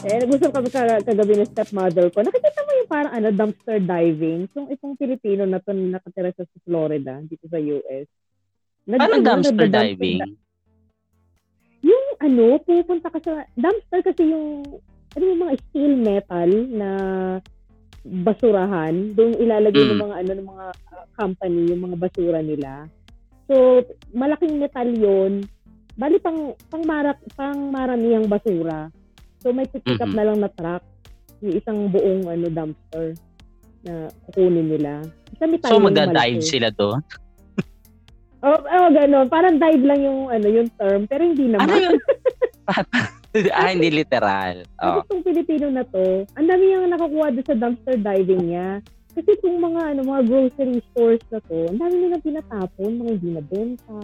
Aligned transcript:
Eh, 0.00 0.16
nag-usap 0.16 0.50
kami 0.50 0.68
ka- 0.68 1.04
kagabi 1.04 1.32
ng 1.36 1.50
stepmother 1.52 2.08
ko. 2.08 2.24
Nakikita 2.24 2.64
mo 2.64 2.72
yung 2.72 2.88
parang 2.88 3.12
ano, 3.12 3.28
dumpster 3.28 3.78
diving. 3.78 4.48
Yung 4.56 4.72
itong 4.72 4.96
Pilipino 4.96 5.44
na 5.44 5.60
to 5.60 5.76
na 5.76 6.00
nakatira 6.00 6.32
sa 6.32 6.48
Florida, 6.64 7.20
dito 7.20 7.44
sa 7.46 7.60
US. 7.60 8.08
Nag- 8.88 8.96
Parang 8.96 9.20
ano, 9.20 9.28
dumpster 9.28 9.68
diving. 9.68 10.18
di- 10.24 10.38
yung 11.80 12.06
ano, 12.16 12.44
pupunta 12.58 13.08
ka 13.08 13.18
sa, 13.20 13.32
dumpster 13.52 14.00
kasi 14.00 14.32
yung, 14.32 14.64
ano 15.12 15.22
yung 15.22 15.40
mga 15.42 15.54
steel 15.60 15.94
metal 15.96 16.50
na 16.70 16.90
basurahan, 18.00 19.12
doon 19.12 19.36
ilalagay 19.36 19.84
ng 19.84 20.00
Mm. 20.00 20.04
mga 20.08 20.16
ano 20.16 20.30
ng 20.32 20.48
mga 20.48 20.66
uh, 20.88 21.06
company 21.12 21.60
yung 21.68 21.82
mga 21.84 21.96
basura 22.00 22.40
nila. 22.40 22.88
So, 23.44 23.84
malaking 24.10 24.56
metal 24.56 24.88
'yon. 24.88 25.44
Bali 25.92 26.16
pang 26.16 26.56
pang 26.72 26.80
marak 26.80 27.20
pang 27.36 27.68
maramihang 27.68 28.24
basura. 28.24 28.88
So 29.40 29.50
may 29.50 29.64
pick 29.64 29.84
up 29.96 30.04
Mhm. 30.04 30.16
na 30.16 30.24
lang 30.28 30.38
na 30.38 30.50
truck, 30.52 30.84
yung 31.40 31.54
isang 31.56 31.78
buong 31.88 32.28
ano 32.28 32.46
dumpster 32.46 33.16
na 33.82 33.92
kukunin 34.28 34.68
nila. 34.68 35.00
Metal 35.40 35.72
So 35.72 35.80
magda-dive 35.80 36.44
sila 36.44 36.68
doon. 36.70 37.00
Oh, 38.40 38.56
oh 38.56 38.88
ganun. 38.88 39.28
Parang 39.28 39.56
dive 39.56 39.84
lang 39.84 40.00
yung 40.00 40.28
ano 40.28 40.46
yung 40.48 40.68
term, 40.76 41.04
pero 41.04 41.24
hindi 41.24 41.48
naman. 41.48 41.68
Ano 41.68 41.76
yun? 41.76 41.96
ah, 43.52 43.68
hindi 43.68 43.88
literal. 43.92 44.64
Kasi 44.76 44.84
Oh. 44.84 45.04
itong 45.04 45.24
Pilipino 45.24 45.66
na 45.68 45.84
to, 45.84 46.24
ang 46.36 46.46
dami 46.48 46.62
niyang 46.66 46.88
nakakuha 46.88 47.32
doon 47.32 47.46
sa 47.46 47.56
dumpster 47.56 47.96
diving 47.96 48.48
niya. 48.48 48.80
Kasi 49.12 49.28
itong 49.36 49.58
mga 49.58 49.80
ano 49.92 50.00
mga 50.06 50.20
grocery 50.24 50.80
stores 50.92 51.24
na 51.28 51.40
to, 51.44 51.68
ang 51.68 51.78
dami 51.80 51.94
nilang 51.98 52.24
tinatapon, 52.24 52.90
mga 52.96 53.10
hindi 53.16 53.30
na 53.32 53.42
benta. 53.44 53.98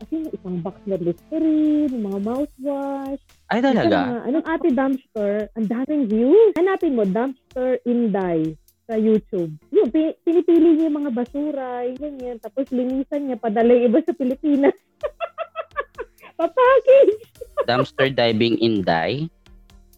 Kasi 0.00 0.12
yung 0.18 0.30
isang 0.32 0.56
box 0.60 0.76
na 0.84 0.96
Listerine, 0.96 1.92
mga 1.92 2.18
mouthwash. 2.20 3.22
Ay 3.52 3.60
Ito 3.60 3.68
talaga? 3.68 3.98
mga, 4.00 4.20
anong 4.32 4.46
ate 4.48 4.68
dumpster, 4.72 5.32
ang 5.52 5.66
daming 5.68 6.04
views. 6.08 6.56
Hanapin 6.56 6.96
mo, 6.96 7.04
dumpster 7.04 7.76
Inday 7.84 8.56
sa 8.88 8.96
YouTube. 8.96 9.52
Yung, 9.68 9.92
pi- 9.92 10.16
pinipili 10.24 10.72
niya 10.72 10.88
yung 10.88 11.04
mga 11.04 11.12
basura, 11.12 11.84
yun 11.84 12.16
yan. 12.16 12.40
Tapos 12.40 12.64
linisan 12.72 13.28
niya, 13.28 13.36
padala 13.36 13.76
iba 13.76 14.00
sa 14.00 14.16
Pilipinas. 14.16 14.72
Papackage! 16.40 17.20
Dumpster 17.68 18.08
diving 18.08 18.56
in 18.56 18.80
Dai? 18.80 19.28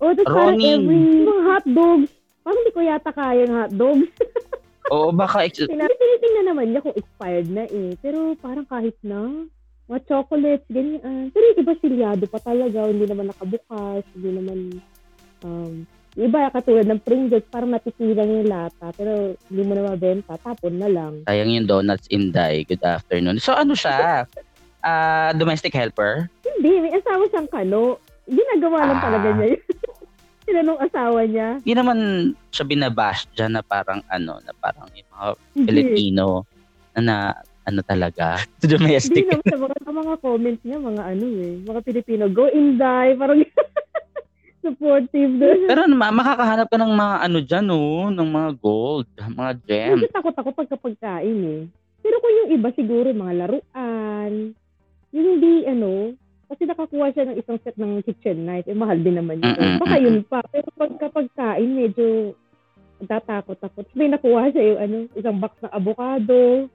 O, 0.03 0.11
tapos 0.11 0.35
parang 0.35 0.59
every 0.59 1.23
mga 1.23 1.43
hot 1.47 1.67
dogs. 1.71 2.11
Parang 2.43 2.59
hindi 2.59 2.73
ko 2.75 2.81
yata 2.83 3.11
kaya 3.15 3.47
yung 3.47 3.55
hot 3.55 3.73
dogs. 3.73 4.11
Oo, 4.91 5.09
baka 5.15 5.37
ex- 5.47 5.71
Tinitingnan 5.71 6.47
naman 6.51 6.75
niya 6.75 6.83
kung 6.83 6.99
expired 6.99 7.49
na 7.49 7.65
eh. 7.71 7.95
Pero 8.03 8.35
parang 8.43 8.67
kahit 8.67 8.99
na, 9.01 9.47
mga 9.85 10.01
chocolates, 10.05 10.67
ganyan. 10.67 11.01
Pero 11.29 11.45
yung 11.47 11.61
iba 11.61 11.75
silyado 11.79 12.25
pa 12.25 12.39
talaga, 12.39 12.89
hindi 12.89 13.05
naman 13.05 13.29
nakabukas, 13.29 14.03
hindi 14.13 14.31
naman, 14.33 14.59
um, 15.41 15.73
iba 16.15 16.49
katulad 16.49 16.87
ng 16.87 17.01
Pringles, 17.01 17.45
parang 17.49 17.71
natitilang 17.71 18.31
yung 18.33 18.47
lata, 18.47 18.95
pero 18.95 19.35
hindi 19.51 19.63
mo 19.63 19.73
na 19.75 19.91
mabenta, 19.91 20.39
tapon 20.39 20.79
na 20.79 20.89
lang. 20.89 21.13
sayang 21.25 21.51
yung 21.51 21.67
donuts 21.67 22.07
in 22.09 22.31
Dai. 22.31 22.63
Good 22.63 22.81
afternoon. 22.81 23.37
So 23.37 23.53
ano 23.53 23.75
siya? 23.75 24.25
Ah, 24.81 25.33
domestic 25.33 25.73
helper? 25.73 26.29
Hindi, 26.47 26.81
may 26.81 26.93
asawa 26.95 27.25
siyang 27.27 27.49
kano. 27.49 27.99
Ginagawa 28.25 28.79
lang 28.87 28.99
Ah. 29.01 29.05
talaga 29.05 29.29
niya 29.33 29.47
yun. 29.53 29.63
Sinanong 30.45 30.81
asawa 30.81 31.21
niya. 31.25 31.49
Hindi 31.59 31.75
naman 31.75 31.99
siya 32.49 32.65
binabash 32.65 33.25
dyan 33.33 33.57
na 33.57 33.63
parang 33.65 34.05
ano, 34.07 34.39
na 34.41 34.53
parang 34.55 34.89
yung 34.93 35.09
mga. 35.11 35.27
Filipino 35.65 36.45
na, 36.95 37.01
na 37.01 37.17
ano 37.65 37.81
talaga, 37.81 38.39
Hindi 38.61 38.67
domestic. 38.71 39.25
naman 39.25 39.45
sa 39.45 39.57
mga, 39.59 39.77
sa 39.81 39.93
mga 39.93 40.15
comments 40.21 40.63
niya, 40.63 40.79
mga 40.79 41.03
ano 41.05 41.25
eh, 41.27 41.53
mga 41.65 41.81
Pilipino, 41.81 42.25
go 42.29 42.45
Inday, 42.47 43.17
parang 43.17 43.41
supportive 44.65 45.33
doon. 45.37 45.59
Pero 45.69 45.81
ma- 45.91 46.15
makakahanap 46.15 46.67
ka 46.69 46.77
ng 46.81 46.93
mga 46.93 47.17
ano 47.21 47.39
dyan, 47.41 47.67
oh, 47.69 48.09
ng 48.09 48.29
mga 48.29 48.51
gold, 48.59 49.09
mga 49.13 49.53
gem. 49.65 49.97
Medyo 50.01 50.13
takot 50.13 50.35
ako 50.35 50.49
pagka 50.53 50.77
pagkain 50.77 51.41
eh. 51.45 51.63
Pero 52.01 52.17
kung 52.21 52.35
yung 52.35 52.51
iba 52.53 52.69
siguro, 52.73 53.09
mga 53.09 53.35
laruan, 53.45 54.33
yung 55.11 55.27
hindi 55.37 55.65
ano, 55.65 56.13
kasi 56.49 56.65
nakakuha 56.65 57.13
siya 57.13 57.25
ng 57.29 57.37
isang 57.41 57.59
set 57.61 57.77
ng 57.77 58.05
kitchen 58.05 58.45
knife, 58.45 58.69
eh 58.69 58.77
mahal 58.77 59.01
din 59.01 59.17
naman 59.17 59.41
yun. 59.41 59.53
Mm-mm, 59.53 59.77
Baka 59.81 59.97
yun 59.97 60.19
pa. 60.23 60.41
Pero 60.49 60.69
pagka 60.77 61.09
pagkain, 61.09 61.71
medyo 61.73 62.33
tatakot 63.05 63.59
takot 63.59 63.85
May 63.93 64.09
nakuha 64.09 64.49
siya 64.49 64.65
yung 64.65 64.81
ano, 64.81 64.97
isang 65.13 65.37
box 65.37 65.53
ng 65.61 65.73
avocado, 65.73 66.69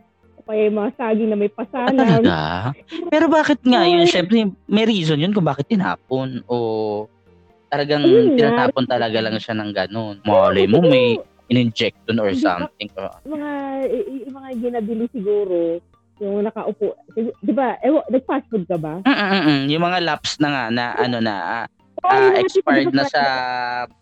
kaya 0.49 0.65
yung 0.65 0.77
mga 0.81 0.91
saging 0.97 1.29
na 1.29 1.37
may 1.37 1.51
Ah, 1.53 1.57
pasalang. 1.61 1.93
talaga? 2.25 2.35
Pero 3.13 3.25
bakit 3.29 3.61
nga 3.61 3.85
yun? 3.85 4.09
Siyempre, 4.09 4.49
may 4.65 4.85
reason 4.89 5.21
yun 5.21 5.29
kung 5.29 5.45
bakit 5.45 5.69
tinapon. 5.69 6.41
O 6.49 7.05
talagang 7.69 8.01
Ayun 8.01 8.33
nga. 8.33 8.37
tinatapon 8.49 8.89
talaga 8.89 9.21
lang 9.21 9.37
siya 9.37 9.53
ng 9.53 9.69
ganun. 9.69 10.15
Malay 10.25 10.65
mo, 10.65 10.81
may 10.81 11.21
in-inject 11.53 12.01
dun 12.09 12.17
or 12.17 12.33
something. 12.33 12.89
Oh. 12.97 13.13
mga 13.29 13.51
yung 14.25 14.33
mga 14.33 14.49
ginabili 14.57 15.05
siguro 15.13 15.77
yung 16.19 16.43
nakaupo. 16.43 16.97
Di 17.39 17.53
ba, 17.53 17.77
ewan, 17.79 18.03
nag-fast 18.09 18.49
food 18.49 18.65
ka 18.65 18.75
ba? 18.75 18.99
Mm-mm-mm. 19.05 19.69
Yung 19.71 19.83
mga 19.85 20.01
laps 20.03 20.35
na 20.41 20.49
nga 20.49 20.63
na 20.67 20.85
ano 20.97 21.17
na 21.21 21.35
mga 22.03 22.39
expired 22.43 22.93
na 22.95 23.05
sa 23.07 23.23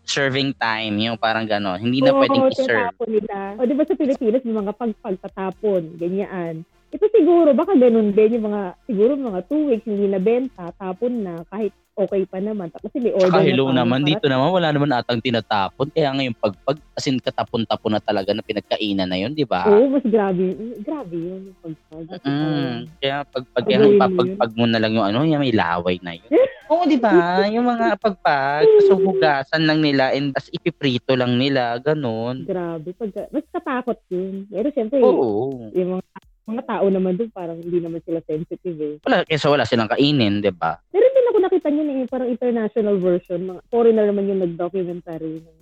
serving 0.06 0.54
time, 0.56 0.94
yung 0.98 1.18
parang 1.18 1.44
gano'n. 1.44 1.78
Hindi 1.82 2.02
na 2.02 2.14
Oo, 2.14 2.20
pwedeng 2.22 2.48
i-serve. 2.50 2.94
nila. 3.06 3.58
O 3.58 3.66
di 3.66 3.74
ba 3.74 3.84
sa 3.84 3.94
Pilipinas, 3.98 4.42
may 4.46 4.56
mga 4.56 4.72
pagpagtatapon, 4.76 5.82
ganyan. 5.98 6.62
Ito 6.88 7.04
siguro, 7.12 7.52
baka 7.52 7.76
ganun 7.76 8.16
din 8.16 8.40
yung 8.40 8.48
mga, 8.48 8.62
siguro 8.88 9.12
mga 9.12 9.40
two 9.44 9.68
weeks 9.68 9.84
hindi 9.84 10.08
nabenta, 10.08 10.72
tapon 10.80 11.20
na, 11.20 11.44
kahit 11.52 11.76
okay 11.98 12.22
pa 12.30 12.38
naman. 12.38 12.70
Tapos 12.70 12.94
may 12.94 13.10
order 13.10 13.28
Saka 13.28 13.42
hello 13.42 13.74
na 13.74 13.82
naman, 13.82 14.06
para- 14.06 14.08
dito 14.14 14.26
naman 14.30 14.48
wala 14.54 14.68
naman 14.70 14.90
atang 14.94 15.20
tinatapon. 15.20 15.90
Kaya 15.90 16.14
ngayon 16.14 16.34
pagpag, 16.38 16.78
as 16.94 17.06
in 17.10 17.18
katapon-tapon 17.18 17.92
na 17.98 18.00
talaga 18.00 18.30
na 18.30 18.46
pinagkainan 18.46 19.10
na 19.10 19.18
yun, 19.18 19.34
di 19.34 19.42
ba? 19.42 19.66
Oo, 19.66 19.90
mas 19.90 20.06
grabe. 20.06 20.54
Grabe 20.86 21.16
yun. 21.18 21.50
yung 21.50 21.58
pagpag. 21.58 22.06
Mm, 22.22 22.76
kaya 23.02 23.16
pag 23.26 23.44
pag 23.50 23.64
Gagawin 23.66 23.90
yan, 23.90 24.00
papagpag 24.00 24.52
mo 24.54 24.64
na 24.70 24.78
lang 24.78 24.92
yung 24.94 25.06
ano, 25.10 25.18
yung 25.26 25.42
may 25.42 25.52
laway 25.52 25.98
na 26.00 26.14
yun. 26.14 26.30
Oo, 26.70 26.84
di 26.84 27.00
ba? 27.00 27.48
Yung 27.48 27.66
mga 27.66 27.96
pagpag, 27.98 28.64
so 28.86 28.94
hugasan 28.94 29.64
lang 29.66 29.80
nila 29.80 30.12
and 30.14 30.36
as 30.38 30.46
ipiprito 30.52 31.16
lang 31.18 31.34
nila, 31.34 31.80
ganun. 31.82 32.46
Grabe. 32.46 32.94
Pag, 32.94 33.32
mas 33.34 33.44
katakot 33.50 33.98
yun. 34.12 34.46
Pero 34.52 34.68
syempre, 34.70 35.00
Oo. 35.02 35.72
yung 35.74 35.98
mga, 35.98 36.04
mga 36.48 36.62
tao 36.64 36.86
naman 36.88 37.12
doon, 37.20 37.28
parang 37.28 37.60
hindi 37.60 37.78
naman 37.78 38.00
sila 38.00 38.24
sensitive 38.24 38.78
eh. 38.80 38.94
Wala, 39.04 39.28
kesa 39.28 39.52
wala 39.52 39.68
silang 39.68 39.92
kainin, 39.92 40.40
di 40.40 40.48
ba? 40.48 40.80
Pero 40.88 41.04
din 41.12 41.28
ako 41.28 41.38
nakita 41.44 41.68
niyo 41.68 41.82
eh, 41.92 42.08
parang 42.08 42.28
international 42.32 42.96
version. 42.96 43.40
Mga 43.44 43.60
foreigner 43.68 44.06
naman 44.08 44.32
yung 44.32 44.40
nag-documentary 44.40 45.44
ng, 45.44 45.58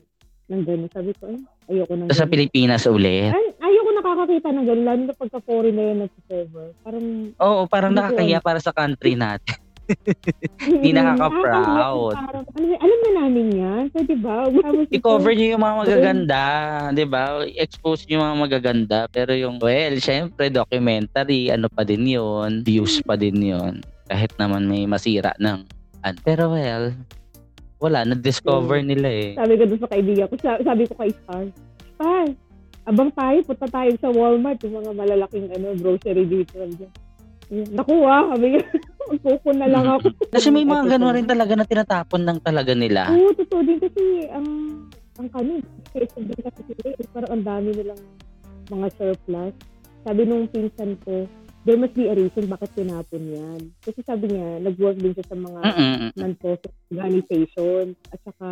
ng 0.55 0.63
gano'n. 0.63 0.91
Sabi 0.95 1.11
ko, 1.19 1.27
ay, 1.27 1.43
ayoko 1.75 1.93
nang 1.99 2.09
Sa. 2.15 2.31
Pilipinas 2.31 2.87
ulit. 2.87 3.35
Ay, 3.35 3.47
ayoko 3.59 3.91
nakakakita 3.99 4.49
ng 4.55 4.67
gano'n, 4.71 4.87
lalo 4.87 5.01
na 5.11 5.15
pagka 5.19 5.39
foreigner 5.43 5.87
yung 5.91 6.01
nag-server. 6.07 6.67
Parang, 6.87 7.07
Oo, 7.35 7.61
parang 7.67 7.91
nakakahiya 7.91 8.39
para 8.39 8.63
sa 8.63 8.71
country 8.71 9.19
natin. 9.19 9.66
Hindi 10.63 10.91
nakaka-proud. 10.97 12.15
Parang, 12.19 12.45
alam, 12.57 12.99
na 13.07 13.11
namin 13.23 13.47
yan. 13.55 13.83
So, 13.95 14.03
di 14.03 14.19
ba? 14.19 14.51
I-cover 14.91 15.33
niyo 15.35 15.57
yung 15.57 15.63
mga 15.63 15.77
magaganda, 15.87 16.43
'di 16.91 17.07
ba? 17.07 17.47
I-expose 17.47 18.07
niyo 18.07 18.19
yung 18.19 18.27
mga 18.27 18.39
magaganda, 18.39 18.99
pero 19.11 19.33
yung 19.35 19.63
well, 19.63 19.95
syempre 20.03 20.51
documentary, 20.51 21.51
ano 21.55 21.71
pa 21.71 21.87
din 21.87 22.07
'yon, 22.07 22.67
views 22.67 22.99
pa 23.07 23.15
din 23.15 23.39
'yon. 23.39 23.83
Kahit 24.07 24.35
naman 24.39 24.67
may 24.67 24.87
masira 24.87 25.35
ng 25.39 25.67
ano. 26.03 26.19
Pero 26.23 26.55
well, 26.55 26.95
wala 27.83 28.07
na-discover 28.07 28.81
nila 28.83 29.09
eh. 29.11 29.31
Sabi 29.37 29.55
ko 29.59 29.65
doon 29.69 29.81
sa 29.83 29.91
kaibigan 29.93 30.27
ko, 30.31 30.35
sabi, 30.41 30.61
sabi 30.65 30.83
ko 30.89 30.95
kay 30.97 31.11
Star, 31.13 31.45
Star, 31.97 32.27
abang 32.87 33.11
tayo, 33.13 33.39
punta 33.45 33.67
tayo 33.69 33.93
sa 33.99 34.09
Walmart, 34.09 34.59
yung 34.65 34.81
mga 34.81 34.93
malalaking 34.95 35.47
ano, 35.53 35.75
grocery 35.77 36.25
dito. 36.25 36.57
Naku 37.47 37.95
ah, 38.11 38.27
sabi 38.35 38.59
ko, 38.59 38.59
magpupo 39.07 39.49
na 39.61 39.67
lang 39.71 39.87
ako. 39.87 40.07
Kasi 40.35 40.51
may 40.51 40.67
mga 40.67 40.99
gano'n 40.99 41.15
rin 41.15 41.29
talaga 41.31 41.53
na 41.55 41.67
tinatapon 41.69 42.23
lang 42.27 42.39
talaga 42.43 42.75
nila. 42.75 43.15
Oo, 43.15 43.31
totoo 43.39 43.63
din 43.63 43.79
kasi 43.79 44.27
ang 44.35 44.47
ang 45.17 45.29
kami, 45.31 45.63
kasi 45.95 46.19
din 46.27 46.41
kasi 46.43 46.61
sila, 46.67 46.91
eh, 46.93 47.09
parang 47.15 47.31
ang 47.33 47.45
dami 47.47 47.69
nilang 47.73 48.03
mga 48.69 48.87
surplus. 48.99 49.55
Sabi 50.03 50.21
nung 50.27 50.51
pinsan 50.51 50.99
ko, 51.07 51.25
there 51.67 51.79
must 51.79 51.95
be 51.95 52.11
a 52.11 52.15
reason 52.15 52.51
bakit 52.51 52.71
tinapon 52.75 53.23
yan. 53.31 53.61
Kasi 53.83 53.99
sabi 54.03 54.31
niya, 54.31 54.63
nag-work 54.63 54.99
din 54.99 55.15
siya 55.15 55.27
sa 55.27 55.39
mga 55.39 55.61
Mm-mm. 55.67 56.11
non-profit 56.19 56.73
organization 56.95 57.95
at 58.11 58.19
saka 58.23 58.49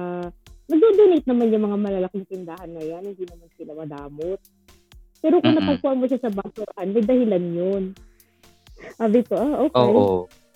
nagdo-donate 0.70 1.26
naman 1.28 1.52
yung 1.52 1.64
mga 1.66 1.78
malalaking 1.78 2.26
tindahan 2.26 2.70
na 2.70 2.82
yan, 2.82 3.02
hindi 3.06 3.24
naman 3.26 3.48
sila 3.58 3.72
madamot. 3.74 4.40
Pero 5.20 5.38
kung 5.42 5.54
Mm-mm. 5.54 5.62
napagpuan 5.62 5.98
mo 6.00 6.06
siya 6.06 6.22
sa 6.22 6.32
basurahan, 6.32 6.88
may 6.90 7.04
dahilan 7.04 7.44
yun. 7.54 7.82
Sabi 8.94 9.18
ko, 9.22 9.32
ah, 9.34 9.54
okay. 9.62 9.78
Oo. 9.80 10.06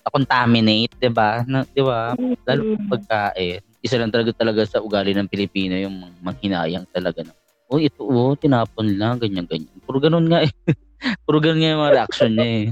Na-contaminate, 0.00 0.92
'di 0.96 1.10
ba? 1.10 1.44
Na, 1.44 1.64
'di 1.64 1.82
ba? 1.82 2.16
Lalo 2.44 2.62
Mm. 2.64 2.88
pagkain. 2.88 3.60
Isa 3.78 3.94
lang 3.94 4.08
talaga 4.08 4.32
talaga 4.32 4.64
sa 4.64 4.80
ugali 4.80 5.12
ng 5.12 5.28
Pilipino 5.28 5.76
yung 5.76 5.94
mang- 5.94 6.18
manghinayang 6.24 6.88
talaga 6.88 7.22
na. 7.22 7.32
Oh, 7.68 7.76
ito 7.76 8.00
oh, 8.00 8.32
tinapon 8.32 8.96
lang, 8.96 9.20
ganyan 9.20 9.44
ganyan. 9.44 9.68
Puro 9.84 10.00
ganun 10.00 10.24
nga 10.26 10.40
eh. 10.40 10.50
Puro 11.28 11.38
ganun 11.38 11.60
nga 11.60 11.70
yung 11.70 11.82
mga 11.82 11.94
reaction 11.94 12.32
niya 12.32 12.48
eh. 12.48 12.66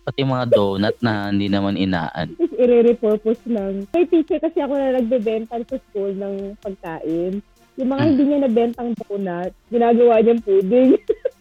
pati 0.00 0.24
mga 0.24 0.46
donut 0.48 0.96
na 0.98 1.28
hindi 1.28 1.46
naman 1.46 1.76
inaan. 1.76 2.32
Tapos 2.40 2.56
i-repurpose 2.56 3.44
lang. 3.46 3.84
May 3.92 4.08
teacher 4.08 4.40
kasi 4.40 4.58
ako 4.58 4.72
na 4.74 4.96
nagbebenta 4.96 5.60
sa 5.60 5.76
school 5.76 6.16
ng 6.16 6.56
pagkain. 6.58 7.44
Yung 7.76 7.88
mga 7.88 8.00
Hmm. 8.00 8.08
hindi 8.08 8.22
niya 8.24 8.38
nabentang 8.42 8.90
donut, 8.98 9.52
ginagawa 9.68 10.18
niyang 10.18 10.42
pudding. 10.42 10.96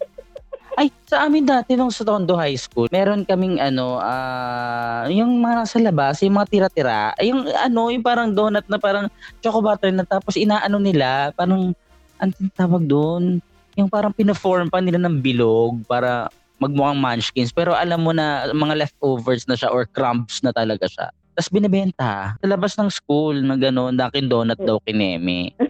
Ay, 0.80 0.96
sa 1.12 1.28
amin 1.28 1.44
dati 1.44 1.76
nung 1.76 1.92
sa 1.92 2.08
Tondo 2.08 2.40
High 2.40 2.56
School, 2.56 2.88
meron 2.88 3.28
kaming 3.28 3.60
ano, 3.60 4.00
ah, 4.00 5.04
yung 5.12 5.44
mga 5.44 5.68
nasa 5.68 5.76
labas, 5.76 6.24
yung 6.24 6.40
mga 6.40 6.48
tira-tira, 6.48 7.12
yung 7.20 7.52
ano, 7.52 7.92
yung 7.92 8.00
parang 8.00 8.32
donut 8.32 8.64
na 8.72 8.80
parang 8.80 9.12
choco 9.44 9.60
butter 9.60 9.92
na 9.92 10.08
tapos 10.08 10.40
inaano 10.40 10.80
nila, 10.80 11.36
parang, 11.36 11.76
anong 12.24 12.52
tawag 12.56 12.88
doon? 12.88 13.44
Yung 13.76 13.92
parang 13.92 14.16
pina-form 14.16 14.72
pa 14.72 14.80
nila 14.80 15.04
ng 15.04 15.20
bilog 15.20 15.84
para 15.84 16.32
magmukhang 16.64 17.04
munchkins. 17.04 17.52
Pero 17.52 17.76
alam 17.76 18.00
mo 18.00 18.16
na 18.16 18.48
mga 18.48 18.88
leftovers 18.88 19.44
na 19.52 19.60
siya 19.60 19.76
or 19.76 19.84
crumbs 19.84 20.40
na 20.48 20.56
talaga 20.56 20.88
siya. 20.88 21.12
Tapos 21.36 21.52
binibenta 21.52 22.40
sa 22.40 22.48
labas 22.48 22.80
ng 22.80 22.88
school 22.88 23.36
na 23.44 23.60
gano'n, 23.60 24.00
Dunkin 24.00 24.32
Donut 24.32 24.60
daw 24.64 24.80
kineme. 24.88 25.52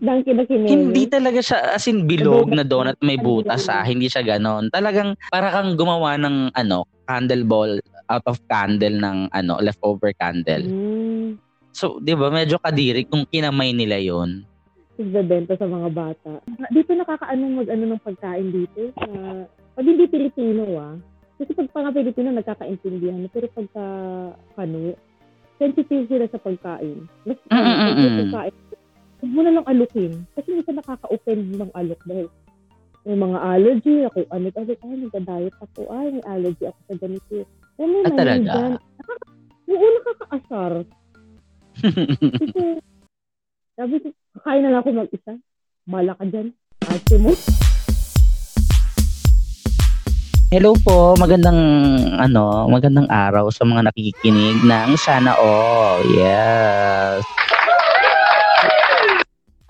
Dunkin 0.00 0.40
na 0.40 0.44
kineme. 0.48 0.68
Hindi 0.72 1.04
talaga 1.12 1.40
siya 1.44 1.76
as 1.76 1.84
in 1.84 2.08
bilog 2.08 2.48
na 2.48 2.64
donut 2.64 2.96
may 3.04 3.20
butas 3.20 3.68
ah. 3.68 3.84
Hindi 3.84 4.08
siya 4.08 4.24
ganon. 4.24 4.72
Talagang 4.72 5.12
para 5.28 5.52
kang 5.52 5.76
gumawa 5.76 6.16
ng 6.16 6.56
ano, 6.56 6.88
candle 7.04 7.44
ball 7.44 7.72
out 8.08 8.24
of 8.24 8.40
candle 8.48 8.96
ng 8.96 9.28
ano, 9.28 9.60
leftover 9.60 10.16
candle. 10.16 10.64
Mm. 10.64 11.36
So, 11.70 12.00
'di 12.00 12.16
ba, 12.16 12.32
medyo 12.32 12.56
kadiri 12.58 13.04
kung 13.06 13.28
kinamay 13.28 13.76
nila 13.76 14.00
'yon. 14.00 14.42
Nagbebenta 14.96 15.54
sa 15.60 15.68
mga 15.68 15.88
bata. 15.92 16.32
Dito 16.72 16.92
nakakaano 16.96 17.60
mag-ano 17.60 17.84
ng 17.94 18.02
pagkain 18.02 18.48
dito. 18.52 18.90
Sa, 18.96 19.06
pag 19.76 19.84
hindi 19.84 20.04
Pilipino 20.08 20.64
ah. 20.80 20.96
Kasi 21.40 21.56
pag 21.56 21.68
mga 21.72 21.90
Pilipino 21.92 22.28
nagkakaintindihan. 22.36 23.24
Pero 23.32 23.46
pagka 23.52 23.84
ano, 24.60 24.96
sensitive 25.60 26.04
sila 26.08 26.26
sa 26.28 26.40
pagkain. 26.40 27.04
Mas 27.28 27.38
Mm, 27.48 27.56
mm, 27.56 27.64
pag 27.64 27.96
mm, 27.96 28.00
yung 28.00 28.12
mm. 28.12 28.20
pagkain, 28.24 28.54
huwag 29.20 29.32
mo 29.32 29.40
na 29.44 29.52
lang 29.52 29.66
alukin. 29.68 30.24
Kasi 30.32 30.48
minsan 30.50 30.80
nakaka-offend 30.80 31.52
ng 31.52 31.70
alok 31.76 32.00
dahil 32.08 32.26
may 33.04 33.16
mga 33.16 33.38
allergy 33.38 33.94
ako. 34.04 34.18
Ano 34.32 34.46
ano 34.48 34.72
ay 34.72 34.96
nagda-diet 34.98 35.56
ako. 35.60 35.80
Ay 35.88 36.06
may 36.10 36.24
allergy 36.24 36.64
ako 36.64 36.78
sa 36.88 36.94
ganito. 36.96 37.36
Ay, 37.76 37.86
may 37.86 38.02
Ah, 38.04 38.12
talaga? 38.12 38.52
Oo, 39.70 39.86
nakakaasar. 39.94 40.72
Kasi, 42.40 42.62
sabi 43.72 43.94
ko, 44.00 44.06
kakain 44.36 44.62
na 44.64 44.70
lang 44.72 44.80
ako 44.80 44.90
mag-isa. 44.96 45.32
Mala 45.84 46.12
ka 46.16 46.24
dyan. 46.24 46.48
Ate 46.82 47.16
mo. 47.20 47.32
Hello 50.50 50.74
po, 50.82 51.14
magandang 51.14 51.60
ano, 52.18 52.66
magandang 52.66 53.06
araw 53.06 53.54
sa 53.54 53.62
mga 53.62 53.86
nakikinig 53.86 54.58
ng 54.66 54.90
Sana 54.98 55.38
All. 55.38 56.02
Yes. 56.10 57.22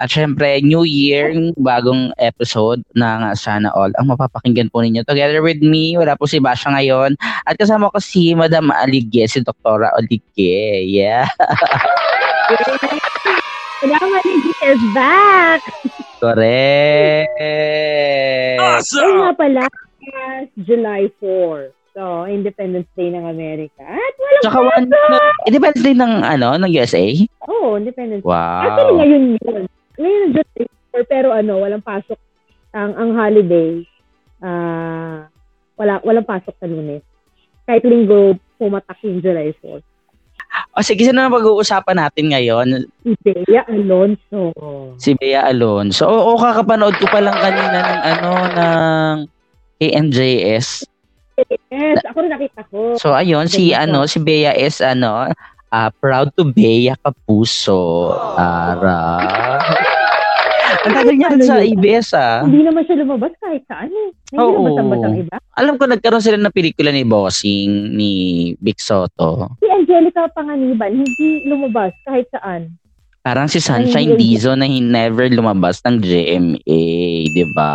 At 0.01 0.09
syempre, 0.09 0.65
New 0.65 0.89
Year, 0.89 1.29
bagong 1.61 2.17
episode 2.17 2.81
ng 2.97 3.21
Sana 3.37 3.69
All. 3.77 3.93
Ang 4.01 4.17
mapapakinggan 4.17 4.73
po 4.73 4.81
ninyo. 4.81 5.05
Together 5.05 5.45
with 5.45 5.61
me, 5.61 5.93
wala 6.01 6.17
po 6.17 6.25
si 6.25 6.41
Basha 6.41 6.73
ngayon. 6.73 7.21
At 7.45 7.61
kasama 7.61 7.93
ko 7.93 8.01
si 8.01 8.33
Madam 8.33 8.73
Aligye, 8.73 9.29
si 9.29 9.45
Doktora 9.45 9.93
Aligye. 10.01 10.89
Yeah. 10.89 11.29
Salamat, 13.81 14.23
Lizzie 14.25 14.57
is 14.73 14.83
back! 14.97 15.61
Correct. 16.21 17.33
Ay 17.41 19.13
nga 19.21 19.33
pala, 19.37 19.65
July 20.65 21.13
4. 21.21 21.73
So, 21.93 22.25
Independence 22.25 22.89
Day 22.97 23.13
ng 23.13 23.25
Amerika. 23.29 23.83
At 23.85 24.15
walang 24.17 24.43
Tsaka 24.45 24.59
one, 24.63 24.85
Independence 25.45 25.85
Day 25.85 25.93
ng, 25.97 26.13
ano, 26.25 26.57
ng 26.57 26.71
USA? 26.73 27.05
Oo, 27.51 27.77
oh, 27.77 27.81
Independence 27.81 28.25
Day. 28.25 28.33
Actually, 28.33 28.93
Wow. 28.95 29.01
ngayon 29.01 29.25
yun. 29.37 29.63
Ngayon 30.01 30.33
July 30.33 30.65
4, 30.97 31.13
pero 31.13 31.29
ano, 31.37 31.61
walang 31.61 31.85
pasok 31.85 32.17
ang 32.73 32.97
ang 32.97 33.11
holiday. 33.13 33.85
Ah, 34.41 35.29
wala 35.77 36.01
walang 36.01 36.25
pasok 36.25 36.57
sa 36.57 36.65
lunes. 36.65 37.05
Kahit 37.69 37.85
linggo, 37.85 38.41
pumatak 38.57 38.97
yung 39.05 39.21
July 39.21 39.53
4. 39.61 39.85
O 40.75 40.83
sige, 40.83 41.07
sino 41.07 41.23
na 41.23 41.31
pag-uusapan 41.31 41.99
natin 41.99 42.31
ngayon? 42.35 42.67
Si 43.03 43.13
Bea 43.23 43.63
Alonso. 43.71 44.43
Si 44.99 45.11
Bea 45.15 45.47
Alonso. 45.47 46.07
Oo, 46.07 46.39
kakapanood 46.39 46.95
ko 46.99 47.07
pa 47.07 47.23
lang 47.23 47.37
kanina 47.39 47.79
ng 47.79 48.01
ano, 48.03 48.31
ng 48.55 49.17
KNJS. 49.79 50.87
Yes, 51.71 52.03
ako 52.07 52.27
rin 52.27 52.33
nakita 52.35 52.63
ko. 52.71 52.99
So, 52.99 53.15
ayun, 53.15 53.47
si 53.47 53.73
ano, 53.75 54.07
si 54.11 54.19
Bea 54.23 54.55
is 54.55 54.83
ano, 54.83 55.31
ah, 55.71 55.91
proud 56.03 56.35
to 56.35 56.47
Bea 56.51 56.99
Kapuso. 56.99 58.15
Ara. 58.39 59.27
Ang 60.81 60.93
tagal 60.93 61.15
niya 61.15 61.29
rin 61.29 61.43
sa 61.43 61.57
ABS 61.59 62.09
ah. 62.13 62.41
Hindi 62.43 62.63
naman 62.63 62.83
siya 62.85 62.97
lumabas 62.99 63.33
kahit 63.39 63.63
saan 63.67 63.89
eh. 63.89 64.09
Hindi 64.31 64.39
Oo. 64.39 64.55
lumabas-basang 64.57 65.17
iba. 65.19 65.37
Alam 65.55 65.75
ko 65.77 65.85
nagkaroon 65.85 66.23
sila 66.23 66.39
ng 66.39 66.55
pelikula 66.55 66.91
ni 66.91 67.03
Bossing, 67.03 67.71
ni 67.93 68.13
Vic 68.57 68.79
Soto. 68.79 69.57
Si 69.59 69.67
Angelica 69.67 70.31
Panganiban, 70.31 70.95
hindi 70.97 71.29
lumabas 71.45 71.93
kahit 72.03 72.31
saan. 72.31 72.75
Parang 73.21 73.47
si 73.47 73.61
Sunshine 73.61 74.17
Ay. 74.17 74.19
Dizon 74.19 74.57
na 74.57 74.67
hin- 74.67 74.89
never 74.89 75.29
lumabas 75.29 75.85
ng 75.85 76.01
GMA, 76.01 76.81
di 77.29 77.45
ba? 77.53 77.73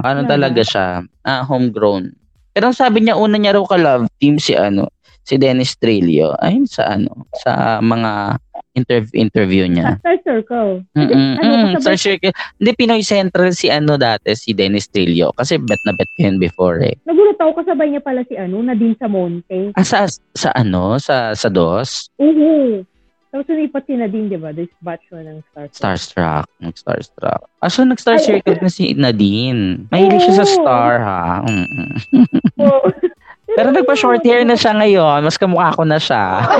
Ano 0.00 0.24
Talaga? 0.24 0.64
siya? 0.64 1.04
Ah, 1.20 1.44
homegrown. 1.44 2.16
Pero 2.50 2.72
ang 2.72 2.76
sabi 2.76 3.04
niya, 3.04 3.20
una 3.20 3.36
niya 3.36 3.52
raw 3.52 3.64
ka-love 3.68 4.08
team 4.16 4.40
si 4.40 4.56
ano, 4.56 4.88
si 5.26 5.34
Dennis 5.42 5.74
Trillo. 5.76 6.38
Ayun 6.38 6.70
sa 6.70 6.94
ano, 6.94 7.26
sa 7.42 7.82
mga 7.82 8.38
interview 8.78 9.14
interview 9.18 9.64
niya. 9.66 9.98
Star 9.98 10.18
Circle. 10.22 10.86
Mm 10.94 11.08
ano, 11.42 11.54
mm 11.74 11.82
Star 11.82 11.98
Circle. 11.98 12.32
Hindi, 12.62 12.70
Pinoy 12.78 13.02
Central 13.02 13.50
si 13.50 13.66
ano 13.66 13.98
dati, 13.98 14.38
si 14.38 14.54
Dennis 14.54 14.86
Trillo. 14.86 15.34
Kasi 15.34 15.58
bet 15.58 15.82
na 15.82 15.92
bet 15.98 16.06
ko 16.14 16.30
yun 16.30 16.38
before 16.38 16.78
eh. 16.78 16.94
Nagulat 17.02 17.40
ako 17.42 17.66
kasabay 17.66 17.90
niya 17.90 18.02
pala 18.04 18.22
si 18.30 18.38
ano, 18.38 18.62
Nadine 18.62 18.94
Samonte. 19.02 19.74
Ah, 19.74 19.82
sa, 19.82 20.06
sa 20.36 20.54
ano? 20.54 21.02
Sa, 21.02 21.34
sa 21.34 21.48
DOS? 21.50 22.14
Oo. 22.22 22.86
Tapos 23.36 23.52
sumipat 23.52 23.84
si 23.84 24.00
Nadine, 24.00 24.32
di 24.32 24.40
ba? 24.40 24.48
This 24.48 24.72
batch 24.80 25.12
mo 25.12 25.20
ng 25.20 25.44
Star 25.52 25.68
Circle. 25.68 25.76
Starstruck. 25.76 26.48
Nag-starstruck. 26.56 27.40
Ah, 27.60 27.68
so 27.68 27.84
nag-star 27.84 28.16
circle 28.16 28.56
na 28.64 28.72
si 28.72 28.96
Nadine. 28.96 29.84
Mahilig 29.92 30.24
siya 30.24 30.40
sa 30.40 30.48
star, 30.48 31.04
ha? 31.04 31.44
Oo. 31.44 32.88
Pero 33.60 33.76
nagpa-short 33.76 34.24
hair 34.24 34.40
na 34.48 34.56
siya 34.56 34.72
ngayon. 34.72 35.20
Mas 35.20 35.36
kamukha 35.36 35.68
ko 35.76 35.84
na 35.84 36.00
siya. 36.00 36.48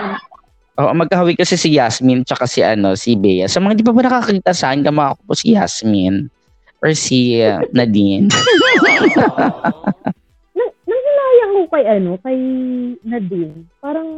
Oo, 0.80 0.96
magkahawi 0.96 1.36
kasi 1.36 1.60
si 1.60 1.76
Yasmin 1.76 2.24
tsaka 2.24 2.48
si 2.48 2.64
ano, 2.64 2.96
si 2.96 3.20
Bea. 3.20 3.44
Sa 3.44 3.60
mga 3.60 3.76
di 3.76 3.84
pa 3.84 3.92
ba 3.92 4.08
nakakita 4.08 4.56
saan, 4.56 4.80
kamukha 4.80 5.20
ko 5.20 5.22
po 5.28 5.32
si 5.36 5.52
Yasmin. 5.52 6.32
Or 6.80 6.96
si 6.96 7.44
uh, 7.44 7.60
Nadine. 7.76 8.32
Nang, 10.90 10.98
nanghilayang 10.98 11.52
ko 11.54 11.62
kay 11.70 11.84
ano, 11.86 12.10
kay 12.18 12.38
Nadine. 13.06 13.56
Parang 13.78 14.08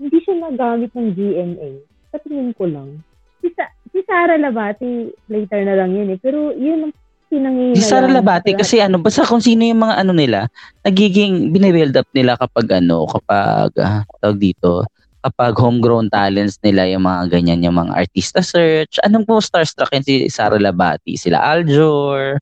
hindi 0.00 0.18
siya 0.26 0.34
nagamit 0.42 0.90
ng 0.90 1.08
GMA. 1.14 1.70
Sa 2.10 2.18
tingin 2.26 2.50
ko 2.58 2.66
lang. 2.66 2.98
Si, 3.38 3.48
Sa- 3.54 3.74
si 3.94 4.02
Sarah 4.02 4.40
Labati, 4.40 5.14
later 5.30 5.62
na 5.62 5.78
lang 5.78 5.94
yun 5.94 6.10
eh. 6.10 6.18
Pero 6.18 6.50
yun 6.50 6.90
ang 6.90 6.92
pinanghihinayang. 7.30 7.78
Si 7.78 7.86
Sara 7.86 8.10
Labati 8.10 8.58
kasi 8.58 8.82
ano, 8.82 8.98
basta 8.98 9.22
kung 9.22 9.38
sino 9.38 9.62
yung 9.62 9.86
mga 9.86 10.02
ano 10.02 10.12
nila, 10.12 10.50
nagiging 10.82 11.54
binibuild 11.54 11.94
up 11.94 12.10
nila 12.10 12.34
kapag 12.34 12.82
ano, 12.82 13.06
kapag, 13.06 13.70
ah, 13.78 14.02
tawag 14.18 14.38
dito, 14.42 14.82
kapag 15.20 15.52
homegrown 15.54 16.08
talents 16.08 16.56
nila 16.64 16.88
yung 16.88 17.04
mga 17.04 17.28
ganyan, 17.28 17.62
yung 17.62 17.76
mga 17.76 17.92
artista 17.92 18.40
search. 18.40 18.98
Anong 19.04 19.28
po 19.28 19.38
starstruck 19.38 19.92
yun 19.92 20.04
si 20.04 20.26
Sara 20.32 20.56
Labati? 20.56 21.14
Sila 21.14 21.38
Aljor, 21.44 22.40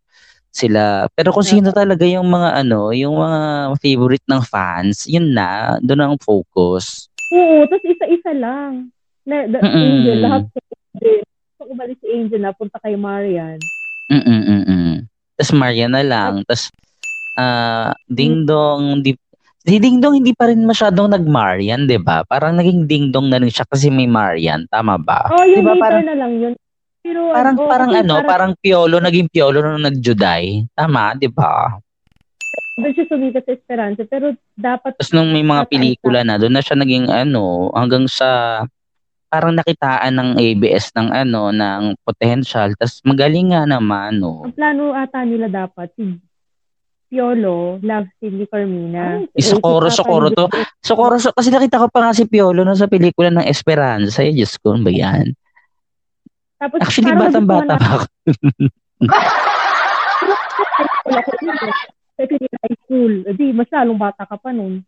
sila, 0.49 1.07
pero 1.13 1.31
kung 1.31 1.47
sino 1.47 1.71
talaga 1.71 2.03
yung 2.09 2.27
mga 2.27 2.65
ano, 2.65 2.91
yung 2.91 3.21
mga 3.21 3.41
favorite 3.79 4.27
ng 4.27 4.43
fans, 4.43 5.07
yun 5.07 5.31
na, 5.33 5.77
doon 5.85 6.03
ang 6.03 6.17
focus. 6.19 7.07
Oo, 7.33 7.69
tapos 7.69 7.85
isa-isa 7.85 8.33
lang. 8.33 8.89
Na, 9.29 9.45
the, 9.45 9.61
Mm-mm. 9.61 9.77
Angel, 9.77 10.19
lahat 10.25 10.43
si 10.49 10.59
Angel. 10.65 11.21
Pag 11.59 11.69
umalis 11.69 11.99
si 12.01 12.07
Angel, 12.09 12.41
napunta 12.41 12.77
kay 12.81 12.97
Marian. 12.97 13.61
Mm-mm-mm. 14.09 15.05
Tapos 15.37 15.53
Maria 15.53 15.87
na 15.87 16.03
lang. 16.03 16.43
Tapos, 16.49 16.73
ah, 17.37 17.93
Ding 18.09 18.49
Dong, 18.49 19.05
di, 19.05 19.13
si 19.63 19.77
Ding 19.77 20.01
Dong 20.01 20.17
hindi 20.17 20.33
pa 20.33 20.49
rin 20.49 20.65
masyadong 20.65 21.13
nag-Marian, 21.13 21.85
di 21.85 22.01
ba? 22.01 22.25
Parang 22.25 22.57
naging 22.57 22.89
Ding 22.89 23.13
Dong 23.13 23.29
na 23.29 23.37
rin 23.37 23.53
siya 23.53 23.69
kasi 23.69 23.93
may 23.93 24.09
Marian. 24.09 24.65
Tama 24.73 24.97
ba? 24.97 25.29
Oh, 25.29 25.45
yung 25.45 25.63
Di 25.63 25.69
ba, 25.69 25.77
later 25.77 25.83
parang, 25.85 26.05
na 26.09 26.17
lang 26.17 26.33
yun. 26.41 26.55
Pero, 27.09 27.33
parang, 27.33 27.57
oh, 27.57 27.69
parang 27.73 27.89
kasi 27.89 28.01
ano, 28.05 28.15
parang 28.21 28.53
Piolo, 28.61 28.97
naging 29.01 29.33
Piolo 29.33 29.65
nung 29.65 29.81
nag-Juday. 29.89 30.69
Tama, 30.77 31.17
di 31.17 31.33
ba? 31.33 31.73
Doon 32.77 32.93
siya 32.93 33.09
sumikat 33.09 33.49
sa 33.49 33.53
Esperanza. 33.57 34.05
Pero 34.05 34.37
dapat, 34.53 34.93
Tapos 35.01 35.17
nung 35.17 35.33
may 35.33 35.41
mga 35.41 35.73
pelikula 35.73 36.21
na, 36.21 36.37
doon 36.37 36.53
na 36.53 36.61
siya 36.61 36.77
naging 36.77 37.09
ano, 37.09 37.73
hanggang 37.73 38.05
sa 38.05 38.61
parang 39.33 39.57
nakitaan 39.57 40.13
ng 40.17 40.31
ABS 40.37 40.93
ng 40.97 41.09
ano, 41.09 41.49
ng 41.49 41.97
potential. 42.05 42.77
Tapos 42.77 43.01
magaling 43.09 43.57
nga 43.57 43.65
naman, 43.65 44.21
no? 44.21 44.45
ang 44.45 44.53
plano 44.53 44.93
ata 44.93 45.25
nila 45.25 45.49
dapat, 45.49 45.89
si 45.97 46.17
Piolo 47.09 47.81
loves 47.81 48.13
si 48.21 48.29
ni 48.29 48.45
Carmina. 48.45 49.25
Eh, 49.33 49.41
Socorro, 49.41 49.89
Socorro 49.89 50.29
to. 50.29 50.45
Socorro, 50.85 51.17
so, 51.17 51.33
kasi 51.33 51.49
nakita 51.49 51.81
ko 51.81 51.89
pa 51.89 52.05
nga 52.05 52.13
si 52.13 52.29
Piolo 52.29 52.69
no, 52.69 52.77
sa 52.77 52.85
pelikula 52.85 53.33
ng 53.33 53.49
Esperanza. 53.49 54.21
Eh, 54.21 54.37
Diyos 54.37 54.61
ko, 54.61 54.77
ano 54.77 54.85
ba 54.85 54.93
yan? 54.93 55.33
Tapos, 56.59 56.79
Actually, 56.83 57.15
batang-bata 57.15 57.75
pa 57.79 57.89
ako. 58.03 58.07
Second 62.19 62.41
year 62.43 62.59
high 62.59 62.79
school. 62.83 63.13
Eh, 63.31 63.35
Di, 63.39 63.47
mas 63.55 63.71
lalong 63.71 63.99
bata 63.99 64.27
ka 64.27 64.37
pa 64.37 64.51
nun. 64.51 64.83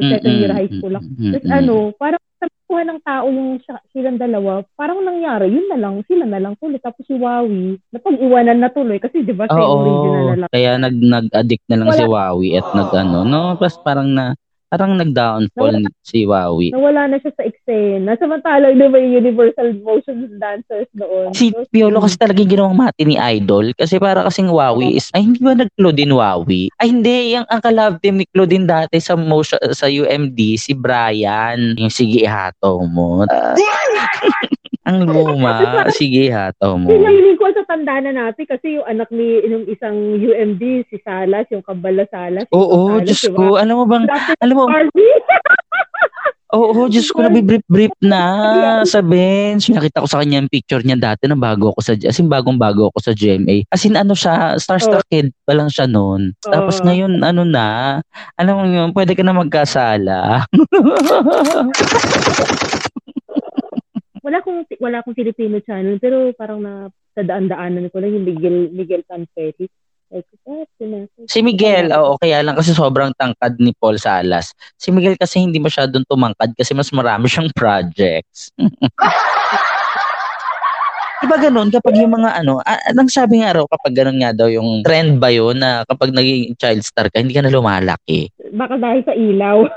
Yung 0.00 0.08
second 0.16 0.34
year 0.40 0.52
high 0.56 0.70
school 0.72 0.96
ako. 0.96 1.06
Tapos 1.36 1.50
ano, 1.52 1.74
parang 2.00 2.22
nakuha 2.40 2.82
ng 2.86 3.00
tao 3.04 3.26
yung 3.28 3.50
silang 3.90 4.16
dalawa, 4.16 4.62
parang 4.78 5.02
nangyari, 5.02 5.50
yun 5.50 5.66
na 5.68 5.76
lang, 5.76 6.00
sila 6.06 6.24
na 6.24 6.38
lang 6.38 6.54
tuloy. 6.56 6.78
Tapos 6.78 7.02
si 7.04 7.18
Wawi, 7.18 7.76
napag-iwanan 7.90 8.62
na 8.62 8.70
tuloy 8.70 8.96
kasi 9.02 9.26
di 9.26 9.34
ba 9.34 9.50
siya 9.50 9.58
yung 9.58 9.74
original 9.76 10.24
na 10.24 10.36
lang. 10.46 10.50
kaya 10.54 10.70
nag, 10.78 10.96
nag-addict 10.96 11.64
na 11.68 11.76
lang 11.82 11.88
Wala. 11.90 11.98
si 11.98 12.04
Wawi 12.06 12.48
at 12.56 12.68
nag-ano, 12.72 13.18
no? 13.26 13.40
Plus 13.58 13.74
parang 13.82 14.08
na, 14.08 14.38
parang 14.70 14.94
nag-downfall 14.94 15.82
si 16.06 16.22
Wawi. 16.22 16.70
Nawala 16.70 17.10
na 17.10 17.18
siya 17.18 17.34
sa 17.34 17.42
eksena. 17.42 18.14
Samantalang 18.16 18.78
di 18.78 18.86
ba 18.86 18.96
yung 19.02 19.18
Universal 19.18 19.74
Motion 19.82 20.30
Dancers 20.38 20.86
noon? 20.94 21.34
Si 21.34 21.50
So, 21.50 21.66
Piolo 21.66 21.98
kasi 21.98 22.14
talaga 22.14 22.38
yung 22.38 22.52
ginawang 22.54 22.78
mati 22.78 23.02
ni 23.02 23.18
Idol. 23.18 23.74
Kasi 23.74 23.98
para 23.98 24.22
kasing 24.22 24.48
Wawi 24.48 24.94
is, 24.94 25.10
ay 25.10 25.26
hindi 25.26 25.42
ba 25.42 25.58
nag-Claudine 25.58 26.14
Wawi? 26.14 26.70
Ay 26.78 26.94
hindi, 26.94 27.34
yung 27.34 27.46
ang 27.50 27.58
kalab 27.58 27.98
team 27.98 28.22
ni 28.22 28.26
Claudine 28.30 28.70
dati 28.70 29.02
sa 29.02 29.18
motion, 29.18 29.58
sa 29.74 29.90
UMD, 29.90 30.38
si 30.54 30.72
Brian. 30.78 31.74
Yung 31.74 31.90
sige 31.90 32.22
hato 32.30 32.86
mo. 32.86 33.26
Ang 34.88 35.04
luma, 35.04 35.84
sige 35.92 36.32
hato 36.32 36.80
mo. 36.80 36.88
Pinahiling 36.88 37.36
ko 37.36 37.52
sa 37.52 37.68
tanda 37.68 38.00
na 38.00 38.16
natin 38.16 38.48
kasi 38.48 38.80
yung 38.80 38.86
anak 38.88 39.12
ni 39.12 39.44
yung 39.44 39.68
isang 39.68 40.16
UMD, 40.16 40.88
si 40.88 40.96
Salas, 41.04 41.44
yung 41.52 41.60
Kabala 41.60 42.08
Salas. 42.08 42.48
Oo, 42.48 42.96
Salas, 42.96 43.04
Diyos 43.04 43.22
diba? 43.28 43.36
ko. 43.36 43.44
Alam 43.60 43.74
mo 43.76 43.84
bang, 43.84 44.08
Dati 44.08 44.32
alam 44.40 44.54
mo. 44.56 44.64
Oo, 46.50 46.90
Diyos 46.90 47.14
ko, 47.14 47.22
nabibrip-brip 47.22 47.94
na 48.02 48.82
sa 48.82 48.98
bench. 48.98 49.70
Nakita 49.70 50.02
ko 50.02 50.10
sa 50.10 50.18
kanya 50.18 50.42
yung 50.42 50.50
picture 50.50 50.82
niya 50.82 50.98
dati 50.98 51.30
na 51.30 51.38
bago 51.38 51.70
ako 51.70 51.78
sa, 51.78 51.94
as 51.94 52.18
in 52.18 52.26
bagong 52.26 52.58
bago 52.58 52.90
ako 52.90 52.98
sa 52.98 53.14
GMA. 53.14 53.70
As 53.70 53.86
in 53.86 53.94
ano 53.94 54.18
siya, 54.18 54.58
starstruck 54.58 55.06
kid 55.06 55.30
pa 55.46 55.54
lang 55.54 55.70
siya 55.70 55.86
noon. 55.86 56.34
Tapos 56.42 56.82
Oo. 56.82 56.90
ngayon, 56.90 57.22
ano 57.22 57.46
na, 57.46 58.02
alam 58.34 58.54
mo 58.58 58.66
yun, 58.66 58.90
pwede 58.90 59.14
ka 59.14 59.22
na 59.22 59.30
magkasala. 59.30 60.50
wala 64.20 64.36
akong 64.40 64.60
wala 64.78 64.96
akong 65.00 65.16
Filipino 65.16 65.60
channel 65.64 65.96
pero 66.00 66.32
parang 66.36 66.60
na 66.60 66.88
sa 67.16 67.22
daan-daanan 67.26 67.90
ko 67.90 67.98
lang 67.98 68.14
yung 68.14 68.26
Miguel 68.26 68.70
Miguel. 68.70 69.02
Like, 70.10 70.26
ah, 70.42 70.66
sina- 70.74 71.06
si 71.30 71.38
Miguel, 71.38 71.94
oo, 71.94 72.18
kaya 72.18 72.42
lang 72.42 72.58
kasi 72.58 72.74
sobrang 72.74 73.14
tangkad 73.14 73.62
ni 73.62 73.70
Paul 73.70 73.94
Salas. 73.94 74.50
Si 74.74 74.90
Miguel 74.90 75.14
kasi 75.14 75.38
hindi 75.38 75.62
masyadong 75.62 76.02
tumangkad 76.02 76.50
kasi 76.58 76.74
mas 76.74 76.90
marami 76.90 77.30
siyang 77.30 77.46
projects. 77.54 78.50
Diba 81.20 81.36
ganun 81.36 81.68
kapag 81.70 82.00
yung 82.00 82.16
mga 82.16 82.42
ano, 82.42 82.64
anong 82.64 83.12
sabi 83.12 83.44
nga 83.44 83.52
raw 83.54 83.68
kapag 83.68 83.92
ganun 83.92 84.18
nga 84.18 84.32
daw 84.32 84.48
yung 84.48 84.80
trend 84.82 85.20
ba 85.20 85.28
yun 85.30 85.62
na 85.62 85.84
kapag 85.86 86.10
naging 86.10 86.56
child 86.56 86.80
star 86.82 87.06
ka, 87.12 87.20
hindi 87.20 87.36
ka 87.36 87.44
na 87.44 87.52
lumalaki. 87.52 88.32
Baka 88.50 88.80
dahil 88.80 89.04
sa 89.04 89.14
ilaw. 89.14 89.68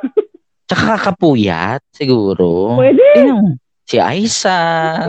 Tsaka 0.65 0.97
kakapuyat, 0.97 1.83
siguro. 1.91 2.79
Pwede. 2.79 3.03
Yun, 3.19 3.59
si 3.83 3.99
Aiza, 3.99 4.57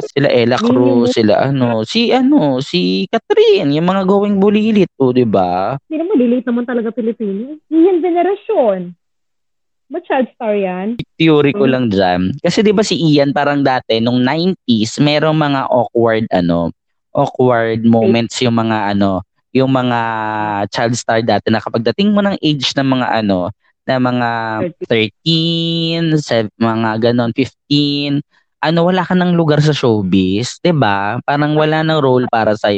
sila 0.02 0.28
Ella 0.30 0.58
Cruz, 0.58 1.14
sila 1.14 1.50
ano, 1.50 1.86
si 1.86 2.10
ano, 2.10 2.58
si 2.58 3.06
Catherine, 3.06 3.70
yung 3.70 3.86
mga 3.86 4.02
going 4.04 4.36
bulilit 4.42 4.90
po, 4.98 5.14
di 5.14 5.26
ba? 5.26 5.78
Hindi 5.86 5.96
naman, 6.02 6.14
delete 6.18 6.46
naman 6.46 6.64
talaga 6.66 6.88
Pilipino. 6.90 7.58
Iyan 7.70 8.02
venerasyon. 8.02 8.80
Ba 9.92 10.00
child 10.02 10.26
star 10.34 10.56
yan? 10.56 10.98
Theory 11.20 11.52
ko 11.54 11.68
lang 11.68 11.92
dyan. 11.92 12.34
Kasi 12.42 12.64
di 12.64 12.74
ba 12.74 12.82
si 12.82 12.98
Ian 12.98 13.30
parang 13.30 13.62
dati, 13.62 14.00
nung 14.02 14.18
90s, 14.24 14.98
merong 14.98 15.38
mga 15.38 15.60
awkward, 15.70 16.26
ano, 16.34 16.74
awkward 17.14 17.86
moments 17.86 18.42
yung 18.42 18.58
mga 18.58 18.96
ano, 18.96 19.22
yung 19.54 19.70
mga 19.70 20.00
child 20.74 20.98
star 20.98 21.22
dati 21.22 21.46
na 21.46 21.62
kapag 21.62 21.86
dating 21.86 22.10
mo 22.10 22.18
ng 22.24 22.34
age 22.42 22.74
ng 22.74 22.88
mga 22.90 23.22
ano, 23.22 23.54
na 23.84 24.00
mga 24.00 24.28
13, 24.88 26.16
sev- 26.18 26.50
mga 26.56 27.12
ganon, 27.12 27.30
15, 27.30 28.24
ano, 28.64 28.88
wala 28.88 29.04
ka 29.04 29.12
ng 29.12 29.36
lugar 29.36 29.60
sa 29.60 29.76
showbiz, 29.76 30.58
'di 30.64 30.72
ba? 30.72 31.20
Parang 31.28 31.52
wala 31.52 31.84
nang 31.84 32.00
role 32.00 32.24
para 32.32 32.56
sa 32.56 32.72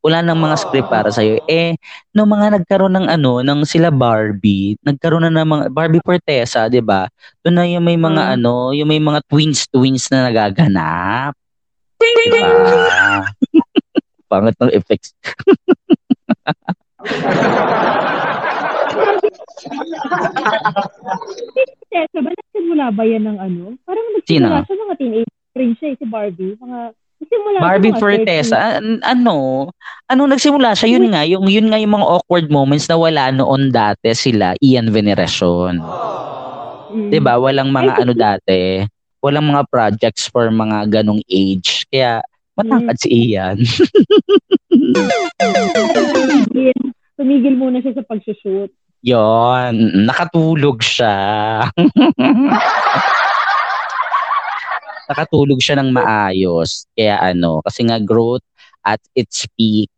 wala 0.00 0.18
nang 0.24 0.40
mga 0.40 0.56
script 0.56 0.88
para 0.88 1.12
sa 1.12 1.20
Eh, 1.22 1.76
no 2.16 2.24
mga 2.24 2.56
nagkaroon 2.60 2.96
ng 2.96 3.06
ano, 3.12 3.44
ng 3.44 3.60
sila 3.68 3.92
Barbie, 3.92 4.80
nagkaroon 4.82 5.28
na 5.28 5.32
ng 5.44 5.48
mga 5.48 5.64
Barbie 5.70 6.00
Fortesa, 6.04 6.66
'di 6.72 6.80
ba? 6.80 7.06
Doon 7.44 7.54
na 7.60 7.64
yung 7.68 7.84
may 7.84 8.00
mga 8.00 8.22
Mm. 8.24 8.34
ano, 8.40 8.72
yung 8.72 8.88
may 8.88 9.00
mga 9.02 9.20
twins 9.28 9.68
twins 9.68 10.08
na 10.08 10.32
nagaganap. 10.32 11.36
'Di 12.00 12.40
ba? 12.40 12.48
Pangit 14.28 14.56
ng 14.60 14.72
effects. 14.76 15.12
Tessa, 21.88 22.18
ba 22.20 22.30
nagsimula 22.30 22.84
ba 22.92 23.02
yan 23.04 23.24
ng 23.26 23.38
ano? 23.38 23.64
Parang 23.82 24.06
Sino? 24.28 24.48
nagsimula 24.48 24.66
siya 24.66 24.76
mga 24.84 24.96
teenage 25.00 25.32
rin 25.58 25.72
siya, 25.74 25.88
eh, 25.90 25.96
si 25.98 26.06
Barbie. 26.06 26.54
Mga, 26.60 26.78
nagsimula 26.94 27.56
Barbie 27.58 27.94
mga 27.94 28.00
Fortesa, 28.00 28.56
13. 28.56 28.78
an- 28.78 29.02
ano, 29.02 29.36
ano 30.06 30.22
nagsimula 30.30 30.70
siya 30.78 30.88
yun 30.94 31.06
nga, 31.10 31.22
yung 31.26 31.46
yun 31.50 31.66
nga 31.66 31.80
yung 31.80 31.94
mga 31.98 32.06
awkward 32.06 32.46
moments 32.52 32.86
na 32.86 32.96
wala 33.00 33.34
noon 33.34 33.74
dati 33.74 34.14
sila 34.14 34.54
Ian 34.62 34.92
Veneration. 34.94 35.82
Mm. 36.88 37.10
'Di 37.12 37.20
ba? 37.20 37.36
Walang 37.36 37.68
mga 37.68 37.92
ano 38.00 38.12
dati, 38.16 38.80
walang 39.20 39.50
mga 39.52 39.68
projects 39.68 40.30
for 40.30 40.48
mga 40.48 40.88
ganong 40.88 41.20
age. 41.28 41.84
Kaya 41.92 42.24
matangkad 42.56 42.96
si 42.98 43.08
Ian. 43.12 43.60
Tumigil, 45.38 46.78
tumigil 47.14 47.54
muna 47.54 47.78
siya 47.82 47.98
sa 47.98 48.04
pagsushoot. 48.06 48.70
Yon, 49.02 50.06
nakatulog 50.06 50.82
siya. 50.82 51.14
nakatulog 55.08 55.58
siya 55.62 55.80
ng 55.80 55.90
maayos. 55.94 56.84
Kaya 56.92 57.16
ano, 57.32 57.62
kasi 57.64 57.86
nga 57.88 57.98
growth 58.02 58.44
at 58.84 59.00
its 59.16 59.48
peak 59.56 59.88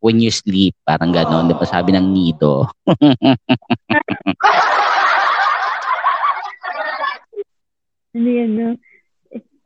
when 0.00 0.20
you 0.20 0.30
sleep, 0.32 0.74
parang 0.84 1.12
ganon, 1.12 1.48
'di 1.50 1.54
ba? 1.56 1.66
Sabi 1.68 1.92
ng 1.92 2.06
Nido. 2.12 2.68
Ano 8.10 8.26
yan, 8.26 8.50
no? 8.58 8.68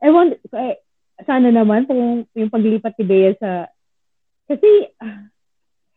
I 0.05 0.13
want, 0.13 0.37
eh, 0.37 0.77
sana 1.25 1.49
naman 1.49 1.89
kung 1.89 2.29
yung 2.37 2.53
paglipat 2.53 2.93
ni 3.01 3.05
Bea 3.09 3.33
sa, 3.41 3.65
kasi, 4.45 4.93
ah, 5.01 5.33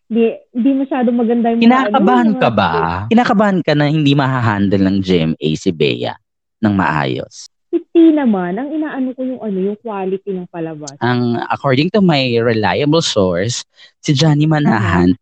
di, 0.09 0.33
di 0.50 0.71
masyado 0.73 1.12
maganda 1.12 1.53
yung 1.53 1.61
mga, 1.62 1.69
Kinakabahan 1.69 2.31
ano, 2.35 2.41
ka 2.41 2.50
ba? 2.50 2.71
Kinakabahan 3.12 3.59
ka 3.62 3.73
na 3.77 3.87
hindi 3.93 4.12
mahahandle 4.17 4.83
ng 4.83 4.99
GMA 5.05 5.49
si 5.55 5.71
Bea 5.71 6.17
ng 6.65 6.75
maayos. 6.75 7.47
T 7.69 7.95
naman, 8.17 8.57
ang 8.57 8.73
inaano 8.73 9.12
ko 9.12 9.21
yung 9.23 9.41
ano, 9.45 9.59
yung 9.61 9.79
quality 9.85 10.33
ng 10.33 10.49
palabas. 10.49 10.97
Ang 11.05 11.37
according 11.53 11.93
to 11.93 12.00
my 12.00 12.41
reliable 12.41 13.05
source, 13.05 13.61
si 14.00 14.17
Johnny 14.17 14.49
Manahan 14.49 15.12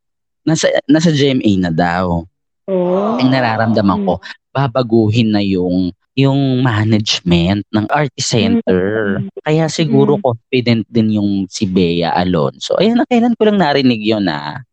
nasa 0.46 0.70
nasa 0.86 1.10
GMA 1.10 1.58
na 1.58 1.74
daw. 1.74 2.22
Oh. 2.70 3.18
Ang 3.18 3.30
nararamdaman 3.34 4.06
ko, 4.06 4.22
babaguhin 4.54 5.34
na 5.34 5.42
yung 5.42 5.90
yung 6.16 6.64
management 6.64 7.66
ng 7.74 7.86
Artist 7.92 8.30
Center. 8.32 9.20
Kaya 9.44 9.68
siguro 9.68 10.16
Mm. 10.16 10.22
confident 10.24 10.82
din 10.88 11.20
yung 11.20 11.30
si 11.50 11.68
Bea 11.68 12.14
Alonso. 12.16 12.72
Ayun, 12.80 13.02
na 13.02 13.04
kailan 13.04 13.36
ko 13.36 13.42
lang 13.44 13.60
narinig 13.60 14.00
yun 14.00 14.24
ah. 14.30 14.64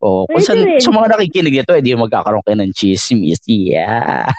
O, 0.00 0.24
kung 0.24 0.40
sa, 0.40 0.56
sa 0.56 0.90
mga 0.90 1.12
nakikinig 1.12 1.60
nito, 1.60 1.76
edi 1.76 1.92
magkakaroon 1.92 2.40
kayo 2.40 2.56
ng 2.56 2.72
chismis. 2.72 3.36
Yeah. 3.44 4.32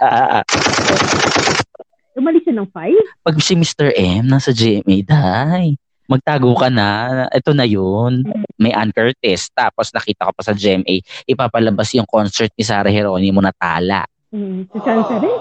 Umalis 2.18 2.42
siya 2.50 2.58
ng 2.58 2.70
five? 2.74 2.98
Pag 3.22 3.38
si 3.38 3.54
Mr. 3.54 3.94
M 3.94 4.26
nasa 4.26 4.50
GMA, 4.50 5.06
day, 5.06 5.78
magtago 6.10 6.58
ka 6.58 6.74
na. 6.74 7.30
Ito 7.30 7.54
na 7.54 7.70
yun. 7.70 8.26
May 8.58 8.74
Ann 8.74 8.90
Curtis. 8.90 9.54
Tapos 9.54 9.94
nakita 9.94 10.28
ko 10.28 10.32
pa 10.34 10.42
sa 10.42 10.58
GMA, 10.58 11.06
ipapalabas 11.30 11.94
yung 11.94 12.10
concert 12.10 12.50
ni 12.58 12.66
Sarah 12.66 12.90
Geronimo 12.90 13.38
na 13.38 13.54
tala. 13.54 14.02
Mm. 14.34 14.66
Sansa 14.82 15.22
rin? 15.22 15.38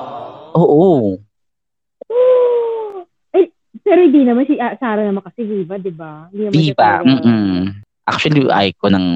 Oo. 0.52 1.16
Oh. 1.16 1.16
Ay, 3.34 3.48
pero 3.80 4.04
hindi 4.04 4.28
naman 4.28 4.44
si 4.44 4.60
ah, 4.60 4.76
Sarah 4.76 5.08
naman 5.08 5.24
kasi 5.24 5.48
viva, 5.48 5.80
di 5.80 5.90
ba? 5.96 6.28
Talaga- 6.28 7.08
Mm-mm. 7.08 7.72
Actually, 8.04 8.44
ko 8.76 8.92
ng 8.92 9.06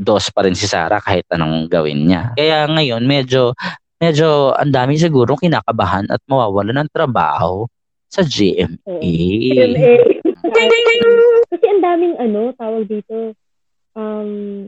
dos 0.00 0.32
pa 0.32 0.48
rin 0.48 0.56
si 0.56 0.64
Sarah 0.64 1.04
kahit 1.04 1.28
anong 1.28 1.68
gawin 1.68 2.08
niya. 2.08 2.32
Kaya 2.32 2.64
ngayon, 2.72 3.04
medyo, 3.04 3.52
medyo 4.00 4.56
ang 4.56 4.72
dami 4.72 4.96
siguro 4.96 5.36
kinakabahan 5.36 6.08
at 6.08 6.24
mawawala 6.24 6.72
ng 6.72 6.88
trabaho 6.88 7.68
sa 8.08 8.24
GMA. 8.24 8.96
GMA. 8.96 9.92
Kasi 11.52 11.64
ang 11.68 11.82
daming 11.84 12.16
ano, 12.16 12.56
tawag 12.56 12.88
dito, 12.88 13.36
um, 13.92 14.66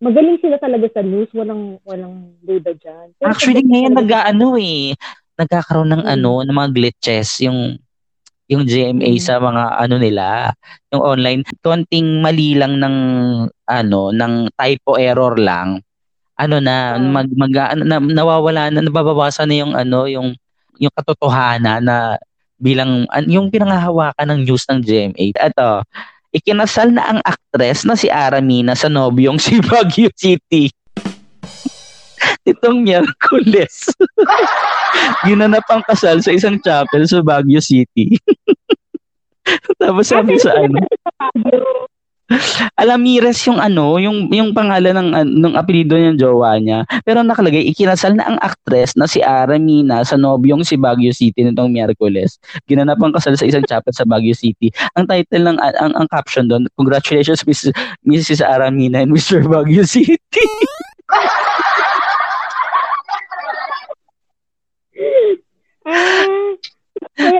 magaling 0.00 0.40
sila 0.40 0.56
talaga 0.56 0.88
sa 0.88 1.04
news, 1.04 1.28
walang 1.36 1.76
walang 1.84 2.32
duda 2.40 2.72
diyan. 2.72 3.20
Actually 3.20 3.60
ngayon 3.60 3.92
nag-ano 3.92 4.56
eh, 4.56 4.96
nagkakaroon 5.36 5.92
ng 5.92 6.04
mm. 6.08 6.14
ano, 6.16 6.32
ng 6.42 6.56
mga 6.56 6.70
glitches 6.72 7.44
yung 7.44 7.76
yung 8.50 8.66
GMA 8.66 9.14
mm. 9.14 9.22
sa 9.22 9.38
mga 9.38 9.62
ano 9.78 9.96
nila, 10.02 10.50
yung 10.90 11.02
online, 11.06 11.40
konting 11.62 12.18
mali 12.18 12.58
lang 12.58 12.82
ng 12.82 12.96
ano, 13.70 14.00
ng 14.10 14.50
typo 14.58 14.98
error 14.98 15.38
lang. 15.38 15.78
Ano 16.34 16.58
na 16.58 16.98
mag, 16.98 17.30
mag 17.30 17.54
ano, 17.78 17.86
na, 17.86 18.02
nawawala 18.02 18.74
na 18.74 18.82
nababawasan 18.82 19.46
na 19.46 19.56
yung 19.62 19.72
ano, 19.78 20.10
yung 20.10 20.34
yung 20.82 20.90
katotohanan 20.98 21.86
na 21.86 22.18
bilang 22.58 23.06
yung 23.30 23.54
pinangahawakan 23.54 24.34
ng 24.34 24.40
news 24.42 24.66
ng 24.66 24.82
GMA. 24.82 25.24
Ito, 25.30 25.86
ikinasal 26.34 26.90
na 26.90 27.06
ang 27.06 27.20
aktres 27.22 27.86
na 27.86 27.94
si 27.94 28.10
Aramina 28.10 28.74
sa 28.74 28.90
nobyong 28.90 29.38
si 29.38 29.62
Baguio 29.62 30.10
City. 30.18 30.74
Itong 32.50 32.82
Miyerkules. 32.82 33.94
Ginanap 35.28 35.64
ang 35.68 35.82
kasal 35.86 36.22
sa 36.24 36.30
isang 36.32 36.58
chapel 36.60 37.04
sa 37.06 37.20
Baguio 37.20 37.62
City. 37.62 38.16
Tapos 39.80 40.06
sabi 40.06 40.38
sa 40.38 40.54
ano, 40.54 40.78
Alamires 42.80 43.42
yung 43.46 43.58
ano, 43.58 43.98
yung 43.98 44.30
yung 44.30 44.54
pangalan 44.54 44.94
ng 44.94 45.10
ng 45.42 45.54
apelyido 45.58 45.98
ng 45.98 46.18
jowa 46.18 46.62
niya. 46.62 46.86
Pero 47.02 47.26
nakalagay 47.26 47.66
ikinasal 47.74 48.14
na 48.14 48.24
ang 48.26 48.38
aktres 48.38 48.94
na 48.94 49.10
si 49.10 49.18
Ara 49.18 49.58
Mina 49.58 50.06
sa 50.06 50.14
nobyong 50.14 50.62
si 50.62 50.78
Baguio 50.78 51.10
City 51.10 51.42
nitong 51.42 51.74
Miyerkules. 51.74 52.38
Ginanap 52.70 53.02
ang 53.02 53.10
kasal 53.10 53.34
sa 53.34 53.46
isang 53.46 53.66
chapel 53.66 53.90
sa 53.90 54.06
Baguio 54.06 54.34
City. 54.34 54.70
Ang 54.94 55.10
title 55.10 55.42
ng 55.42 55.58
ang, 55.58 55.92
ang 55.98 56.06
caption 56.10 56.46
doon, 56.46 56.70
Congratulations 56.78 57.42
Mrs. 57.42 57.74
Mrs. 58.06 58.40
Ara 58.46 58.70
Mina 58.70 59.02
and 59.02 59.10
Mr. 59.10 59.42
Baguio 59.42 59.82
City. 59.82 60.14
Ah, 65.90 66.50
kaya 67.18 67.38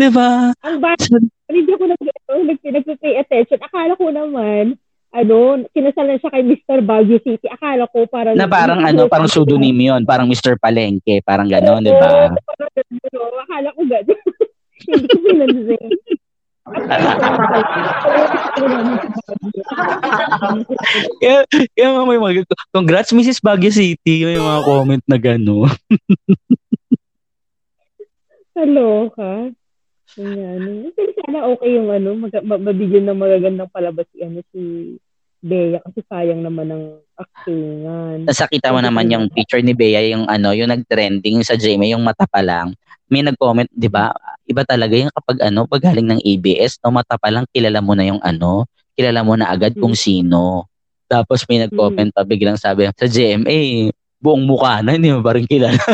'Di 0.00 0.08
ba? 0.16 0.48
Ang 0.64 0.80
bata, 0.80 1.04
hindi 1.52 1.70
ako 1.76 1.84
nag, 1.92 2.00
nag, 2.00 2.60
nag-pay 2.64 3.20
attention. 3.20 3.60
Akala 3.60 3.92
ko 4.00 4.08
naman, 4.08 4.80
ano, 5.12 5.60
kinasal 5.76 6.08
na 6.08 6.16
siya 6.16 6.32
kay 6.32 6.44
Mr. 6.46 6.78
Baguio 6.80 7.20
City. 7.20 7.46
Akala 7.52 7.84
ko 7.90 8.08
parang... 8.08 8.32
Na 8.32 8.48
parang 8.48 8.80
ano, 8.80 9.10
parang 9.12 9.28
pseudonym 9.28 9.76
yun. 9.76 10.02
Parang 10.08 10.24
Mr. 10.24 10.56
Palengke. 10.56 11.20
Parang 11.20 11.50
gano'n, 11.50 11.84
di 11.84 11.92
ba? 11.92 12.32
Akala 13.44 13.68
ko 13.76 13.82
gano'n. 13.84 14.18
hindi 14.88 15.04
ko 15.04 15.18
pinansin. 15.20 15.90
Kaya, 21.20 21.38
kaya 21.50 21.88
may 22.06 22.18
mga, 22.18 22.46
congrats 22.70 23.10
Mrs. 23.10 23.42
Baguio 23.42 23.74
City, 23.74 24.24
may 24.24 24.38
mga 24.38 24.60
comment 24.62 25.04
na 25.06 25.18
gano'n. 25.18 25.70
Kaloka. 28.54 29.50
Pero 30.14 31.10
sana 31.22 31.46
okay 31.54 31.70
yung 31.78 31.88
ano, 31.90 32.18
mag, 32.18 32.34
mabigyan 32.42 33.06
ng 33.10 33.18
magagandang 33.18 33.70
palabas 33.70 34.06
si 34.10 34.18
ano 34.26 34.42
si 34.50 34.60
Bea 35.40 35.80
kasi 35.80 36.04
sayang 36.04 36.44
naman 36.44 36.68
ng 36.68 36.84
actingan. 37.16 38.28
Nasakita 38.28 38.76
mo 38.76 38.84
naman 38.84 39.08
yung 39.08 39.32
picture 39.32 39.64
ni 39.64 39.72
Bea 39.72 40.04
yung 40.12 40.28
ano, 40.28 40.52
yung 40.52 40.68
nag-trending 40.68 41.40
sa 41.40 41.56
Jamie, 41.56 41.96
yung 41.96 42.04
mata 42.04 42.28
pa 42.28 42.44
lang. 42.44 42.76
May 43.08 43.24
nag-comment, 43.24 43.72
'di 43.72 43.88
ba? 43.88 44.12
Iba 44.44 44.68
talaga 44.68 44.94
yung 45.00 45.08
kapag 45.08 45.40
ano, 45.40 45.64
pag 45.64 45.80
galing 45.80 46.12
ng 46.12 46.20
ABS, 46.20 46.76
no 46.84 46.92
mata 46.92 47.16
pa 47.16 47.32
lang 47.32 47.48
kilala 47.56 47.80
mo 47.80 47.96
na 47.96 48.04
yung 48.04 48.20
ano, 48.20 48.68
kilala 48.92 49.24
mo 49.24 49.32
na 49.34 49.48
agad 49.48 49.72
kung 49.80 49.96
hmm. 49.96 50.04
sino. 50.04 50.68
Tapos 51.08 51.42
may 51.48 51.64
nag-comment 51.64 52.12
pa 52.14 52.22
biglang 52.22 52.60
sabi 52.60 52.86
sa 52.92 53.08
GMA, 53.08 53.90
buong 54.20 54.44
mukha 54.44 54.84
na, 54.84 54.94
hindi 54.94 55.10
mo 55.10 55.24
pa 55.24 55.34
rin 55.34 55.48
kilala. 55.48 55.80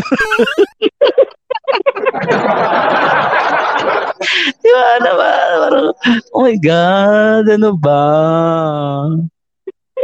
Di 4.60 4.68
ba? 4.74 4.84
Ano 4.98 5.10
ba? 5.14 5.30
Parang, 5.62 5.88
oh 6.34 6.42
my 6.42 6.56
God, 6.58 7.44
ano 7.46 7.70
ba? 7.78 8.02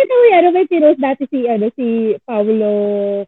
Ano 0.02 0.10
kami, 0.18 0.28
ano 0.34 0.48
may 0.50 0.66
pinost 0.66 0.98
dati 0.98 1.30
si, 1.30 1.46
ano, 1.46 1.70
si 1.78 2.18
Paulo 2.26 2.70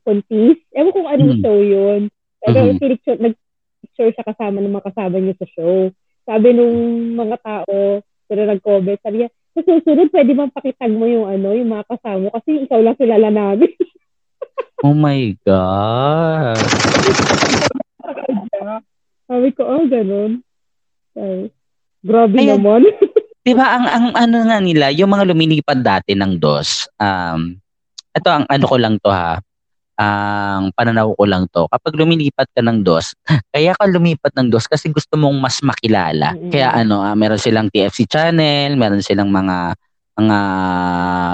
Contis? 0.03 0.59
Ewan 0.75 0.91
kung 0.91 1.07
anong 1.07 1.39
mm. 1.39 1.43
show 1.47 1.59
yun. 1.63 2.11
Pero 2.43 2.59
mm-hmm. 2.59 2.81
pinicture, 2.83 3.19
nag-picture 3.23 4.11
siya 4.11 4.27
kasama 4.27 4.59
ng 4.59 4.75
mga 4.75 4.87
kasama 4.91 5.17
niya 5.23 5.39
sa 5.39 5.47
show. 5.55 5.95
Sabi 6.27 6.51
nung 6.51 6.75
mga 7.15 7.37
tao, 7.47 8.03
pero 8.27 8.41
nag-comment, 8.43 8.99
sabi 9.07 9.23
niya, 9.23 9.31
sa 9.55 9.61
susunod, 9.63 10.11
pwede 10.11 10.35
bang 10.35 10.51
pakitag 10.51 10.91
mo 10.91 11.07
yung 11.07 11.31
ano, 11.31 11.55
yung 11.55 11.71
mga 11.71 11.87
kasama 11.87 12.27
kasi 12.35 12.67
ikaw 12.67 12.83
lang 12.83 12.99
kilala 12.99 13.31
namin. 13.31 13.71
oh 14.85 14.97
my 14.99 15.31
God. 15.47 16.59
Sabi 19.31 19.49
ko, 19.55 19.63
oh, 19.63 19.87
ganun. 19.87 20.43
Ay, 21.15 21.55
grabe 22.03 22.39
Ayan. 22.43 22.59
naman. 22.59 22.83
'Di 23.45 23.53
ba 23.53 23.77
ang 23.77 23.87
ang 23.87 24.07
ano 24.17 24.37
nga 24.49 24.59
nila, 24.59 24.89
yung 24.89 25.13
mga 25.13 25.29
lumilipad 25.29 25.85
dati 25.85 26.17
ng 26.17 26.41
DOS, 26.41 26.89
um 26.97 27.53
ito 28.15 28.29
ang 28.33 28.49
ano 28.49 28.65
ko 28.65 28.77
lang 28.81 28.97
to 29.03 29.13
ha. 29.13 29.37
Ang 29.95 30.75
pananaw 30.75 31.15
ko 31.15 31.23
lang 31.23 31.47
to. 31.55 31.71
Kapag 31.71 31.95
lumilipat 31.95 32.51
ka 32.51 32.65
ng 32.65 32.83
DOS, 32.83 33.15
kaya 33.55 33.77
ka 33.79 33.85
lumipat 33.87 34.35
ng 34.35 34.51
DOS 34.51 34.67
kasi 34.67 34.91
gusto 34.91 35.15
mong 35.15 35.39
mas 35.39 35.63
makilala. 35.63 36.35
Mm-hmm. 36.35 36.51
Kaya 36.51 36.69
ano, 36.75 37.05
uh, 37.05 37.15
meron 37.15 37.39
silang 37.39 37.71
TFC 37.71 38.11
channel, 38.11 38.75
meron 38.75 39.05
silang 39.05 39.31
mga 39.31 39.77
mga 40.15 40.39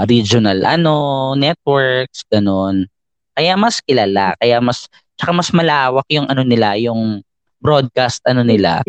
regional 0.08 0.58
ano 0.64 0.96
networks 1.36 2.26
ganun. 2.28 2.88
Kaya 3.36 3.54
mas 3.56 3.80
kilala, 3.80 4.34
kaya 4.36 4.58
mas 4.60 4.90
tsaka 5.16 5.32
mas 5.36 5.52
malawak 5.52 6.04
yung 6.10 6.26
ano 6.28 6.42
nila, 6.44 6.76
yung 6.80 7.20
broadcast 7.60 8.24
ano 8.24 8.40
nila, 8.42 8.80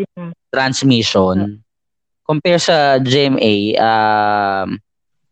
transmission. 0.52 1.60
Compare 2.22 2.60
sa 2.62 2.96
GMA, 3.02 3.76
um, 3.76 4.78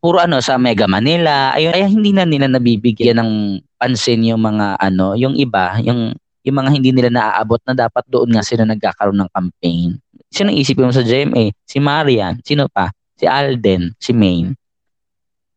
puro 0.03 0.17
ano 0.19 0.43
sa 0.43 0.59
Mega 0.59 0.91
Manila, 0.91 1.55
ayun 1.55 1.77
ay 1.77 1.87
hindi 1.87 2.11
na 2.11 2.27
nila 2.27 2.51
nabibigyan 2.51 3.21
ng 3.21 3.33
pansin 3.79 4.27
yung 4.27 4.43
mga 4.43 4.81
ano, 4.81 5.15
yung 5.15 5.37
iba, 5.37 5.79
yung 5.85 6.17
yung 6.41 6.57
mga 6.57 6.71
hindi 6.73 6.91
nila 6.91 7.11
naaabot 7.13 7.61
na 7.69 7.77
dapat 7.77 8.05
doon 8.09 8.33
nga 8.33 8.41
sila 8.41 8.65
nagkakaroon 8.65 9.21
ng 9.21 9.31
campaign. 9.31 10.01
Sino 10.33 10.49
isip 10.49 10.81
mo 10.81 10.89
sa 10.89 11.05
GMA? 11.05 11.53
Si 11.69 11.79
Marian, 11.79 12.41
sino 12.41 12.67
pa? 12.67 12.89
Si 13.21 13.29
Alden, 13.29 13.93
si 14.01 14.17
Maine. 14.17 14.57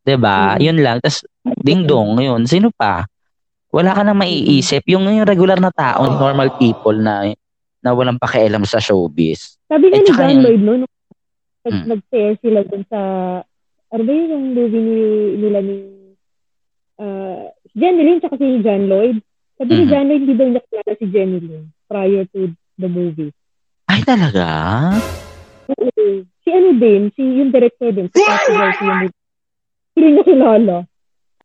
'Di 0.03 0.15
ba? 0.19 0.53
Mm-hmm. 0.53 0.63
Yun 0.67 0.77
lang. 0.83 0.97
Tas 0.99 1.23
ding 1.63 1.87
dong, 1.87 2.19
yun. 2.19 2.43
Sino 2.43 2.69
pa? 2.75 3.07
Wala 3.73 3.95
ka 3.95 4.05
nang 4.05 4.19
maiisip. 4.19 4.85
Yung, 4.91 5.09
yung 5.09 5.25
regular 5.25 5.57
na 5.57 5.73
tao, 5.73 6.05
normal 6.05 6.53
people 6.61 6.93
na 6.93 7.25
na 7.83 7.89
walang 7.91 8.21
pakialam 8.21 8.63
sa 8.69 8.77
showbiz. 8.77 9.57
Sabi 9.67 9.89
nga 9.89 9.97
eh, 9.97 10.03
ni 10.05 10.11
John 10.13 10.39
Lloyd, 10.39 10.61
no, 10.61 10.73
nung 10.83 10.92
hmm. 11.71 11.87
nag-share 11.87 12.35
sila 12.43 12.59
dun 12.67 12.83
sa, 12.91 12.99
ano 13.93 14.01
ba 14.03 14.11
yung 14.11 14.57
movie 14.57 14.83
ni, 14.83 14.99
nila 15.39 15.59
ni, 15.63 15.75
uh, 16.99 17.47
si 17.73 17.75
Jenny 17.79 18.01
Lynn 18.05 18.19
tsaka 18.21 18.35
si 18.37 18.61
John 18.61 18.83
Lloyd. 18.89 19.17
Sabi 19.57 19.69
mm-hmm. 19.69 19.85
ni 19.85 19.91
John 19.91 20.05
Lloyd, 20.09 20.21
hindi 20.21 20.35
daw 20.37 20.47
niya 20.49 20.63
kilala 20.69 20.93
si 20.97 21.05
Jenny 21.09 21.39
Lynn 21.41 21.65
prior 21.89 22.23
to 22.33 22.39
the 22.77 22.89
movie. 22.89 23.31
Ay, 23.89 24.01
talaga? 24.05 24.45
Oo. 25.69 26.25
Si 26.43 26.49
ano 26.51 26.69
din, 26.75 27.01
si 27.15 27.21
yung 27.23 27.51
director 27.53 27.89
din, 27.95 28.07
si 28.11 28.19
Cathy 28.19 28.53
Garcia 28.53 28.83
yung 28.83 28.99
movie. 28.99 29.21
Hindi 29.93 30.07
niya 30.09 30.23
kilala. 30.25 30.77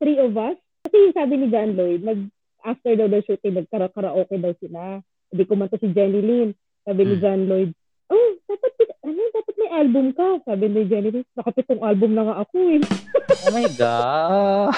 Three 0.00 0.18
of 0.18 0.32
us. 0.34 0.56
Kasi 0.84 0.94
yung 0.96 1.14
sabi 1.16 1.34
ni 1.36 1.46
John 1.52 1.70
Lloyd, 1.76 2.00
nag, 2.02 2.20
after 2.64 2.92
daw 2.96 3.06
the 3.06 3.20
shooting, 3.24 3.54
nagkara-karaoke 3.60 4.36
daw 4.40 4.52
sila. 4.58 5.04
Hindi 5.28 5.42
ko 5.44 5.52
man 5.54 5.68
to 5.68 5.76
si 5.78 5.92
Jenny 5.92 6.20
Lynn. 6.24 6.50
Sabi 6.88 7.00
ni 7.04 7.14
hmm. 7.16 7.22
John 7.22 7.40
Lloyd, 7.44 7.70
oh, 8.08 8.28
dapat, 8.48 8.72
ano, 9.04 9.20
dapat 9.32 9.54
may 9.56 9.70
album 9.72 10.06
ka. 10.16 10.28
Sabi 10.44 10.64
ni 10.68 10.82
Jenny 10.88 11.10
Lynn, 11.12 11.28
nakapitong 11.36 11.82
album 11.84 12.10
na 12.16 12.22
nga 12.24 12.36
ako 12.44 12.56
eh. 12.72 12.80
oh 13.46 13.52
my 13.52 13.66
God. 13.76 14.72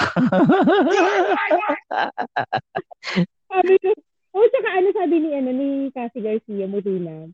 sabi 3.51 3.73
ko, 3.79 3.89
oh, 4.35 4.47
tsaka 4.47 4.69
ano 4.75 4.87
sabi 4.95 5.15
ni, 5.19 5.29
ano, 5.35 5.49
ni 5.55 5.67
Cassie 5.95 6.23
Garcia 6.23 6.67
Mutuna, 6.67 7.27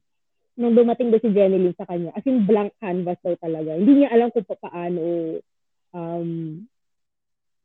nung 0.58 0.74
dumating 0.74 1.14
daw 1.14 1.22
si 1.22 1.34
Jenny 1.34 1.58
Lynn 1.58 1.78
sa 1.78 1.90
kanya, 1.90 2.14
as 2.18 2.26
in 2.26 2.46
blank 2.46 2.74
canvas 2.82 3.18
daw 3.22 3.34
talaga. 3.42 3.78
Hindi 3.78 4.06
niya 4.06 4.10
alam 4.14 4.30
kung 4.34 4.46
paano 4.46 5.04
um, 5.94 6.30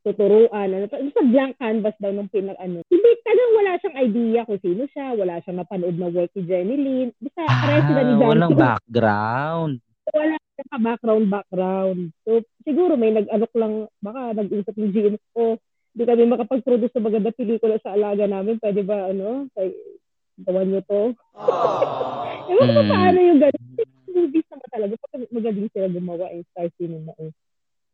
tuturuan. 0.02 0.68
Ano, 0.74 0.86
sa 0.90 1.22
blank 1.22 1.54
canvas 1.58 1.96
daw 2.02 2.10
nung 2.10 2.30
pinag 2.30 2.58
ano. 2.58 2.82
Hindi, 2.90 3.10
talagang 3.22 3.54
wala 3.56 3.72
siyang 3.78 3.98
idea 4.02 4.40
kung 4.46 4.60
sino 4.62 4.82
siya, 4.90 5.06
wala 5.14 5.34
siyang 5.42 5.58
napanood 5.62 5.96
na 5.96 6.08
work 6.10 6.30
ni 6.34 6.42
Jenny 6.46 6.76
Lynn. 6.76 7.10
Basta, 7.22 7.40
ah, 7.46 7.58
pareho 7.62 7.82
sila 7.86 8.02
ni 8.02 8.14
John. 8.18 8.30
Walang 8.34 8.58
background. 8.58 9.74
Wala 10.12 10.34
siyang 10.36 10.70
ka-background, 10.74 11.26
background. 11.30 12.00
So, 12.26 12.30
siguro 12.66 12.92
may 12.98 13.12
nag-alok 13.14 13.52
lang, 13.54 13.74
baka 14.02 14.20
nag-usap 14.36 14.74
ni 14.76 14.86
Gino, 14.90 15.18
o 15.38 15.56
hindi 15.92 16.04
kami 16.08 16.22
makapag-produce 16.26 16.94
ng 16.96 17.06
maganda 17.06 17.30
pelikula 17.36 17.76
sa 17.80 17.94
alaga 17.94 18.24
namin. 18.26 18.58
Pwede 18.58 18.82
ba, 18.82 19.12
ano, 19.12 19.46
kay, 19.54 19.70
gawan 20.42 20.66
nyo 20.72 20.80
to? 20.88 21.02
Ewan 22.50 22.68
ko 22.74 22.80
hmm. 22.82 22.90
paano 22.90 23.18
yung 23.22 23.40
gano'n. 23.40 23.70
Movies 24.12 24.48
naman 24.52 24.68
talaga. 24.68 24.92
Pag 25.08 25.24
magaling 25.32 25.70
sila 25.72 25.88
gumawa, 25.88 26.26
eh, 26.36 26.44
star 26.52 26.68
cinema, 26.76 27.16
eh 27.16 27.32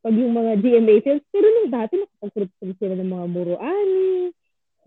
pag 0.08 0.16
yung 0.16 0.32
mga 0.32 0.64
GMA 0.64 1.04
films. 1.04 1.20
Pero 1.28 1.44
nung 1.52 1.68
dati, 1.68 2.00
nakapag-produce 2.00 2.80
sila 2.80 2.96
ng 2.96 3.12
mga 3.12 3.26
Muruani, 3.28 4.32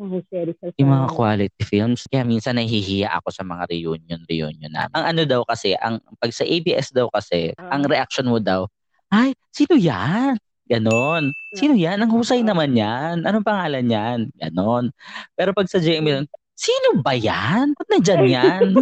mga 0.02 0.10
Jose 0.10 0.38
Rizal. 0.50 0.74
Yung 0.82 0.90
mga 0.90 1.08
quality 1.14 1.62
films. 1.62 2.10
Kaya 2.10 2.26
minsan 2.26 2.58
nahihiya 2.58 3.14
ako 3.22 3.30
sa 3.30 3.46
mga 3.46 3.70
reunion, 3.70 4.18
reunion 4.26 4.74
namin. 4.74 4.90
Ang 4.98 5.06
ano 5.14 5.22
daw 5.30 5.46
kasi, 5.46 5.78
ang 5.78 6.02
pag 6.18 6.34
sa 6.34 6.42
ABS 6.42 6.90
daw 6.90 7.06
kasi, 7.14 7.54
Ah. 7.54 7.78
ang 7.78 7.86
reaction 7.86 8.26
mo 8.26 8.42
daw, 8.42 8.66
ay, 9.14 9.38
sino 9.54 9.78
yan? 9.78 10.42
Ganon. 10.66 11.38
Sino 11.54 11.78
yan? 11.78 12.02
Ang 12.02 12.18
husay 12.18 12.42
naman 12.42 12.74
yan. 12.74 13.22
Anong 13.22 13.46
pangalan 13.46 13.86
yan? 13.86 14.34
Ganon. 14.42 14.90
Pero 15.38 15.54
pag 15.54 15.70
sa 15.70 15.78
GMA, 15.78 16.26
sino 16.58 16.98
ba 17.06 17.14
yan? 17.14 17.78
Ba't 17.78 17.88
nandyan 17.94 18.26
yan? 18.26 18.74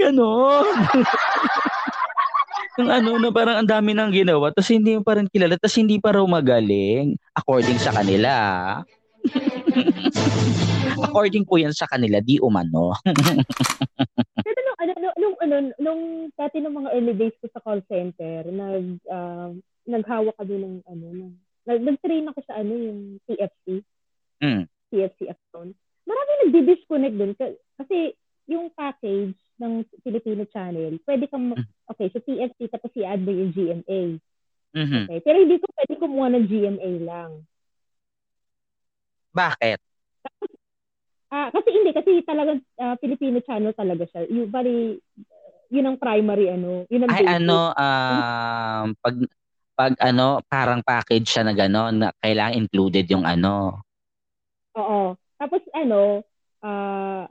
Ganon. 0.00 0.66
yung 2.76 2.90
ano 2.92 3.16
na 3.16 3.32
parang 3.32 3.56
ang 3.60 3.68
dami 3.68 3.96
nang 3.96 4.12
ginawa 4.12 4.52
tapos 4.52 4.68
hindi 4.68 4.96
mo 4.96 5.02
pa 5.02 5.16
rin 5.16 5.28
kilala 5.32 5.56
tapos 5.56 5.76
hindi 5.80 5.96
pa 5.96 6.12
raw 6.12 6.24
magaling 6.24 7.16
according 7.32 7.80
sa 7.80 7.92
kanila. 7.92 8.32
according 11.06 11.44
po 11.44 11.60
yan 11.60 11.74
sa 11.74 11.88
kanila, 11.88 12.20
di 12.22 12.40
umano. 12.40 12.94
Pero 14.46 14.58
nung, 14.62 14.78
ano, 14.78 14.92
nung, 14.96 15.16
nung, 15.16 15.36
ano, 15.42 15.54
nung 15.76 16.02
dati 16.32 16.62
ng 16.62 16.72
mga 16.72 16.88
early 16.94 17.14
days 17.16 17.36
ko 17.42 17.46
sa 17.52 17.60
call 17.60 17.82
center, 17.90 18.46
nag, 18.48 19.00
ah, 19.10 19.50
naghawa 19.84 20.30
ka 20.36 20.44
din 20.46 20.62
ng, 20.62 20.76
ano, 20.86 21.06
ng, 21.12 21.32
nag, 21.66 21.80
nag-train 21.82 22.30
ako 22.30 22.40
sa, 22.46 22.62
ano, 22.62 22.72
yung 22.72 23.00
TFC, 23.26 23.82
Mm. 24.36 24.68
TFC 24.92 25.32
account. 25.32 25.72
Marami 26.04 26.30
nagdi-disconnect 26.44 27.16
dun. 27.16 27.32
Ka- 27.40 27.56
Kasi, 27.80 28.12
yung 28.46 28.68
package 28.68 29.32
ng 29.56 29.84
Filipino 30.04 30.44
channel, 30.48 31.00
pwede 31.04 31.24
kang, 31.28 31.52
ma- 31.52 31.64
okay, 31.92 32.08
so 32.12 32.20
TFC, 32.20 32.68
tapos 32.68 32.92
i-add 32.96 33.20
mo 33.24 33.32
yung 33.32 33.52
GMA. 33.52 34.00
Mhm. 34.76 35.02
Okay? 35.08 35.18
Pero 35.24 35.36
hindi 35.40 35.56
ko 35.56 35.66
pwede 35.72 35.92
kumuha 35.96 36.28
ng 36.36 36.44
GMA 36.46 36.90
lang. 37.04 37.30
Bakit? 39.32 39.78
Ah, 41.26 41.50
kasi 41.50 41.68
hindi 41.74 41.90
kasi 41.90 42.22
talaga 42.22 42.54
ah, 42.78 42.94
Filipino 43.02 43.42
channel 43.42 43.74
talaga 43.74 44.06
siya. 44.08 44.30
Yung 44.30 44.48
bali 44.48 44.96
yun 45.68 45.86
ang 45.90 45.98
primary 45.98 46.54
ano, 46.54 46.86
yun 46.86 47.02
ang 47.04 47.10
Ay 47.10 47.26
basic. 47.26 47.36
ano 47.42 47.58
um 47.74 48.86
pag 49.02 49.16
pag 49.76 49.92
ano 50.00 50.40
parang 50.46 50.80
package 50.80 51.26
siya 51.26 51.42
na 51.44 51.52
gano'n 51.52 51.94
na 52.00 52.08
kailangan 52.22 52.56
included 52.56 53.04
yung 53.10 53.26
ano. 53.26 53.82
Oo. 54.78 55.18
Tapos 55.36 55.60
ano, 55.74 56.24
ah 56.64 57.26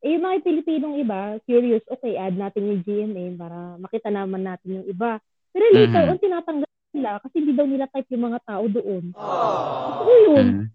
eh, 0.00 0.16
yung 0.16 0.24
mga 0.24 0.40
Pilipinong 0.44 0.96
iba, 0.96 1.36
curious, 1.44 1.84
okay, 1.92 2.16
add 2.16 2.36
natin 2.36 2.72
yung 2.72 2.80
GMA 2.80 3.36
para 3.36 3.56
makita 3.76 4.08
naman 4.08 4.48
natin 4.48 4.80
yung 4.80 4.86
iba. 4.88 5.20
Pero 5.52 5.64
later 5.76 6.02
Mhm. 6.06 6.10
on, 6.14 6.18
tinatanggal 6.18 6.70
nila 6.96 7.10
kasi 7.20 7.34
hindi 7.42 7.52
daw 7.52 7.66
nila 7.68 7.86
type 7.92 8.08
yung 8.14 8.24
mga 8.32 8.40
tao 8.48 8.64
doon. 8.66 9.04
Oo 9.14 10.14
yun. 10.30 10.46
Mm. 10.46 10.66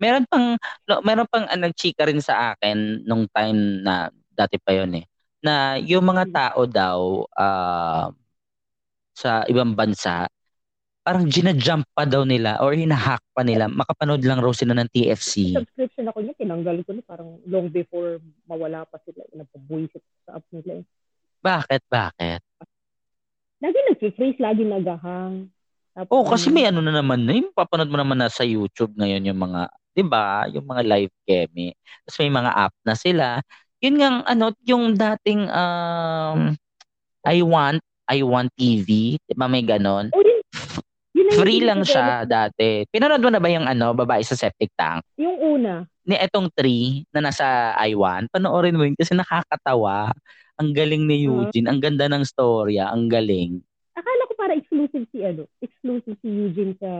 Meron 0.00 0.24
pang 0.32 0.46
no, 0.88 1.04
meron 1.04 1.28
pang 1.28 1.44
uh, 1.44 1.58
nagchika 1.60 2.08
rin 2.08 2.24
sa 2.24 2.56
akin 2.56 3.04
nung 3.04 3.28
time 3.28 3.84
na 3.84 4.08
dati 4.32 4.56
pa 4.56 4.72
yon 4.72 4.96
eh 4.96 5.04
na 5.44 5.76
yung 5.76 6.04
mga 6.04 6.24
tao 6.32 6.64
daw 6.64 7.28
ah, 7.36 8.08
sa 9.12 9.44
ibang 9.48 9.76
bansa 9.76 10.24
parang 11.00 11.24
gina-jump 11.26 11.88
pa 11.90 12.04
daw 12.04 12.22
nila 12.22 12.60
or 12.60 12.76
hinahack 12.76 13.24
pa 13.32 13.40
nila 13.40 13.66
makapanood 13.66 14.20
lang 14.20 14.38
raw 14.38 14.52
sila 14.52 14.76
ng 14.76 14.88
TFC. 14.92 15.56
Subscription 15.56 16.06
ako 16.06 16.18
niya, 16.20 16.34
tinanggal 16.36 16.76
ko 16.84 16.90
na 16.92 17.02
parang 17.02 17.40
long 17.48 17.72
before 17.72 18.20
mawala 18.44 18.84
pa 18.84 19.00
sila. 19.02 19.24
Nagpabuisit 19.32 20.04
sa 20.24 20.36
app 20.36 20.44
nila. 20.52 20.80
eh. 20.80 20.84
Bakit? 21.40 21.80
Bakit? 21.88 22.40
Lagi 23.60 23.78
nag-freeze, 23.92 24.38
lagi 24.40 24.62
nagahang. 24.64 25.48
Tapos, 25.92 26.12
Oh, 26.12 26.24
kasi 26.24 26.48
may 26.48 26.64
ano 26.64 26.80
na 26.80 26.94
naman, 26.94 27.26
eh, 27.28 27.44
papanood 27.50 27.90
mo 27.90 27.98
naman 27.98 28.16
na 28.16 28.30
sa 28.30 28.46
YouTube 28.46 28.94
ngayon 28.94 29.26
yung 29.26 29.40
mga, 29.40 29.68
'di 29.92 30.04
ba? 30.06 30.46
Yung 30.48 30.64
mga 30.64 30.82
live 30.86 31.12
kemi. 31.26 31.74
Tapos 32.06 32.16
may 32.22 32.32
mga 32.32 32.50
app 32.54 32.74
na 32.86 32.94
sila. 32.94 33.26
Yun 33.82 33.96
nga 33.98 34.08
ano, 34.22 34.52
yung 34.62 34.94
dating 34.94 35.50
um 35.50 36.54
I 37.26 37.42
want 37.42 37.80
I 38.06 38.22
want 38.22 38.48
TV, 38.54 39.18
'di 39.18 39.34
ba 39.34 39.44
may 39.44 39.60
ganon? 39.60 40.08
Oh, 40.14 40.22
yun, 40.22 40.40
yun 40.40 40.40
na 40.40 40.48
yung 41.19 41.19
Free 41.34 41.62
lang 41.62 41.86
siya 41.86 42.26
dati. 42.26 42.86
Pinanood 42.90 43.22
mo 43.22 43.30
na 43.30 43.38
ba 43.38 43.48
yung 43.50 43.66
ano, 43.66 43.94
babae 43.94 44.22
sa 44.26 44.34
septic 44.34 44.74
tank? 44.74 45.06
Yung 45.20 45.38
una. 45.38 45.86
Ni 46.02 46.18
etong 46.18 46.50
3 46.52 47.06
na 47.14 47.30
nasa 47.30 47.76
I 47.78 47.94
want, 47.94 48.32
panoorin 48.34 48.74
mo 48.74 48.82
yun 48.82 48.98
kasi 48.98 49.14
nakakatawa. 49.14 50.10
Ang 50.60 50.76
galing 50.76 51.08
ni 51.08 51.24
Eugene, 51.24 51.70
ang 51.70 51.80
ganda 51.80 52.04
ng 52.10 52.26
storya, 52.26 52.92
ang 52.92 53.08
galing. 53.08 53.64
Akala 53.96 54.22
ko 54.28 54.32
para 54.36 54.52
exclusive 54.52 55.08
si 55.08 55.24
ano, 55.24 55.48
exclusive 55.64 56.18
si 56.20 56.28
Eugene 56.28 56.74
sa 56.76 56.90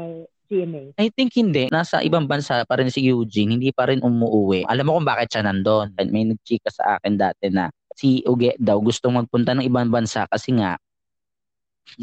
GMA. 0.48 0.96
I 0.96 1.08
think 1.12 1.34
hindi. 1.36 1.68
Nasa 1.68 2.00
ibang 2.00 2.24
bansa 2.24 2.64
pa 2.64 2.80
rin 2.80 2.88
si 2.88 3.04
Eugene, 3.04 3.60
hindi 3.60 3.70
pa 3.70 3.86
rin 3.90 4.00
umuwi. 4.00 4.64
Alam 4.64 4.84
mo 4.88 4.90
kung 4.96 5.08
bakit 5.08 5.30
siya 5.30 5.44
nandun. 5.44 5.92
May 6.10 6.26
nagchika 6.26 6.72
sa 6.72 6.96
akin 6.96 7.20
dati 7.20 7.52
na 7.52 7.68
si 7.94 8.24
Uge 8.24 8.56
daw 8.56 8.80
gusto 8.80 9.12
magpunta 9.12 9.52
ng 9.52 9.66
ibang 9.68 9.92
bansa 9.92 10.24
kasi 10.24 10.56
nga 10.56 10.80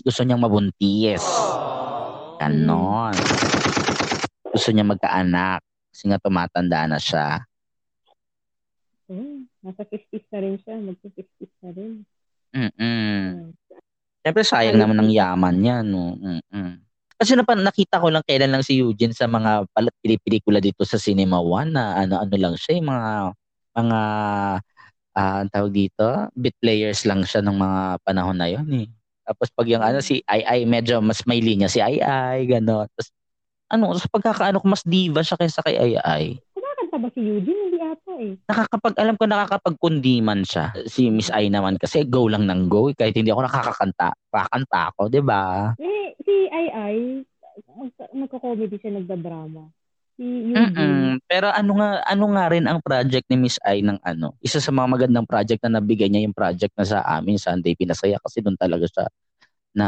gusto 0.06 0.22
niyang 0.22 0.44
mabuntis. 0.44 1.26
Ganon. 2.38 3.16
Gusto 4.54 4.70
niya 4.72 4.86
magkaanak 4.86 5.60
kasi 5.94 6.04
nga 6.10 6.22
tumatanda 6.22 6.86
na 6.86 7.02
siya. 7.02 7.46
Oh, 9.08 9.42
nasa 9.64 9.88
50s 9.88 10.28
na 10.30 10.40
rin 10.44 10.56
siya. 10.62 10.76
Magsa-50s 10.84 11.54
na 11.64 11.70
rin. 11.72 11.94
Mm-mm. 12.52 12.74
Hmm. 12.76 13.34
Siyempre 14.22 14.44
sayang 14.44 14.76
Ay, 14.76 14.82
naman 14.84 15.00
ng 15.00 15.12
yaman 15.16 15.56
niya, 15.56 15.78
no. 15.88 16.20
Mm-mm. 16.20 16.84
Kasi 17.18 17.34
napa, 17.34 17.56
nakita 17.58 17.98
ko 17.98 18.12
lang 18.12 18.22
kailan 18.28 18.54
lang 18.54 18.64
si 18.68 18.78
Eugene 18.78 19.16
sa 19.16 19.26
mga 19.26 19.66
pili-pelikula 20.04 20.62
dito 20.62 20.86
sa 20.86 21.02
Cinema 21.02 21.42
One 21.42 21.74
na 21.74 21.98
ano-ano 21.98 22.36
lang 22.36 22.54
siya, 22.60 22.78
yung 22.78 22.90
mga 22.92 23.08
mga 23.78 24.00
ah, 25.18 25.38
ang 25.42 25.50
tawag 25.50 25.74
dito, 25.74 26.06
bit 26.38 26.54
players 26.62 27.08
lang 27.10 27.26
siya 27.26 27.42
ng 27.42 27.58
mga 27.58 27.82
panahon 28.06 28.38
na 28.38 28.48
yon 28.52 28.70
eh. 28.70 28.88
Tapos 29.28 29.52
pag 29.52 29.68
yung 29.68 29.84
ano 29.84 30.00
si 30.00 30.24
Ai 30.24 30.42
Ai 30.48 30.62
medyo 30.64 31.04
mas 31.04 31.28
may 31.28 31.44
linya 31.44 31.68
si 31.68 31.84
Ai 31.84 32.00
Ai 32.00 32.48
gano'n. 32.48 32.88
Tapos 32.88 33.12
ano, 33.68 33.92
sa 34.00 34.08
pagkakaano 34.08 34.64
ko 34.64 34.68
mas 34.72 34.88
diva 34.88 35.20
siya 35.20 35.36
kaysa 35.36 35.60
kay 35.68 35.76
Ai 35.76 35.94
Ai. 36.00 36.26
Kumakanta 36.56 36.96
ba 37.04 37.08
si 37.12 37.20
Eugene? 37.20 37.60
Hindi 37.68 37.80
ata 37.84 38.14
eh. 38.24 38.34
Nakakapag 38.48 38.96
alam 38.96 39.16
ko 39.20 39.24
nakakapagkundiman 39.28 40.48
siya. 40.48 40.72
Si 40.88 41.12
Miss 41.12 41.28
Ai 41.36 41.52
naman 41.52 41.76
kasi 41.76 42.08
go 42.08 42.32
lang 42.32 42.48
ng 42.48 42.72
go 42.72 42.88
kahit 42.96 43.12
hindi 43.20 43.36
ako 43.36 43.44
nakakakanta. 43.44 44.16
Kakanta 44.32 44.80
ako, 44.96 45.12
'di 45.12 45.20
ba? 45.20 45.76
Eh, 45.76 46.16
si 46.24 46.48
Ai 46.48 46.68
Ai, 46.72 46.98
mag- 47.76 48.12
nagko-comedy 48.16 48.80
siya, 48.80 48.96
nagda-drama. 48.96 49.68
Mm-mm. 50.18 51.22
Pero 51.30 51.54
ano 51.54 51.78
nga 51.78 52.02
ano 52.02 52.26
nga 52.34 52.46
rin 52.50 52.66
ang 52.66 52.82
project 52.82 53.30
ni 53.30 53.38
Miss 53.38 53.62
Ai 53.62 53.86
ng 53.86 54.02
ano? 54.02 54.34
Isa 54.42 54.58
sa 54.58 54.74
mga 54.74 54.88
magandang 54.90 55.30
project 55.30 55.62
na 55.66 55.78
nabigay 55.78 56.10
niya 56.10 56.26
yung 56.26 56.34
project 56.34 56.74
na 56.74 56.86
sa 56.86 57.06
amin 57.06 57.38
Sunday 57.38 57.78
Pinasaya 57.78 58.18
kasi 58.18 58.42
doon 58.42 58.58
talaga 58.58 58.90
siya 58.90 59.06
na 59.78 59.88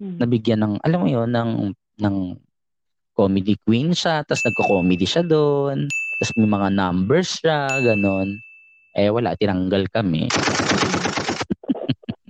Hmm. 0.00 0.16
nabigyan 0.16 0.64
ng 0.64 0.74
alam 0.80 1.04
mo 1.04 1.12
yon 1.12 1.28
ng 1.28 1.76
ng 2.00 2.16
comedy 3.12 3.52
queen 3.68 3.92
siya 3.92 4.24
tapos 4.24 4.40
nagko-comedy 4.48 5.04
siya 5.04 5.20
doon 5.20 5.92
tapos 6.16 6.32
may 6.40 6.48
mga 6.48 6.72
numbers 6.72 7.36
siya 7.36 7.68
ganon 7.84 8.32
eh 8.96 9.12
wala 9.12 9.36
tinanggal 9.36 9.84
kami 9.92 10.24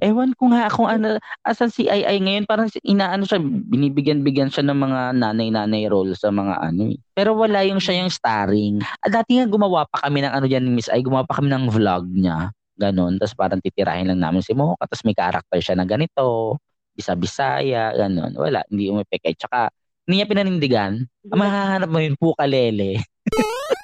Ewan 0.01 0.33
ko 0.33 0.49
nga 0.49 0.73
kung 0.73 0.89
ano, 0.89 1.21
asan 1.45 1.69
si 1.69 1.85
Ai 1.93 2.09
Ai 2.09 2.19
ngayon, 2.25 2.49
parang 2.49 2.73
inaano 2.81 3.29
siya, 3.29 3.37
binibigyan-bigyan 3.41 4.49
siya 4.49 4.65
ng 4.65 4.79
mga 4.81 5.01
nanay-nanay 5.21 5.87
role 5.93 6.17
sa 6.17 6.33
mga 6.33 6.57
ano 6.57 6.93
eh. 6.93 6.99
Pero 7.13 7.37
wala 7.37 7.61
yung 7.69 7.79
siya 7.79 8.01
yung 8.01 8.09
starring. 8.09 8.81
Ah, 9.05 9.13
dati 9.13 9.37
nga 9.37 9.45
gumawa 9.45 9.85
pa 9.93 10.09
kami 10.09 10.25
ng 10.25 10.33
ano 10.33 10.49
dyan 10.49 10.65
ni 10.65 10.81
Miss 10.81 10.89
Ai, 10.89 11.05
gumawa 11.05 11.29
pa 11.29 11.37
kami 11.37 11.53
ng 11.53 11.69
vlog 11.69 12.09
niya. 12.09 12.49
Ganon. 12.81 13.21
Tapos 13.21 13.37
parang 13.37 13.61
titirahin 13.61 14.09
lang 14.09 14.25
namin 14.25 14.41
si 14.41 14.57
Mocha. 14.57 14.89
Tapos 14.89 15.05
may 15.05 15.13
karakter 15.13 15.61
siya 15.61 15.77
na 15.77 15.85
ganito. 15.85 16.57
Bisa-bisaya. 16.97 17.93
Ganon. 17.93 18.33
Wala. 18.41 18.65
Hindi 18.73 18.89
umipik. 18.89 19.21
Eh, 19.29 19.37
tsaka, 19.37 19.69
hindi 20.09 20.25
niya 20.25 20.29
pinanindigan. 20.33 20.93
Ang 21.29 21.41
mahahanap 21.45 21.89
mo 21.93 22.01
yun, 22.01 22.17
pukalele. 22.17 23.05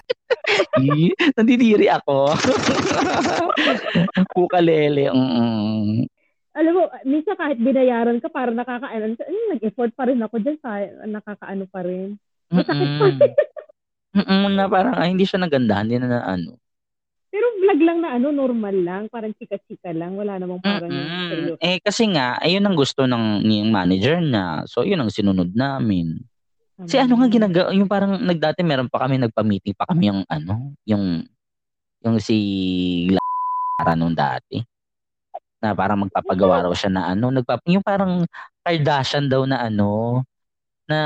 Ih, 0.82 1.12
Nandidiri 1.36 1.86
ako. 1.90 2.32
pukalele. 4.36 5.08
Mm-mm. 5.10 6.06
Alam 6.56 6.72
mo, 6.72 6.82
minsan 7.04 7.36
kahit 7.36 7.60
binayaran 7.60 8.16
ka 8.20 8.32
para 8.32 8.48
nakakaano, 8.48 9.12
eh, 9.12 9.44
nag-effort 9.52 9.92
pa 9.92 10.08
rin 10.08 10.24
ako 10.24 10.40
dyan 10.40 10.56
sa 10.64 10.80
nakakaano 11.04 11.68
pa 11.68 11.84
rin. 11.84 12.16
Masakit 12.48 12.90
pa 12.96 13.06
Mm-mm. 13.12 13.20
Mm-mm, 14.16 14.56
na 14.56 14.64
parang 14.64 14.96
ay, 14.96 15.12
hindi 15.12 15.28
siya 15.28 15.44
nagandahan, 15.44 15.84
hindi 15.84 16.00
na, 16.00 16.08
na 16.08 16.20
ano. 16.24 16.56
Pero 17.28 17.52
vlog 17.60 17.80
lang 17.84 17.98
na 18.00 18.16
ano, 18.16 18.32
normal 18.32 18.76
lang. 18.80 19.02
Parang 19.12 19.36
chika-chika 19.36 19.92
lang. 19.92 20.16
Wala 20.16 20.40
namang 20.40 20.64
parang 20.64 20.88
seryoso. 21.28 21.60
Eh 21.60 21.84
kasi 21.84 22.08
nga, 22.08 22.40
ayun 22.40 22.64
ang 22.64 22.72
gusto 22.72 23.04
ng 23.04 23.44
ng 23.44 23.68
manager 23.68 24.24
niya. 24.24 24.64
So 24.64 24.88
yun 24.88 25.04
ang 25.04 25.12
sinunod 25.12 25.52
namin. 25.52 26.24
Si 26.84 27.00
ano 27.00 27.16
nga 27.16 27.28
ginagawa, 27.32 27.72
yung 27.72 27.88
parang 27.88 28.20
nagdati 28.20 28.60
meron 28.60 28.92
pa 28.92 29.08
kami 29.08 29.16
nagpa-meeting 29.16 29.72
pa 29.72 29.88
kami 29.88 30.12
yung 30.12 30.20
ano, 30.28 30.76
yung 30.84 31.24
yung 32.04 32.16
si 32.20 32.36
Lara 33.80 33.96
nung 33.96 34.12
dati. 34.12 34.60
na 35.64 35.72
parang 35.72 36.04
magpapagawa 36.04 36.68
raw 36.68 36.72
siya 36.76 36.92
na 36.92 37.02
ano, 37.16 37.32
nagpap 37.32 37.64
yung 37.64 37.80
parang 37.80 38.28
Kardashian 38.60 39.24
daw 39.32 39.48
na 39.48 39.64
ano 39.64 40.20
na 40.84 40.98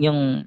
yung 0.00 0.42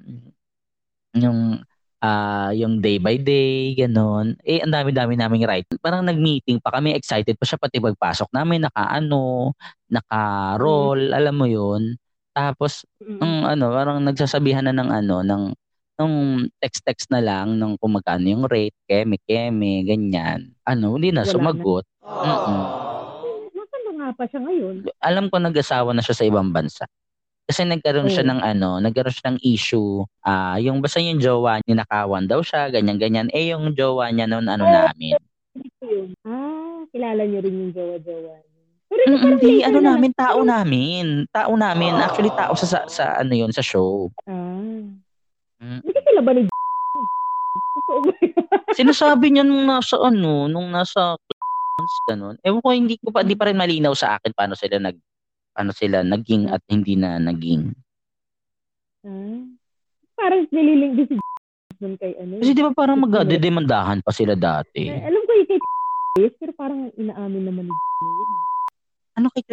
yung 1.16 1.62
ah 2.02 2.50
yung 2.56 2.80
day 2.82 2.96
by 2.98 3.20
day, 3.20 3.76
ganon. 3.76 4.34
Eh, 4.42 4.58
ang 4.64 4.72
dami-dami 4.72 5.14
naming 5.20 5.44
right. 5.46 5.66
Parang 5.84 6.02
nag-meeting 6.02 6.58
pa 6.58 6.72
kami, 6.74 6.96
excited 6.96 7.36
pa 7.36 7.44
siya 7.46 7.60
pati 7.60 7.76
pagpasok 7.78 8.32
namin, 8.32 8.64
naka-ano, 8.66 9.52
naka-roll, 9.92 11.12
alam 11.12 11.34
mo 11.36 11.46
yun. 11.46 11.94
Tapos, 12.30 12.86
Mm. 12.98 13.20
ang 13.20 13.34
ano, 13.48 13.64
parang 13.70 13.98
nagsasabihan 14.00 14.64
na 14.64 14.72
ng 14.72 14.88
ano, 14.88 15.16
ng 15.20 15.44
ng 15.96 16.14
text-text 16.56 17.12
na 17.12 17.20
lang 17.20 17.60
ng 17.60 17.76
kung 17.76 17.92
magkano 17.92 18.24
yung 18.24 18.48
rate, 18.48 18.72
keme-keme, 18.88 19.84
ganyan. 19.84 20.56
Ano, 20.64 20.96
hindi 20.96 21.12
na 21.12 21.22
Wala 21.22 21.28
na. 21.28 21.34
sumagot. 21.36 21.84
Mm-mm. 22.00 22.60
Nasaan 23.52 23.82
na 23.84 23.92
nga 23.92 24.08
pa 24.16 24.24
siya 24.24 24.40
ngayon? 24.40 24.74
Alam 24.98 25.28
ko 25.28 25.36
nag-asawa 25.36 25.92
na 25.92 26.00
siya 26.00 26.16
sa 26.16 26.24
ibang 26.24 26.48
bansa. 26.50 26.88
Kasi 27.44 27.68
nagkaroon 27.68 28.08
siya 28.08 28.24
Oh. 28.24 28.30
ng 28.32 28.40
ano, 28.40 28.68
nagkaroon 28.80 29.12
siya 29.12 29.28
ng 29.28 29.40
issue. 29.42 30.00
Ah, 30.22 30.56
yung 30.56 30.80
basta 30.80 31.04
yung 31.04 31.20
jowa 31.20 31.60
niya 31.60 31.84
nakawan 31.84 32.24
daw 32.24 32.40
siya, 32.40 32.72
ganyan-ganyan. 32.72 33.28
Eh 33.28 33.52
yung 33.52 33.76
jowa 33.76 34.08
niya 34.08 34.24
noon 34.24 34.48
ano 34.48 34.64
Oh. 34.64 34.72
namin. 34.72 35.20
Ito 35.52 35.84
yun. 35.92 36.16
Ah, 36.24 36.80
kilala 36.88 37.28
niyo 37.28 37.44
rin 37.44 37.60
yung 37.60 37.72
jowa-jowa. 37.76 38.40
Pero 38.90 39.02
Mm, 39.06 39.22
Hindi, 39.22 39.62
later 39.62 39.66
ano 39.70 39.78
na- 39.78 39.88
namin, 39.94 40.10
tao 40.18 40.38
namin. 40.42 41.06
Tao 41.30 41.52
namin. 41.54 41.94
Actually, 41.94 42.34
tao 42.34 42.52
sa, 42.58 42.66
sa, 42.66 42.78
sa 42.90 43.04
ano 43.22 43.32
yun, 43.32 43.54
sa 43.54 43.62
show. 43.62 44.10
Ah. 44.26 44.82
Mm. 45.62 45.80
Hindi 45.86 46.00
sila 46.02 46.20
ba 46.20 46.30
ni? 46.34 46.42
Sinasabi 48.78 49.30
niya 49.30 49.46
nung 49.46 49.66
nasa 49.66 49.94
ano, 49.98 50.50
nung 50.50 50.74
nasa 50.74 51.14
ganun. 52.10 52.34
Ewan 52.42 52.60
ko, 52.60 52.68
hindi 52.74 52.98
ko 52.98 53.14
pa, 53.14 53.22
di 53.22 53.38
pa 53.38 53.46
rin 53.48 53.56
malinaw 53.56 53.94
sa 53.94 54.18
akin 54.18 54.34
paano 54.34 54.58
sila 54.58 54.82
nag, 54.82 54.98
paano 55.54 55.70
sila 55.72 56.02
naging 56.02 56.50
at 56.50 56.60
hindi 56.66 56.98
na 56.98 57.22
naging. 57.22 57.70
Ah. 59.06 59.40
Parang 60.18 60.44
nililing 60.52 60.98
si 61.08 61.14
dun 61.80 61.96
kay 61.96 62.12
ano. 62.20 62.44
Kasi 62.44 62.52
di 62.52 62.60
ba 62.60 62.76
parang 62.76 63.00
magdedemandahan 63.00 64.04
pa 64.04 64.12
sila 64.12 64.36
dati. 64.36 64.92
Eh, 64.92 65.00
alam 65.00 65.22
ko 65.24 65.32
yung 65.32 65.48
kay 65.48 65.58
pero 66.36 66.52
parang 66.52 66.92
inaamin 67.00 67.48
naman 67.48 67.64
ni. 67.70 67.74
Ano 69.20 69.28
kay 69.36 69.44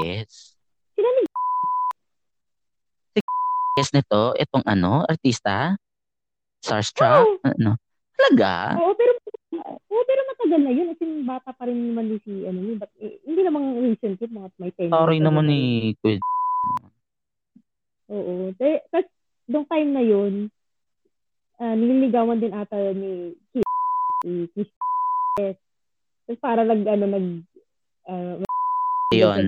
Yes. 0.00 0.56
Sila 0.96 1.04
ni 1.04 1.20
Yes 3.76 3.92
nito, 3.92 4.32
itong 4.40 4.64
ano, 4.64 5.04
artista? 5.04 5.76
Starstruck? 6.64 7.28
Oo. 7.28 7.44
Ano? 7.44 7.76
Talaga? 8.16 8.80
Oo, 8.80 8.96
pero 8.96 9.12
Oo, 9.52 10.00
pero 10.08 10.20
matagal 10.32 10.60
na 10.64 10.72
yun. 10.72 10.96
As 10.96 11.00
in, 11.04 11.28
bata 11.28 11.52
pa 11.52 11.68
rin 11.68 11.92
naman 11.92 12.16
si, 12.24 12.48
ano 12.48 12.56
yun. 12.56 12.80
But, 12.80 12.88
eh, 13.04 13.20
hindi 13.28 13.44
namang 13.44 13.84
recent 13.84 14.16
yun, 14.16 14.32
mga 14.32 14.48
may 14.56 14.72
10 14.80 14.88
Sorry 14.88 15.20
naman 15.20 15.44
ni 15.44 15.92
Kuya. 16.00 16.16
Oo. 18.08 18.48
Tapos, 18.56 19.12
nung 19.44 19.68
time 19.68 19.92
na 19.92 20.00
yun, 20.00 20.48
ah, 21.60 21.76
nililigawan 21.76 22.40
din 22.40 22.56
ata 22.56 22.80
ni 22.96 23.36
Kiss. 23.52 23.68
Si 24.24 24.32
Kiss. 24.56 24.72
Tapos 26.24 26.40
para 26.40 26.64
nag, 26.64 26.80
ano, 26.88 27.04
nag, 27.12 27.26
ah, 28.08 28.40
Yun. 29.16 29.46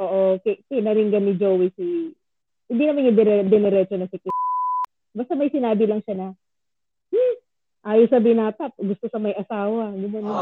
oo, 0.00 0.20
ki- 0.40 0.64
kinaringgan 0.66 1.24
ni 1.28 1.34
Joey 1.36 1.68
si, 1.76 2.16
hindi 2.72 2.82
naman 2.88 3.06
yung 3.12 3.18
dire, 3.18 3.44
diniretso 3.44 3.94
na 4.00 4.08
si 4.08 4.16
Kiss. 4.16 4.32
Basta 5.12 5.36
may 5.36 5.52
sinabi 5.52 5.84
lang 5.84 6.00
siya 6.06 6.16
na, 6.16 6.28
hmm, 7.12 7.34
ayos 7.84 8.08
sa 8.08 8.22
binata, 8.22 8.72
gusto 8.80 9.06
sa 9.12 9.20
may 9.20 9.36
asawa. 9.36 9.92
Ganun. 9.92 10.36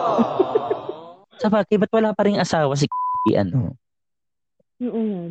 Sa 1.39 1.49
bagay, 1.51 1.79
ba't 1.79 1.93
wala 1.95 2.15
pa 2.15 2.23
rin 2.27 2.39
asawa 2.39 2.75
si 2.79 2.87
ano? 3.35 3.75
Oo 4.79 5.01
nga. 5.03 5.23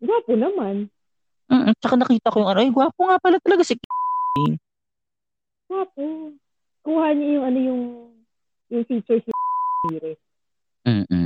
Gwapo 0.00 0.32
naman. 0.34 0.90
Mm, 1.50 1.74
tsaka 1.78 1.94
nakita 1.98 2.30
ko 2.30 2.42
yung 2.42 2.50
ano, 2.50 2.60
ay 2.62 2.70
gwapo 2.70 3.00
nga 3.10 3.18
pala 3.18 3.38
talaga 3.42 3.62
si 3.66 3.74
Gwapo. 5.70 6.34
Kuha 6.82 7.06
niya 7.12 7.28
yung 7.38 7.44
ano 7.44 7.58
yung 7.58 7.82
yung 8.70 8.84
features 8.86 9.22
ni 9.26 9.34
Iris. 9.98 10.20
Mm-mm. 10.86 11.19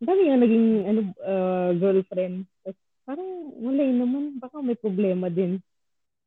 Dami 0.00 0.20
yung 0.32 0.40
naging 0.40 0.66
ano 0.88 1.00
uh, 1.20 1.70
girlfriend. 1.76 2.48
Tapos 2.64 2.80
parang 3.04 3.28
wala 3.60 3.80
yun 3.84 3.98
naman. 4.00 4.22
Baka 4.40 4.56
may 4.64 4.76
problema 4.76 5.28
din. 5.28 5.60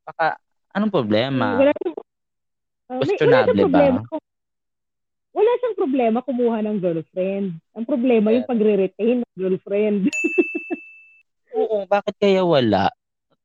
Baka, 0.05 0.37
anong 0.77 0.93
problema? 0.93 1.57
Wala 1.57 1.73
siyang, 1.73 1.95
uh, 1.97 2.03
may, 2.03 2.93
wala 2.93 3.01
Questionable 3.01 3.55
siyang 3.57 3.65
problema. 3.65 3.97
ba? 3.97 4.09
Kung, 4.11 4.23
wala 5.33 5.51
siyang 5.57 5.77
problema 5.79 6.17
kumuha 6.21 6.57
ng 6.61 6.77
girlfriend. 6.77 7.47
Ang 7.73 7.85
problema 7.89 8.27
yung 8.29 8.45
pagre-retain 8.45 9.17
ng 9.25 9.33
girlfriend. 9.33 10.01
Oo, 11.57 11.85
bakit 11.89 12.13
kaya 12.21 12.45
wala? 12.45 12.93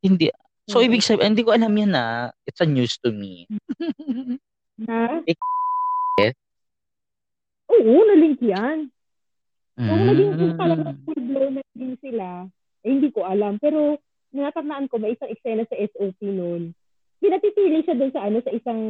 Hindi. 0.04 0.28
So, 0.68 0.80
Oo. 0.80 0.84
ibig 0.84 1.00
sabihin, 1.00 1.32
hindi 1.32 1.44
ko 1.44 1.56
alam 1.56 1.72
yan 1.72 1.92
na. 1.96 2.28
It's 2.44 2.60
a 2.60 2.68
news 2.68 3.00
to 3.00 3.12
me. 3.12 3.48
Na? 4.76 5.24
Eh? 6.18 6.34
Oo, 7.70 8.02
nalink 8.10 8.42
yan. 8.42 8.90
Kung 9.78 10.02
naging 10.10 10.32
kung 10.34 10.52
Mm. 10.52 10.58
talagang 10.58 10.96
full 11.06 11.22
blown 11.22 11.52
na 11.54 11.62
din 11.78 11.94
sila, 12.02 12.26
eh, 12.82 12.90
hindi 12.90 13.08
ko 13.14 13.22
alam. 13.22 13.62
Pero, 13.62 14.02
natatandaan 14.34 14.90
ko, 14.90 14.98
may 14.98 15.14
isang 15.14 15.30
eksena 15.30 15.62
sa 15.70 15.78
SOP 15.78 16.18
noon. 16.20 16.74
Pinatitili 17.22 17.86
siya 17.86 17.94
doon 17.94 18.10
sa 18.10 18.26
ano, 18.26 18.42
sa 18.42 18.50
isang, 18.50 18.80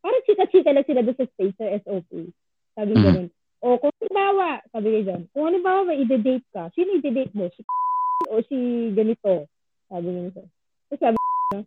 parang 0.00 0.24
chika-chika 0.24 0.72
lang 0.72 0.88
sila 0.88 1.04
doon 1.04 1.16
sa 1.20 1.28
stage 1.36 1.54
sa 1.60 1.68
SOP. 1.84 2.32
Sabi 2.72 2.92
Mm. 2.96 3.04
ganun. 3.04 3.28
O, 3.60 3.76
kung 3.76 3.92
halimbawa, 4.00 4.64
sabi 4.72 4.86
niya 4.88 5.02
dyan, 5.04 5.22
kung 5.36 5.44
halimbawa 5.52 5.84
may 5.84 6.00
ide-date 6.00 6.48
ka, 6.48 6.72
sino 6.72 6.96
ide-date 6.96 7.36
mo? 7.36 7.52
Si 7.52 7.60
o 8.32 8.40
si 8.48 8.56
ganito? 8.96 9.44
Sabi 9.92 10.08
niya 10.08 10.32
sa 10.32 10.42
Tapos 10.88 11.00
sabi 11.04 11.16
niya, 11.20 11.58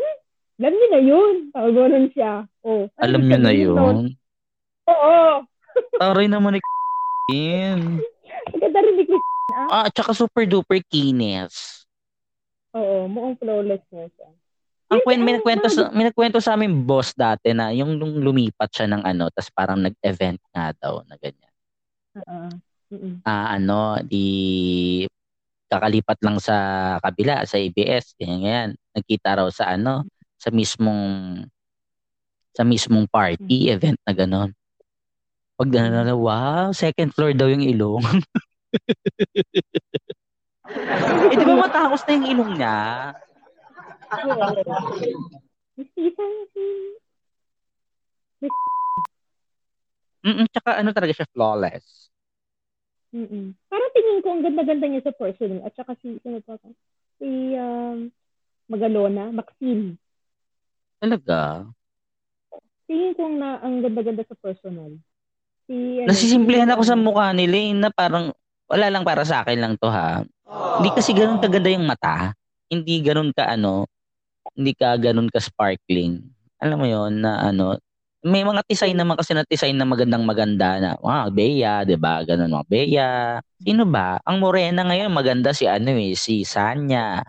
hmm, 0.00 0.16
alam 0.56 0.72
niyo 0.72 0.86
na 0.88 1.00
yun. 1.04 1.34
Sabi 1.52 1.68
ganun 1.76 2.06
siya. 2.16 2.32
O, 2.64 2.88
ano 2.88 2.96
Alam 2.96 3.22
niyo 3.28 3.38
na 3.38 3.52
yun. 3.52 3.96
Oo. 4.88 5.16
Taray 6.00 6.26
naman 6.32 6.56
ni 6.56 6.60
Kim. 7.26 8.02
Ang 8.52 8.60
ganda 8.60 8.78
rin 8.82 8.94
ni. 8.98 9.04
Ah, 9.52 9.88
tsaka 9.92 10.16
super 10.16 10.44
duper 10.48 10.80
kines. 10.88 11.84
Oo, 12.72 13.04
mukhang 13.04 13.36
flawless 13.36 13.84
na 13.92 14.08
siya. 14.08 14.28
Ang 14.92 15.00
kwen, 15.04 15.20
may 15.24 15.32
ah, 15.32 15.36
nagkwento 15.40 15.68
ah, 15.68 15.72
sa, 15.72 15.82
may 15.92 16.04
nagkwento 16.08 16.38
sa 16.40 16.52
amin 16.56 16.84
boss 16.84 17.16
dati 17.16 17.56
na 17.56 17.72
yung 17.72 17.96
nung 17.96 18.20
lumipat 18.20 18.68
siya 18.68 18.86
ng 18.92 19.02
ano, 19.04 19.32
tas 19.32 19.48
parang 19.48 19.80
nag-event 19.80 20.40
nga 20.52 20.72
daw 20.76 21.00
na 21.08 21.16
ganyan. 21.16 21.52
Oo. 22.20 22.48
Mm-mm. 22.92 23.14
Ah, 23.24 23.56
ano, 23.56 23.96
di 24.04 25.04
kakalipat 25.72 26.20
lang 26.20 26.36
sa 26.36 26.56
kabila 27.00 27.48
sa 27.48 27.56
ABS, 27.56 28.12
ganyan 28.20 28.40
ganyan. 28.44 28.68
Nagkita 28.92 29.40
raw 29.40 29.48
sa 29.48 29.72
ano, 29.72 30.04
sa 30.36 30.52
mismong 30.52 31.00
sa 32.52 32.68
mismong 32.68 33.08
party 33.08 33.72
event 33.72 33.96
na 34.04 34.12
ganon. 34.12 34.52
Pag 35.62 35.78
na 35.78 36.10
wow, 36.18 36.74
second 36.74 37.14
floor 37.14 37.38
daw 37.38 37.46
yung 37.46 37.62
ilong. 37.62 38.02
eh, 41.30 41.36
di 41.38 41.44
ba 41.46 41.54
matapos 41.54 42.02
na 42.02 42.18
yung 42.18 42.26
ilong 42.34 42.52
niya? 42.58 42.78
Oo. 44.26 44.58
Miss 45.78 45.86
Tisa, 45.94 46.26
si... 46.50 46.66
Mm 50.26 50.50
tsaka 50.50 50.82
ano 50.82 50.90
talaga 50.90 51.14
siya, 51.14 51.30
flawless. 51.30 52.10
Mm-mm. 53.14 53.54
Parang 53.70 53.92
tingin 53.94 54.18
ko 54.18 54.34
ang 54.34 54.42
ganda-ganda 54.42 54.86
niya 54.90 55.06
sa 55.06 55.14
personal. 55.14 55.62
At 55.62 55.78
saka 55.78 55.94
si, 56.02 56.18
sino 56.26 56.42
pa? 56.42 56.58
Si 57.22 57.54
um, 57.54 58.10
Magalona, 58.66 59.30
Maxine. 59.30 59.94
Talaga. 60.98 61.70
Tingin 62.90 63.14
ko 63.14 63.30
na, 63.30 63.62
ang 63.62 63.78
ganda-ganda 63.78 64.26
sa 64.26 64.34
personal. 64.42 64.98
Si, 65.66 66.02
ano, 66.02 66.06
Nasisimplihan 66.10 66.68
si- 66.68 66.74
ako 66.74 66.82
sa 66.82 66.96
mukha 66.98 67.30
nila 67.32 67.56
eh, 67.56 67.72
na 67.76 67.88
parang 67.92 68.34
wala 68.66 68.86
lang 68.88 69.04
para 69.04 69.22
sa 69.22 69.44
akin 69.44 69.58
lang 69.60 69.74
to 69.76 69.88
ha. 69.92 70.24
Hindi 70.80 70.88
kasi 70.92 71.12
ganun 71.12 71.38
kaganda 71.40 71.70
yung 71.70 71.86
mata. 71.86 72.32
Hindi 72.72 73.04
ganun 73.04 73.30
ka 73.36 73.52
ano, 73.52 73.84
hindi 74.56 74.72
ka 74.72 74.96
ganun 74.98 75.28
ka 75.28 75.38
sparkling. 75.38 76.24
Alam 76.62 76.76
mo 76.80 76.86
yon 76.88 77.20
na 77.20 77.52
ano, 77.52 77.76
may 78.22 78.46
mga 78.46 78.62
design 78.70 78.94
naman 78.96 79.18
kasi 79.18 79.34
na 79.34 79.42
design 79.44 79.74
na 79.76 79.84
magandang 79.86 80.22
maganda 80.22 80.78
na, 80.78 80.90
ah, 81.02 81.26
Bea, 81.28 81.82
'di 81.82 81.98
ba? 81.98 82.22
Ganun 82.22 82.54
mga 82.54 82.66
Bea. 82.70 83.10
Sino 83.58 83.82
ba? 83.86 84.18
Ang 84.24 84.38
morena 84.42 84.86
ngayon 84.86 85.10
maganda 85.10 85.50
si 85.52 85.66
ano 85.66 85.90
eh, 85.92 86.14
si 86.14 86.46
Sanya. 86.46 87.22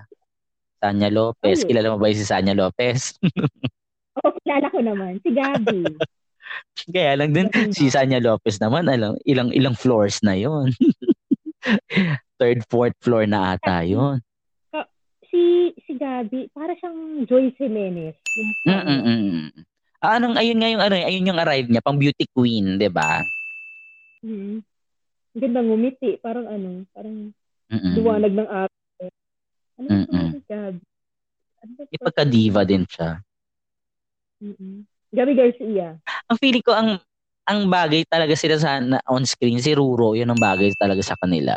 Sanya 0.80 1.10
Lopez. 1.10 1.63
Ayun. 1.63 1.67
Kilala 1.69 1.88
mo 1.93 1.98
ba 1.98 2.13
si 2.13 2.26
Sanya 2.26 2.54
Lopez? 2.54 3.17
Oo, 4.22 4.30
kilala 4.46 4.67
ko 4.69 4.80
naman. 4.86 5.17
Si 5.26 5.30
Gabi. 5.34 5.82
Kaya 6.89 7.15
lang 7.15 7.31
din 7.31 7.47
si 7.71 7.87
Sanya 7.87 8.19
Lopez 8.19 8.59
naman 8.59 8.89
alam 8.91 9.15
ilang 9.23 9.49
ilang 9.55 9.75
floors 9.77 10.19
na 10.21 10.35
'yon. 10.35 10.73
Third, 12.39 12.65
fourth 12.67 12.97
floor 12.99 13.23
na 13.29 13.55
ata 13.55 13.85
'yon. 13.87 14.19
si 15.33 15.73
si 15.87 15.97
Gabi, 15.97 16.45
para 16.53 16.77
siyang 16.77 17.25
Joyce 17.25 17.57
Jimenez. 17.57 18.13
Yung, 18.37 18.51
Mm. 18.69 19.49
Ah, 20.03 20.19
anong 20.19 20.35
ayun 20.35 20.59
nga 20.59 20.69
yung 20.69 20.83
ano, 20.83 20.93
ayun 20.99 21.29
yung 21.31 21.39
arrive 21.39 21.71
niya, 21.71 21.79
pang 21.79 21.95
beauty 21.95 22.27
queen, 22.35 22.75
'di 22.75 22.91
ba? 22.91 23.23
Mhm. 24.21 24.59
Ang 25.33 25.39
ganda 25.41 25.59
ngumiti. 25.63 26.19
Parang 26.21 26.45
ano, 26.45 26.83
parang 26.93 27.31
Mm-mm. 27.71 27.93
duwanag 27.97 28.33
ng 28.35 28.49
araw. 28.49 29.07
Ano 29.79 29.87
Mm-mm. 29.89 30.27
si 30.37 30.39
Gabi? 30.45 30.83
Ano 31.63 31.71
ba 31.79 31.83
May 31.87 31.99
pagka-diva 32.03 32.61
din 32.67 32.83
siya. 32.85 33.23
Mm-mm. 34.43 34.83
Gabi 35.13 35.38
Garcia. 35.38 36.02
Ang 36.28 36.38
feeling 36.41 36.65
ko, 36.65 36.73
ang 36.73 36.97
ang 37.43 37.69
bagay 37.69 38.08
talaga 38.08 38.34
sila 38.34 38.56
sa 38.58 38.82
na, 38.82 38.97
on 39.06 39.28
screen, 39.28 39.62
si 39.62 39.76
Ruro, 39.76 40.17
yun 40.17 40.32
ang 40.32 40.39
bagay 40.39 40.73
talaga 40.73 41.04
sa 41.04 41.19
kanila. 41.19 41.54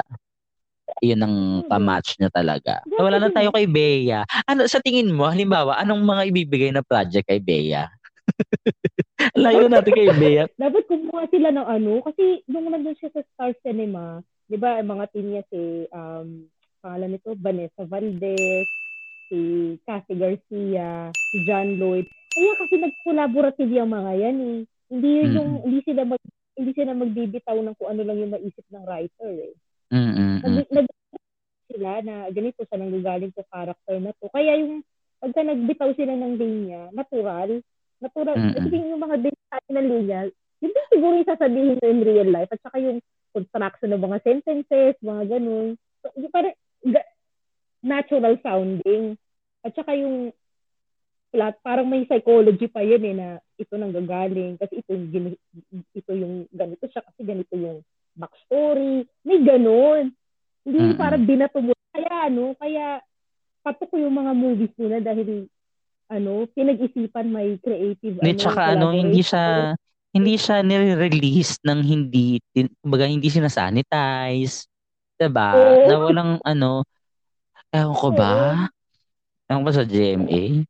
Yun 1.03 1.21
ang 1.23 1.37
pa-match 1.67 2.19
niya 2.19 2.31
talaga. 2.31 2.83
Wala 2.99 3.23
na 3.23 3.31
tayo 3.31 3.55
kay 3.55 3.69
Bea. 3.69 4.27
Ano, 4.49 4.67
sa 4.67 4.83
tingin 4.83 5.13
mo, 5.13 5.29
halimbawa, 5.29 5.79
anong 5.83 6.03
mga 6.03 6.23
ibibigay 6.31 6.71
na 6.73 6.83
project 6.83 7.27
kay 7.27 7.39
Bea? 7.39 7.87
Layo 9.39 9.71
natin 9.71 9.93
kay 9.95 10.11
Bea. 10.17 10.45
Dapat 10.63 10.83
kumuha 10.91 11.31
sila 11.31 11.55
ng 11.55 11.67
ano, 11.69 11.93
kasi 12.03 12.43
nung 12.51 12.71
nandun 12.71 12.97
siya 12.99 13.13
sa 13.13 13.23
Star 13.35 13.53
Cinema, 13.63 14.25
di 14.51 14.57
ba, 14.59 14.83
mga 14.83 15.05
team 15.15 15.27
niya 15.37 15.45
si, 15.53 15.87
um, 15.95 16.49
pangalan 16.83 17.15
nito, 17.15 17.31
Vanessa 17.39 17.83
Valdez, 17.87 18.67
si 19.31 19.39
Cassie 19.87 20.19
Garcia, 20.19 21.11
si 21.15 21.37
John 21.47 21.79
Lloyd. 21.79 22.07
Kaya 22.37 22.53
kasi 22.61 22.75
nag-collaborative 22.77 23.73
yung 23.73 23.89
mga 23.89 24.13
yan 24.13 24.37
eh. 24.39 24.59
Hindi 24.93 25.09
yun 25.09 25.31
yung, 25.33 25.51
Mm. 25.57 25.63
hindi 25.65 25.81
sila 25.83 26.03
mag, 26.05 26.23
hindi 26.57 26.73
sila 26.77 26.93
magbibitaw 26.93 27.57
ng 27.57 27.75
kung 27.81 27.89
ano 27.91 28.03
lang 28.05 28.17
yung 28.21 28.33
maisip 28.33 28.65
ng 28.69 28.85
writer 28.85 29.33
eh. 29.41 29.55
Mm-mm. 29.89 30.45
Nag, 30.45 30.69
nag 30.69 30.89
sila 31.67 31.91
na 32.01 32.15
ganito 32.31 32.61
sa 32.69 32.77
nanggagaling 32.77 33.33
sa 33.35 33.45
character 33.49 33.97
na 33.99 34.13
to. 34.21 34.29
Kaya 34.31 34.53
yung 34.61 34.85
pagka 35.19 35.41
nagbitaw 35.43 35.91
sila 35.97 36.13
ng 36.15 36.33
linya, 36.37 36.93
natural. 36.93 37.61
Natural. 37.99 38.37
Mm-mm. 38.37 38.55
Kasi 38.55 38.75
yung 38.77 39.03
mga 39.03 39.17
bitaw 39.25 39.65
ng 39.73 39.89
linya, 39.89 40.21
yun 40.61 40.73
din 40.73 40.87
siguro 40.93 41.13
yung 41.17 41.29
sasabihin 41.29 41.77
mo 41.81 41.85
in 41.89 42.01
real 42.05 42.29
life. 42.31 42.53
At 42.53 42.61
saka 42.61 42.77
yung 42.81 43.01
construction 43.33 43.93
ng 43.93 44.05
mga 44.05 44.19
sentences, 44.25 44.95
mga 45.01 45.23
ganun. 45.37 45.77
So, 46.01 46.13
yung 46.17 46.33
parang 46.33 46.57
ga- 46.85 47.11
natural 47.85 48.37
sounding. 48.41 49.17
At 49.61 49.77
saka 49.77 49.93
yung 49.93 50.33
plot, 51.37 51.61
parang 51.61 51.85
may 51.85 52.09
psychology 52.09 52.65
pa 52.65 52.81
yun 52.81 53.05
eh 53.05 53.13
na 53.13 53.29
ito 53.61 53.77
nang 53.77 53.93
gagaling 53.93 54.57
kasi 54.57 54.81
ito 54.81 54.97
yung, 54.97 55.09
gini- 55.13 55.41
ito 55.93 56.13
yung 56.17 56.49
ganito 56.49 56.89
siya 56.89 57.05
kasi 57.05 57.21
ganito 57.29 57.53
yung 57.53 57.85
backstory. 58.17 59.05
May 59.21 59.45
ganun. 59.45 60.17
Hindi 60.65 60.97
Mm-mm. 60.97 60.97
parang 60.97 61.29
binato 61.29 61.61
mo. 61.61 61.77
Kaya 61.93 62.33
ano, 62.33 62.57
kaya 62.57 63.05
patok 63.61 63.93
ko 63.93 63.97
yung 64.01 64.17
mga 64.17 64.33
movies 64.33 64.73
nila 64.81 65.05
dahil 65.05 65.45
ano, 66.09 66.49
pinag-isipan 66.57 67.29
may 67.29 67.61
creative 67.61 68.17
Hindi, 68.17 68.41
tsaka 68.41 68.73
ano, 68.73 68.97
hindi 68.97 69.21
siya, 69.21 69.77
hindi 70.17 70.35
siya 70.41 70.65
nire-release 70.65 71.61
ng 71.69 71.81
hindi, 71.85 72.41
kumbaga 72.81 73.05
hindi 73.05 73.29
sinasanitize. 73.29 74.65
Diba? 75.21 75.53
Oo. 75.53 75.85
Na 75.85 75.97
walang 76.01 76.33
ano, 76.41 76.85
ewan 77.73 77.97
ko 77.97 78.09
ba? 78.17 78.33
Ewan 79.53 79.65
ko 79.65 79.71
sa 79.73 79.85
GMA? 79.85 80.65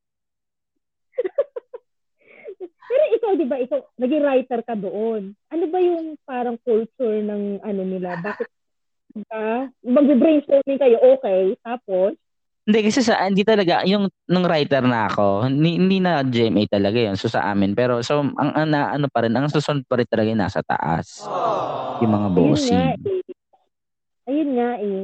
Pero 2.87 3.05
ikaw, 3.27 3.35
di 3.35 3.47
ba, 3.51 3.57
ikaw, 3.59 3.81
naging 3.99 4.23
writer 4.23 4.61
ka 4.63 4.79
doon. 4.79 5.35
Ano 5.51 5.65
ba 5.67 5.83
yung 5.83 6.15
parang 6.23 6.55
culture 6.63 7.19
ng 7.27 7.59
ano 7.59 7.83
nila? 7.83 8.15
Bakit 8.23 8.47
ba? 9.27 9.67
Mag-brainstorming 9.83 10.79
kayo, 10.79 10.97
okay. 11.19 11.59
Tapos, 11.67 12.15
Hindi 12.67 12.79
kasi 12.91 12.99
sa 12.99 13.23
hindi 13.27 13.47
talaga 13.47 13.87
yung 13.87 14.11
nung 14.27 14.43
writer 14.43 14.83
na 14.83 15.07
ako, 15.07 15.47
hindi, 15.47 15.79
hindi 15.79 16.03
na 16.03 16.19
GMA 16.19 16.67
talaga 16.67 16.99
'yun 16.99 17.15
so 17.15 17.31
sa 17.31 17.47
amin. 17.55 17.79
Pero 17.79 18.03
so 18.03 18.27
ang, 18.27 18.35
ang 18.59 18.67
na, 18.67 18.91
ano 18.91 19.07
pa 19.07 19.23
rin, 19.23 19.31
ang 19.39 19.47
susunod 19.47 19.87
pa 19.87 19.95
rin 20.03 20.07
talaga 20.11 20.35
yung 20.35 20.43
nasa 20.43 20.67
taas. 20.67 21.31
Yung 22.03 22.11
mga 22.11 22.27
ayun 22.27 22.35
nga 22.35 22.43
bossing. 22.43 22.91
eh. 23.07 24.27
Ayun 24.27 24.51
nga 24.59 24.71
eh. 24.83 25.03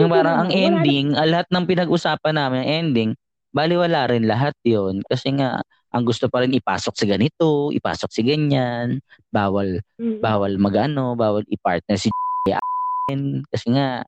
Yung 0.00 0.08
parang 0.08 0.36
ang 0.40 0.48
wala 0.48 0.56
ending, 0.56 1.06
ah, 1.20 1.28
lahat 1.28 1.48
ng 1.52 1.64
pinag-usapan 1.68 2.32
namin, 2.32 2.58
ang 2.64 2.70
ending, 2.72 3.10
baliwala 3.52 4.08
rin 4.08 4.24
lahat 4.24 4.56
'yon 4.64 5.04
kasi 5.04 5.36
nga 5.36 5.60
ang 5.96 6.04
gusto 6.04 6.28
pa 6.28 6.44
rin 6.44 6.52
ipasok 6.52 6.92
si 6.92 7.04
ganito, 7.08 7.72
ipasok 7.72 8.10
si 8.12 8.20
ganyan, 8.20 9.00
bawal 9.32 9.80
na- 9.80 9.84
Mm. 9.96 10.20
bawal 10.20 10.52
magano, 10.60 11.16
bawal 11.16 11.40
i-partner 11.48 11.96
si 11.96 12.12
kasi 13.48 13.66
nga 13.72 14.04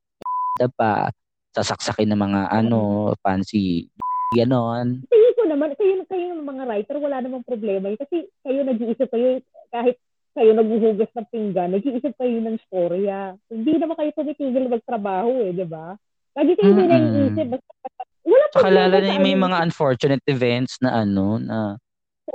pa 0.77 1.09
sasaksakin 1.57 2.13
ng 2.13 2.21
mga 2.21 2.41
ano 2.53 3.13
fancy 3.25 3.89
ganon. 4.37 5.01
Tingin 5.09 5.33
ko 5.33 5.43
naman, 5.49 5.73
kayo, 5.81 6.05
kayo 6.05 6.37
ng 6.37 6.45
mga 6.45 6.63
writer, 6.69 6.97
wala 7.01 7.25
namang 7.25 7.47
problema 7.49 7.89
yun. 7.89 7.97
Kasi 7.97 8.29
kayo 8.45 8.61
nag-iisip 8.61 9.09
kayo, 9.09 9.41
kahit 9.73 9.97
kayo 10.37 10.51
naghuhugas 10.53 11.09
ng 11.17 11.29
pinggan, 11.33 11.73
nag-iisip 11.73 12.13
kayo 12.15 12.37
ng 12.45 12.61
storya. 12.69 13.33
Hindi 13.49 13.73
naman 13.81 13.97
kayo 13.97 14.11
tumitigil 14.13 14.69
magtrabaho 14.69 15.49
eh, 15.49 15.57
di 15.57 15.65
ba? 15.65 15.97
Lagi 16.37 16.53
kayo 16.55 16.71
Mm-mm. 16.71 16.85
mm 16.85 16.93
naiisip. 16.93 17.47
Basta, 17.49 17.88
wala 18.29 18.45
problema 18.53 18.77
lalo 18.85 18.97
na 19.01 19.09
yung 19.17 19.25
may 19.25 19.37
ano, 19.37 19.45
mga 19.49 19.57
unfortunate 19.65 20.25
events 20.29 20.77
na 20.85 20.91
ano 21.03 21.41
na 21.41 21.59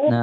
oo. 0.02 0.10
na 0.10 0.20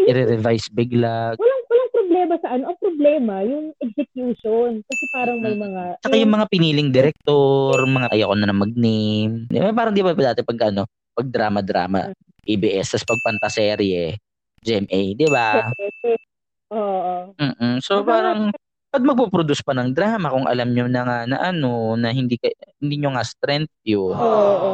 i-revise 0.00 0.72
bigla. 0.72 1.36
walang, 1.36 1.62
walang 1.68 1.92
problema 1.92 2.34
sa 2.40 2.48
ano. 2.56 2.62
Ang 2.72 2.78
problema, 2.80 3.34
yung 3.44 3.66
execution. 3.78 4.80
Kasi 4.88 5.04
parang 5.12 5.38
may 5.38 5.52
Mm. 5.52 5.62
mga... 5.68 5.82
Saka 6.00 6.16
yung 6.16 6.32
mga 6.32 6.46
piniling 6.48 6.90
director, 6.90 7.76
mga 7.84 8.08
ayoko 8.08 8.34
na 8.36 8.48
na 8.48 8.56
mag-name. 8.56 9.46
Di 9.52 9.60
ba 9.60 9.76
parang 9.76 9.92
di 9.92 10.00
ba 10.00 10.16
dati 10.16 10.40
pag 10.40 10.72
ano, 10.72 10.88
pag 11.12 11.28
drama-drama, 11.28 12.08
ABS, 12.42 12.96
tapos 12.96 13.06
pag 13.06 13.20
pantaserye, 13.28 14.16
GMA, 14.64 15.00
di 15.14 15.26
ba? 15.28 15.60
Oo. 16.72 17.36
Mm 17.36 17.84
So 17.84 18.00
parang 18.00 18.48
pag 18.92 19.02
magpo-produce 19.02 19.64
pa 19.64 19.72
ng 19.72 19.96
drama 19.96 20.28
kung 20.28 20.44
alam 20.44 20.68
nyo 20.68 20.84
na 20.84 21.00
nga 21.00 21.18
na 21.24 21.36
ano, 21.40 21.96
na 21.96 22.12
hindi 22.12 22.36
ka, 22.36 22.52
hindi 22.76 23.00
nyo 23.00 23.16
nga 23.16 23.24
strength 23.24 23.72
yun. 23.82 24.12
Oo. 24.12 24.20
oo. 24.52 24.72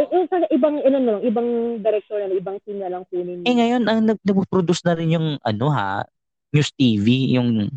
Eh, 0.00 0.06
eh, 0.08 0.24
sa 0.26 0.40
ibang, 0.48 0.80
ano, 0.80 0.96
no, 0.96 1.14
ibang 1.20 1.76
director 1.78 2.16
na, 2.16 2.32
ibang 2.32 2.56
team 2.64 2.80
na 2.80 2.88
lang 2.88 3.04
kunin. 3.12 3.44
Eh 3.44 3.52
ngayon, 3.52 3.84
ang 3.84 4.00
nag- 4.08 4.24
nagpo-produce 4.24 4.80
na 4.88 4.96
rin 4.96 5.12
yung 5.12 5.36
ano 5.44 5.66
ha, 5.68 6.08
News 6.50 6.72
TV, 6.72 7.36
yung 7.36 7.68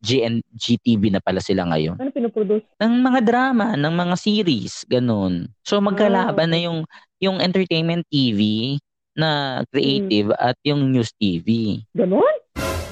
GN, 0.00 0.40
GTV 0.54 1.10
na 1.10 1.20
pala 1.20 1.44
sila 1.44 1.68
ngayon. 1.68 2.00
Ano 2.00 2.10
pinoproduce? 2.10 2.64
ng 2.78 2.94
mga 3.02 3.20
drama, 3.20 3.76
ng 3.76 3.92
mga 3.92 4.14
series, 4.16 4.86
ganun. 4.86 5.52
So 5.60 5.80
magkalaban 5.80 6.48
Ah, 6.48 6.52
na 6.52 6.58
yung 6.58 6.78
yung 7.18 7.40
entertainment 7.40 8.04
TV 8.08 8.76
na 9.16 9.60
creative 9.68 10.30
Hmm. 10.30 10.42
at 10.42 10.56
yung 10.62 10.92
news 10.92 11.10
TV. 11.16 11.80
Ganon? 11.92 12.36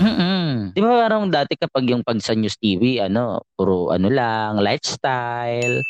Mm. 0.01 0.75
'Di 0.75 0.81
ba 0.83 1.07
parang 1.07 1.31
dati 1.31 1.55
kapag 1.55 1.87
yung 1.89 2.03
pag 2.03 2.19
sa 2.19 2.35
news 2.35 2.59
TV, 2.59 2.99
ano, 3.01 3.41
puro 3.55 3.95
ano 3.95 4.11
lang, 4.11 4.59
lifestyle, 4.59 5.81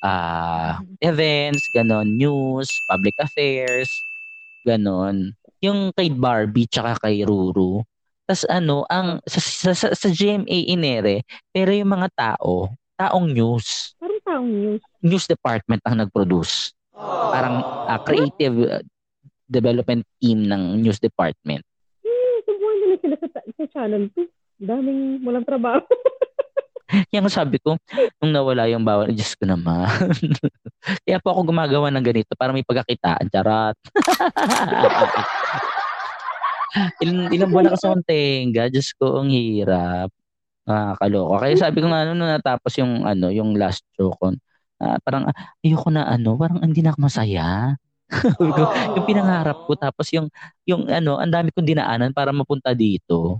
ah, 0.00 0.80
events, 1.04 1.68
ganon, 1.70 2.16
news, 2.16 2.68
public 2.88 3.14
affairs, 3.20 3.88
ganon. 4.64 5.36
Yung 5.60 5.92
kay 5.92 6.08
Barbie 6.08 6.68
tsaka 6.68 6.96
kay 7.04 7.22
Ruru. 7.22 7.84
Tas 8.24 8.46
ano, 8.48 8.86
ang 8.88 9.20
sa, 9.26 9.40
sa, 9.42 9.72
sa, 9.76 9.88
sa 9.92 10.08
GMA 10.08 10.70
inere, 10.70 11.26
pero 11.52 11.74
yung 11.74 11.92
mga 11.92 12.08
tao, 12.14 12.70
taong 12.96 13.28
news 13.32 13.92
Parang 13.98 14.20
taong 14.24 14.48
news. 14.48 14.80
news 15.02 15.26
department 15.28 15.82
ang 15.84 16.00
nag-produce. 16.00 16.72
Parang 16.96 17.60
ah, 17.88 18.00
creative 18.00 18.56
uh, 18.70 18.84
development 19.50 20.06
team 20.22 20.46
ng 20.46 20.80
news 20.80 21.00
department. 21.02 21.64
Hmm, 22.04 22.36
subuhan 22.46 22.76
nila 22.80 22.96
sila 23.02 23.16
sa, 23.60 23.68
sa 23.68 23.84
channel 23.84 24.08
2. 24.16 24.64
Daming 24.64 25.20
walang 25.20 25.44
trabaho. 25.44 25.84
Nga 27.12 27.30
sabi 27.30 27.60
ko, 27.62 27.78
nung 28.18 28.34
nawala 28.34 28.66
yung 28.66 28.82
bawal, 28.82 29.12
Diyos 29.12 29.36
ko 29.38 29.46
naman. 29.46 29.86
Kaya 31.06 31.22
po 31.22 31.30
ako 31.30 31.52
gumagawa 31.52 31.92
ng 31.92 32.02
ganito 32.02 32.34
para 32.34 32.50
may 32.50 32.66
pagkakitaan. 32.66 33.30
Charot. 33.30 33.76
ilang, 37.04 37.30
ilang 37.30 37.50
buwan 37.52 37.70
na 37.70 37.72
kasi 37.78 37.86
akong 37.86 38.06
tenga. 38.08 38.64
Diyos 38.72 38.90
ko, 38.98 39.22
ang 39.22 39.30
hirap. 39.30 40.10
Nakakaloko. 40.66 41.38
Kaya 41.38 41.54
sabi 41.54 41.78
ko 41.78 41.86
nga, 41.94 42.02
ano, 42.02 42.18
nung 42.18 42.32
natapos 42.32 42.72
yung, 42.82 43.06
ano, 43.06 43.30
yung 43.30 43.54
last 43.54 43.86
show 43.94 44.10
ko, 44.18 44.34
ah, 44.82 44.98
parang, 45.06 45.30
ah, 45.30 45.36
ayoko 45.62 45.94
na, 45.94 46.10
ano, 46.10 46.34
parang 46.34 46.58
hindi 46.58 46.82
na 46.82 46.90
ako 46.90 47.06
masaya. 47.06 47.78
Yung 48.98 49.06
pinangarap 49.06 49.62
ko, 49.70 49.78
tapos 49.78 50.10
yung, 50.10 50.26
yung, 50.66 50.90
ano, 50.90 51.22
ang 51.22 51.30
dami 51.30 51.54
kong 51.54 51.70
dinaanan 51.70 52.10
para 52.10 52.34
mapunta 52.34 52.74
dito. 52.74 53.38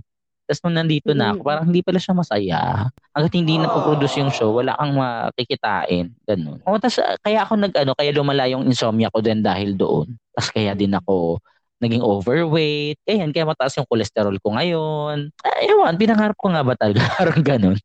Tapos 0.51 0.67
nung 0.67 0.75
nandito 0.75 1.15
na 1.15 1.31
ako, 1.31 1.39
Mm. 1.39 1.47
parang 1.47 1.65
hindi 1.71 1.79
pala 1.79 1.95
siya 1.95 2.11
masaya. 2.11 2.91
Hanggat 3.15 3.33
hindi 3.39 3.55
na 3.55 3.71
produce 3.71 4.19
yung 4.19 4.35
show, 4.35 4.51
wala 4.51 4.75
kang 4.75 4.99
makikitain. 4.99 6.11
Ganun. 6.27 6.59
O, 6.67 6.75
tas, 6.75 6.99
ah, 6.99 7.15
kaya 7.23 7.47
ako 7.47 7.55
nag, 7.55 7.71
ano, 7.71 7.95
kaya 7.95 8.11
lumala 8.11 8.51
yung 8.51 8.67
insomnia 8.67 9.07
ko 9.07 9.23
din 9.23 9.39
dahil 9.39 9.79
doon. 9.79 10.11
Tapos 10.35 10.51
kaya 10.51 10.75
din 10.75 10.91
ako 10.91 11.39
naging 11.79 12.03
overweight. 12.03 12.99
Kaya 13.07 13.23
yan, 13.23 13.31
kaya 13.31 13.47
mataas 13.47 13.79
yung 13.79 13.87
cholesterol 13.87 14.35
ko 14.43 14.59
ngayon. 14.59 15.31
Ah, 15.39 15.63
ewan, 15.63 15.95
pinangarap 15.95 16.35
ko 16.35 16.51
nga 16.51 16.67
ba 16.67 16.75
talaga? 16.75 16.99
Parang 17.15 17.39
ganun. 17.39 17.79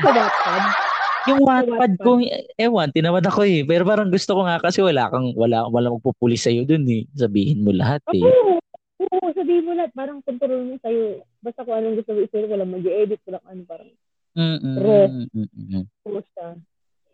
Sa 0.00 0.10
Wattpad? 0.10 0.62
Yung 1.28 1.44
Wattpad 1.44 1.92
ko, 2.00 2.16
ewan, 2.56 2.88
tinawad 2.88 3.22
ako 3.28 3.44
eh. 3.44 3.60
Pero 3.68 3.84
parang 3.84 4.08
gusto 4.08 4.32
ko 4.32 4.48
nga 4.48 4.56
kasi 4.56 4.80
wala 4.80 5.12
kang, 5.12 5.36
wala, 5.36 5.68
wala 5.68 5.92
magpupulis 5.92 6.40
sa'yo 6.48 6.64
dun 6.64 6.88
eh. 6.88 7.04
Sabihin 7.12 7.60
mo 7.60 7.76
lahat 7.76 8.00
eh. 8.16 8.24
Oo. 9.00 9.08
Oo, 9.08 9.32
sabihin 9.32 9.64
mo 9.64 9.72
lahat. 9.72 9.92
Parang 9.96 10.20
control 10.20 10.60
mo 10.68 10.76
sa'yo. 10.84 11.24
Basta 11.40 11.64
kung 11.64 11.76
anong 11.76 11.96
gusto 12.04 12.12
mo 12.12 12.20
i-share, 12.20 12.48
walang 12.48 12.74
mag-edit, 12.76 13.20
walang 13.24 13.46
ano, 13.48 13.62
parang 13.64 13.90
Mm-mm. 14.30 14.76
Raw. 14.78 15.04
Po 16.06 16.20
siya. 16.22 16.48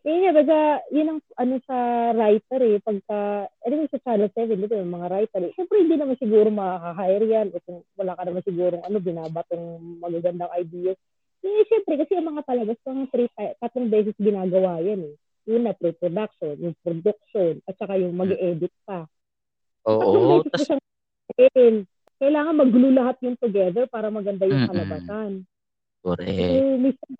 Yun 0.06 0.22
nga, 0.22 0.32
baga, 0.38 0.58
yun 0.94 1.08
ang 1.10 1.20
ano 1.34 1.54
sa 1.66 1.76
writer 2.14 2.60
eh. 2.62 2.78
Pagka, 2.78 3.50
alam 3.50 3.76
mo 3.82 3.86
sa 3.90 4.02
Channel 4.04 4.30
7, 4.30 4.54
dito 4.54 4.74
yung 4.78 4.94
mga 4.94 5.08
writer 5.10 5.42
eh. 5.46 5.52
Siyempre, 5.56 5.82
hindi 5.82 5.96
naman 5.98 6.14
siguro 6.20 6.46
makaka-hire 6.52 7.26
yan. 7.26 7.46
O 7.50 7.62
kung 7.64 7.80
wala 7.98 8.14
ka 8.14 8.22
naman 8.22 8.42
siguro 8.46 8.76
ano, 8.82 8.96
binabatong 9.02 9.64
magagandang 9.98 10.52
ideas. 10.54 10.98
Eh, 11.42 11.62
siyempre, 11.70 11.98
kasi 12.02 12.18
yung 12.18 12.30
mga 12.34 12.42
palabas, 12.46 12.78
mga 12.86 13.06
three, 13.10 13.30
tatlong 13.62 13.90
beses 13.90 14.16
ginagawa 14.18 14.82
yan 14.82 15.10
eh. 15.10 15.14
Una, 15.46 15.70
pre-production, 15.74 16.54
yung 16.58 16.74
production, 16.82 17.62
at 17.70 17.74
saka 17.78 17.98
yung 17.98 18.18
mag-edit 18.18 18.74
pa. 18.82 19.06
Oo. 19.86 19.98
Tatlong 20.02 20.26
beses 20.38 20.50
Tas, 20.50 20.58
mo 20.58 20.64
siyang 20.66 20.84
gawin. 21.34 21.74
Kailangan 22.16 22.54
mag-glue 22.56 22.94
lahat 22.96 23.16
yung 23.20 23.36
together 23.36 23.84
para 23.90 24.08
maganda 24.08 24.48
yung 24.48 24.64
kalabasan. 24.64 25.44
correct. 26.00 26.32
Eh, 26.32 26.76
minsan, 26.80 27.10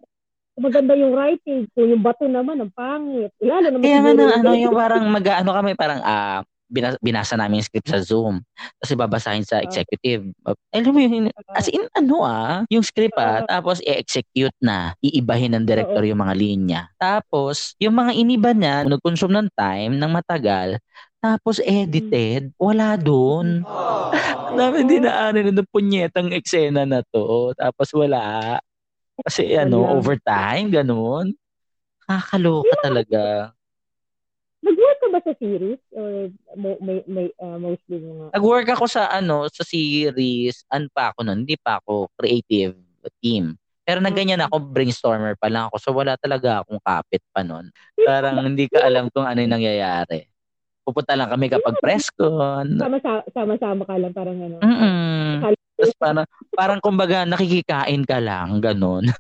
maganda 0.57 0.96
yung 0.96 1.12
writing. 1.12 1.68
Kung 1.76 1.88
yung 1.92 2.02
bato 2.02 2.24
naman, 2.24 2.64
ang 2.64 2.72
pangit. 2.72 3.30
Lalo 3.42 3.66
naman 3.68 3.84
Kaya 3.84 3.98
nga 4.00 4.40
ano, 4.40 4.50
yung 4.57 4.76
parang 4.82 5.04
mag-ano 5.12 5.50
kami, 5.52 5.70
parang 5.76 6.00
ah, 6.00 6.40
binas- 6.66 6.98
binasa 6.98 7.38
namin 7.38 7.62
yung 7.62 7.68
script 7.68 7.88
sa 7.92 8.00
Zoom. 8.02 8.42
Tapos 8.80 8.90
babasahin 8.98 9.46
sa 9.46 9.62
executive. 9.62 10.26
Alam 10.74 10.92
mo 10.92 10.98
yung, 11.00 11.30
as 11.54 11.68
in, 11.70 11.86
ano 11.94 12.26
ah, 12.26 12.64
yung 12.72 12.82
script 12.82 13.14
ah, 13.16 13.44
Oo. 13.44 13.48
tapos 13.48 13.78
i-execute 13.84 14.54
na, 14.59 14.96
iibahin 15.04 15.54
ng 15.54 15.64
director 15.66 16.02
yung 16.02 16.20
mga 16.20 16.34
linya. 16.34 16.80
Tapos, 16.98 17.78
yung 17.78 17.94
mga 17.94 18.12
iniba 18.18 18.50
niya, 18.57 18.82
nag-consume 18.88 19.34
ng 19.38 19.48
time, 19.54 19.92
ng 19.94 20.11
matagal, 20.11 20.80
tapos 21.20 21.58
edited, 21.64 22.52
wala 22.60 22.94
doon. 22.94 23.64
Dami 24.54 24.84
dinaanan 24.90 25.50
ng 25.50 25.70
punyetang 25.72 26.30
eksena 26.30 26.86
na 26.86 27.02
to. 27.02 27.50
Tapos 27.58 27.90
wala. 27.96 28.56
Kasi 29.24 29.56
ano, 29.56 29.82
Wala. 29.82 29.92
overtime, 29.96 30.68
ganun. 30.68 31.32
Kakaloka 32.04 32.76
talaga. 32.84 33.50
Nag-work 34.60 34.98
ka 35.00 35.08
ba 35.08 35.20
sa 35.24 35.32
series? 35.40 35.80
Or 35.96 36.28
may, 36.54 37.00
may, 37.08 37.28
ah, 37.40 37.56
mostly 37.56 37.96
mga... 37.96 38.36
Nag-work 38.36 38.68
ako 38.76 38.84
sa 38.84 39.08
ano, 39.08 39.48
sa 39.48 39.64
series, 39.64 40.68
an 40.68 40.92
pa 40.92 41.10
ako 41.14 41.24
nun, 41.24 41.48
hindi 41.48 41.56
pa 41.56 41.80
ako 41.80 42.12
creative 42.18 42.76
team. 43.22 43.56
Pero 43.86 44.02
na 44.02 44.10
ganyan 44.10 44.42
ako, 44.42 44.58
brainstormer 44.66 45.38
pa 45.38 45.46
lang 45.46 45.70
ako. 45.70 45.76
So 45.78 45.90
wala 45.94 46.18
talaga 46.18 46.60
akong 46.60 46.82
kapit 46.82 47.22
pa 47.30 47.46
nun. 47.46 47.70
Parang 48.02 48.42
hindi 48.42 48.66
ka 48.66 48.82
alam 48.82 49.06
kung 49.14 49.22
ano 49.22 49.38
yung 49.38 49.54
nangyayari. 49.54 50.26
Pupunta 50.87 51.18
lang 51.18 51.26
kami 51.26 51.51
kapag 51.51 51.82
press 51.82 52.14
con. 52.14 52.78
Sama-sama, 52.78 53.26
sama-sama 53.34 53.82
ka 53.82 53.95
lang, 53.99 54.12
parang 54.14 54.39
ano. 54.39 54.57
Mm 54.62 55.43
Tapos 55.43 55.93
parang, 55.99 56.26
parang 56.55 56.78
kumbaga 56.78 57.26
nakikikain 57.26 58.07
ka 58.07 58.22
lang, 58.22 58.62
ganun. 58.62 59.11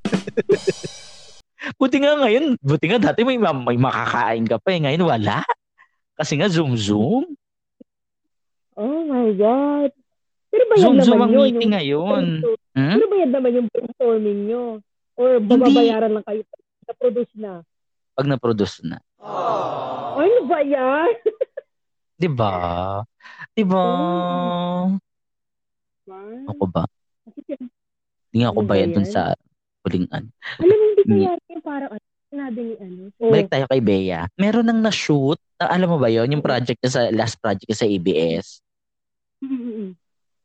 buti 1.82 1.96
nga 1.98 2.14
ngayon, 2.22 2.54
buti 2.62 2.86
nga 2.86 3.10
dati 3.10 3.26
may, 3.26 3.34
ma- 3.34 3.50
may 3.66 3.74
makakain 3.74 4.46
ka 4.46 4.62
pa 4.62 4.78
eh. 4.78 4.80
Ngayon 4.86 5.10
wala. 5.10 5.42
Kasi 6.14 6.38
nga 6.38 6.46
zoom-zoom. 6.46 7.26
Oh 8.78 9.00
my 9.10 9.34
God. 9.34 9.90
Pero 10.48 10.62
ba 10.70 10.74
yan 10.78 10.82
Zoom-zoom 10.86 11.18
naman 11.18 11.26
ang 11.26 11.34
yun? 11.34 11.42
meeting 11.50 11.60
yung, 11.60 11.74
ngayon. 11.74 12.24
Hmm? 12.78 12.94
Pero 12.94 13.04
ba 13.10 13.16
yan 13.18 13.30
naman 13.34 13.50
yung 13.52 13.68
brainstorming 13.74 14.40
nyo? 14.46 14.62
Or 15.18 15.42
bababayaran 15.42 16.14
lang 16.14 16.24
kayo 16.24 16.40
sa 16.86 16.92
produce 16.94 17.34
na? 17.34 17.66
Pag 18.14 18.30
na-produce 18.30 18.80
na. 18.86 19.02
Ay, 20.16 20.30
ano 20.30 20.40
ba 20.48 20.60
yan? 20.64 21.10
Di 22.16 22.28
ba? 22.28 22.52
Di 23.52 23.62
ba? 23.62 23.84
Ako 26.48 26.64
ba? 26.66 26.84
Kasi 27.26 27.40
sin- 27.44 27.68
Hindi 28.30 28.38
nga 28.38 28.50
ako 28.50 28.60
Ano 28.60 28.66
ba 28.66 28.72
bayad 28.72 28.90
dun 28.90 29.04
yan? 29.04 29.12
sa 29.12 29.22
hulingan. 29.82 30.24
Alam 30.58 30.76
mo, 30.76 30.84
hindi 30.86 31.02
Ni- 31.06 31.24
kaya 31.24 31.40
yung 31.46 31.62
parang 31.62 31.90
ano, 31.90 32.04
sinabi 32.26 32.58
ni 32.58 32.74
ano. 32.76 33.02
Oh, 33.16 33.30
Balik 33.30 33.48
tayo 33.48 33.64
kay 33.66 33.80
Bea. 33.80 34.22
Meron 34.34 34.66
nang 34.66 34.80
na-shoot. 34.80 35.38
na- 35.56 35.72
alam 35.72 35.88
mo 35.88 35.96
ba 35.96 36.08
yon 36.08 36.28
Yung 36.30 36.44
project 36.44 36.76
niya 36.78 36.90
sa 36.90 37.02
last 37.10 37.36
project 37.38 37.64
niya 37.64 37.80
sa 37.80 37.88
ABS. 37.88 38.46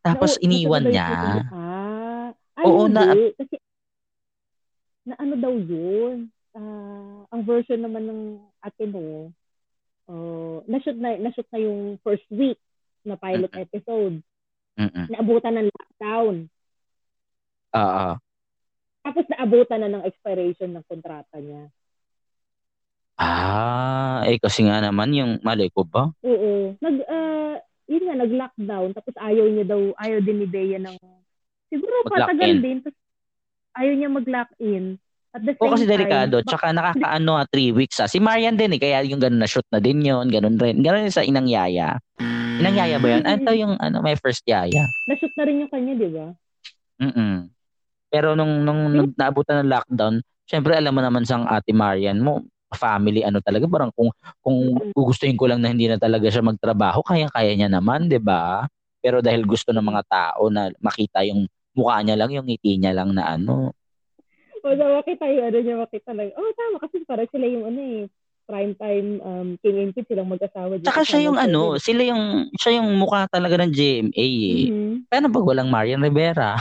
Tapos 0.02 0.36
Na- 0.36 0.42
iniwan 0.42 0.86
niya. 0.88 1.10
Ah, 1.48 2.30
ay, 2.58 2.66
Oo, 2.66 2.86
hindi. 2.86 2.96
na- 2.96 3.16
Kasi, 3.36 3.56
na 5.04 5.14
ano 5.18 5.34
daw 5.36 5.54
yun? 5.54 6.16
Ah, 6.52 7.28
ang 7.30 7.42
version 7.44 7.80
naman 7.80 8.04
ng 8.06 8.22
ate 8.60 8.84
mo, 8.86 9.32
uh, 10.12 10.60
na-shoot 10.68 11.00
na, 11.00 11.16
na-shoot 11.16 11.48
na 11.50 11.60
yung 11.64 11.96
first 12.04 12.28
week 12.28 12.60
na 13.08 13.16
pilot 13.16 13.50
Mm-mm. 13.50 13.66
episode. 13.66 14.16
Mm-mm. 14.76 15.06
Naabutan 15.08 15.56
ng 15.58 15.70
lockdown. 15.72 16.36
Oo. 17.72 18.08
Tapos 19.02 19.26
naabutan 19.32 19.80
na 19.82 19.90
ng 19.90 20.04
expiration 20.06 20.70
ng 20.76 20.86
kontrata 20.86 21.40
niya. 21.40 21.72
Ah, 23.22 24.26
eh 24.26 24.42
kasi 24.42 24.66
nga 24.66 24.82
naman 24.82 25.14
yung 25.14 25.32
mali 25.46 25.70
ko 25.70 25.86
ba? 25.86 26.10
Oo. 26.26 26.74
Nag, 26.82 26.96
ah, 27.06 27.58
yun 27.86 28.06
nga, 28.10 28.16
nag-lockdown. 28.18 28.90
Tapos 28.98 29.16
ayaw 29.18 29.46
niya 29.50 29.66
daw, 29.66 29.82
ayaw 29.98 30.20
din 30.26 30.42
ni 30.42 30.48
Bea 30.50 30.78
ng, 30.82 30.98
siguro 31.70 31.96
Mag-lock 32.06 32.30
patagal 32.34 32.52
in. 32.58 32.62
din. 32.62 32.78
Tapos 32.82 33.02
ayaw 33.78 33.94
niya 33.94 34.10
mag-lock 34.10 34.52
in. 34.58 34.86
At 35.32 35.42
the 35.48 35.56
same 35.56 35.64
O 35.64 35.72
kasi 35.72 35.88
time, 35.88 35.94
delikado. 35.96 36.36
bak- 36.44 36.48
Tsaka 36.52 36.68
nakakaano 36.76 37.32
ah, 37.40 37.48
three 37.48 37.72
weeks 37.72 37.98
ah. 38.04 38.10
Si 38.12 38.20
Marian 38.20 38.60
din 38.60 38.76
eh. 38.76 38.80
Kaya 38.80 39.00
yung 39.08 39.24
ganun 39.24 39.40
na 39.40 39.48
shoot 39.48 39.66
na 39.72 39.80
din 39.80 40.04
yun. 40.04 40.28
Ganun 40.28 40.60
rin. 40.60 40.84
Ganun 40.84 41.08
rin 41.08 41.14
sa 41.14 41.24
Inang 41.24 41.48
Yaya. 41.48 41.96
Inang 42.60 42.76
Yaya 42.76 43.00
ba 43.00 43.08
yun? 43.08 43.24
Ito 43.24 43.52
yung 43.56 43.80
ano, 43.80 44.04
my 44.04 44.20
first 44.20 44.44
Yaya. 44.44 44.92
na-shoot 45.08 45.32
na 45.40 45.44
rin 45.48 45.64
yung 45.64 45.72
kanya, 45.72 45.94
di 45.96 46.10
ba? 46.12 46.28
Mm 47.02 47.48
Pero 48.12 48.36
nung, 48.36 48.68
nung, 48.68 48.92
nung 48.92 49.10
naabutan 49.16 49.64
ng 49.64 49.72
lockdown, 49.72 50.20
syempre 50.44 50.76
alam 50.76 50.92
mo 50.92 51.00
naman 51.00 51.24
sang 51.24 51.48
ate 51.48 51.72
Marian 51.72 52.20
mo, 52.20 52.44
family 52.76 53.24
ano 53.24 53.40
talaga. 53.40 53.72
Parang 53.72 53.92
kung, 53.96 54.12
kung 54.44 54.76
gugustuhin 54.92 55.40
ko 55.40 55.48
lang 55.48 55.64
na 55.64 55.72
hindi 55.72 55.88
na 55.88 55.96
talaga 55.96 56.28
siya 56.28 56.44
magtrabaho, 56.44 57.00
kaya-kaya 57.08 57.56
niya 57.56 57.72
naman, 57.72 58.12
di 58.12 58.20
ba? 58.20 58.68
Pero 59.00 59.24
dahil 59.24 59.48
gusto 59.48 59.72
ng 59.72 59.82
mga 59.84 60.04
tao 60.12 60.52
na 60.52 60.68
makita 60.84 61.24
yung 61.24 61.48
mukha 61.72 62.04
niya 62.04 62.20
lang, 62.20 62.36
yung 62.36 62.46
ngiti 62.52 62.76
niya 62.78 62.92
lang 62.92 63.16
na 63.16 63.32
ano, 63.32 63.72
O 64.62 64.78
sa 64.78 64.86
makita 65.02 65.26
yung 65.26 65.46
ano 65.50 65.58
niya, 65.58 65.76
makita 65.82 66.12
lang. 66.14 66.30
Oh, 66.38 66.52
tama. 66.54 66.78
Kasi 66.86 67.02
parang 67.06 67.30
sila 67.34 67.46
yung 67.50 67.66
ano 67.66 67.80
eh, 67.82 68.02
prime 68.46 68.74
time 68.78 69.10
um, 69.24 69.50
king 69.64 69.78
and 69.80 69.92
queen 69.96 70.06
silang 70.06 70.30
mag-asawa. 70.30 70.78
Tsaka 70.82 71.02
sa 71.02 71.08
siya 71.08 71.20
yung 71.32 71.40
ano, 71.40 71.80
7. 71.80 71.86
sila 71.88 72.02
yung 72.14 72.24
siya 72.60 72.72
yung 72.82 72.90
mukha 73.00 73.26
talaga 73.32 73.56
ng 73.62 73.72
GMA 73.74 74.28
eh. 74.28 74.66
Mhm. 74.70 74.96
Paano 75.10 75.28
pag 75.34 75.48
walang 75.48 75.70
Marian 75.72 76.04
Rivera? 76.04 76.60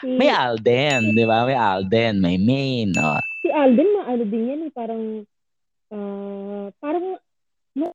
Si, 0.00 0.12
May 0.12 0.28
Alden, 0.28 1.16
di 1.16 1.24
ba? 1.24 1.48
May 1.48 1.56
Alden, 1.56 2.14
may 2.20 2.36
Main. 2.36 2.92
Oh. 3.00 3.20
si 3.40 3.48
Alden, 3.48 3.88
ma 3.96 4.02
ano 4.08 4.24
din 4.28 4.44
yan 4.50 4.66
eh, 4.68 4.72
parang, 4.72 5.02
ah, 5.92 6.68
parang, 6.78 7.16
no, 7.76 7.86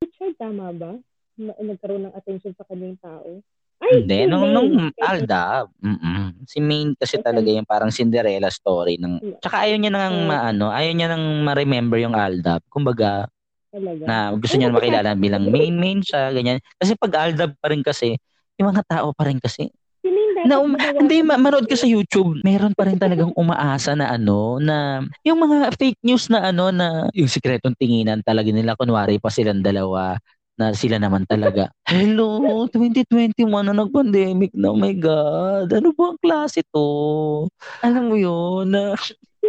Richard, 0.00 0.34
tama 0.40 0.72
ba? 0.72 0.96
Na, 1.36 1.52
nagkaroon 1.60 2.08
ng 2.08 2.16
attention 2.16 2.56
sa 2.56 2.64
kanya 2.64 2.92
yung 2.92 3.02
tao. 3.02 3.30
Ay, 3.76 4.00
Hindi, 4.00 4.18
si 4.24 4.28
nung, 4.32 4.48
nung 4.56 4.70
Alda, 4.96 5.68
mm 5.84 6.48
si 6.48 6.62
Main 6.62 6.94
kasi 6.94 7.18
talaga 7.20 7.50
yung 7.50 7.66
parang 7.66 7.90
Cinderella 7.90 8.48
story. 8.48 8.96
Ng, 9.02 9.42
tsaka 9.42 9.66
ayaw 9.66 9.76
niya 9.82 9.92
nang 9.92 10.30
maano, 10.30 10.70
ayaw 10.70 10.92
niya 10.94 11.08
nang 11.12 11.42
ma-remember 11.42 11.98
yung 11.98 12.14
Alda. 12.14 12.62
Kumbaga, 12.70 13.26
Talaga. 13.68 14.02
na 14.06 14.16
gusto 14.32 14.54
niya 14.56 14.72
makilala 14.72 15.12
bilang 15.18 15.50
main 15.50 15.74
main 15.76 16.00
siya, 16.00 16.32
ganyan. 16.32 16.62
Kasi 16.80 16.94
pag 16.96 17.28
Aldab 17.28 17.58
pa 17.60 17.68
rin 17.74 17.82
kasi, 17.84 18.16
yung 18.56 18.72
mga 18.72 18.86
tao 18.88 19.12
pa 19.12 19.28
rin 19.28 19.36
kasi, 19.42 19.68
na 20.46 20.62
um, 20.62 20.78
hindi 20.78 21.26
ma- 21.26 21.40
manood 21.40 21.66
ka 21.66 21.74
sa 21.74 21.90
YouTube, 21.90 22.38
meron 22.46 22.72
pa 22.78 22.86
rin 22.86 22.96
talagang 22.96 23.34
umaasa 23.34 23.98
na 23.98 24.14
ano 24.14 24.62
na 24.62 25.02
yung 25.26 25.42
mga 25.42 25.74
fake 25.74 26.00
news 26.06 26.30
na 26.30 26.54
ano 26.54 26.70
na 26.70 27.10
yung 27.16 27.26
sikretong 27.26 27.74
tinginan 27.74 28.22
talaga 28.22 28.48
nila. 28.54 28.78
Kunwari 28.78 29.18
pa 29.18 29.28
silang 29.32 29.60
dalawa 29.60 30.14
na 30.56 30.72
sila 30.72 30.96
naman 30.96 31.28
talaga. 31.28 31.68
Hello, 31.88 32.64
2021 32.72 33.44
na 33.44 33.76
nag-pandemic 33.76 34.56
na. 34.56 34.72
Oh 34.72 34.80
my 34.80 34.96
God. 34.96 35.68
Ano 35.70 35.92
ba 35.92 36.12
ang 36.12 36.18
klase 36.20 36.64
to? 36.72 36.88
Alam 37.84 38.02
mo 38.08 38.16
yun, 38.16 38.72
na 38.72 38.96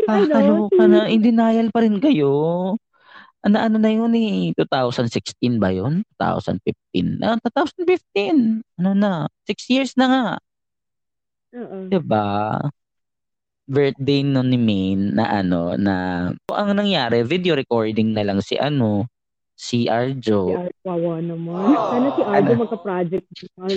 kakaloka 0.03 0.83
na. 0.85 1.07
In 1.07 1.23
denial 1.23 1.71
pa 1.71 1.81
rin 1.81 1.97
kayo. 2.03 2.75
Ano, 3.47 3.55
ano 3.63 3.75
na 3.79 3.87
yun 3.87 4.11
eh? 4.19 4.51
2016 4.59 5.55
ba 5.55 5.71
yun? 5.71 6.03
2015? 6.19 7.23
Ah, 7.23 7.39
2015. 7.39 8.59
Ano 8.83 8.91
na? 8.91 9.31
Six 9.47 9.57
years 9.71 9.91
na 9.95 10.05
nga. 10.11 10.25
Oo. 11.55 11.87
Diba? 11.87 12.59
Birthday 13.67 14.23
nun 14.23 14.47
ni 14.51 14.59
Main 14.59 15.15
na 15.15 15.43
ano, 15.43 15.75
na 15.75 15.95
ang 16.51 16.71
nangyari, 16.75 17.23
video 17.23 17.55
recording 17.55 18.15
na 18.15 18.23
lang 18.23 18.39
si 18.39 18.55
ano, 18.55 19.07
si 19.57 19.83
Si 19.83 19.89
Arjo. 19.89 20.53
Ar- 20.53 20.75
Wawa 20.85 21.17
naman. 21.17 21.73
Sana 21.73 22.07
si 22.13 22.21
Arjo 22.21 22.51
Ano? 22.53 22.61
magka-project. 22.61 23.25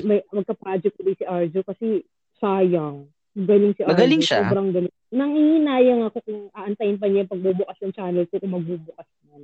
May, 0.05 0.21
magka-project 0.29 0.95
ulit 1.01 1.17
si 1.17 1.25
Arjo 1.25 1.61
kasi 1.65 2.05
sayang. 2.37 3.09
Galing 3.33 3.73
si 3.73 3.81
Arjo. 3.83 3.97
Magaling 3.97 4.21
siya. 4.21 4.45
Sobrang 4.45 4.71
galing. 4.71 4.93
Nangihinayang 5.11 6.05
ako 6.05 6.19
kung 6.23 6.41
aantayin 6.53 7.01
pa 7.01 7.09
niya 7.09 7.25
yung 7.25 7.33
pagbubukas 7.33 7.79
ng 7.81 7.95
channel 7.97 8.29
ko 8.29 8.37
kung 8.37 8.55
magbubukas 8.55 9.09
man. 9.27 9.43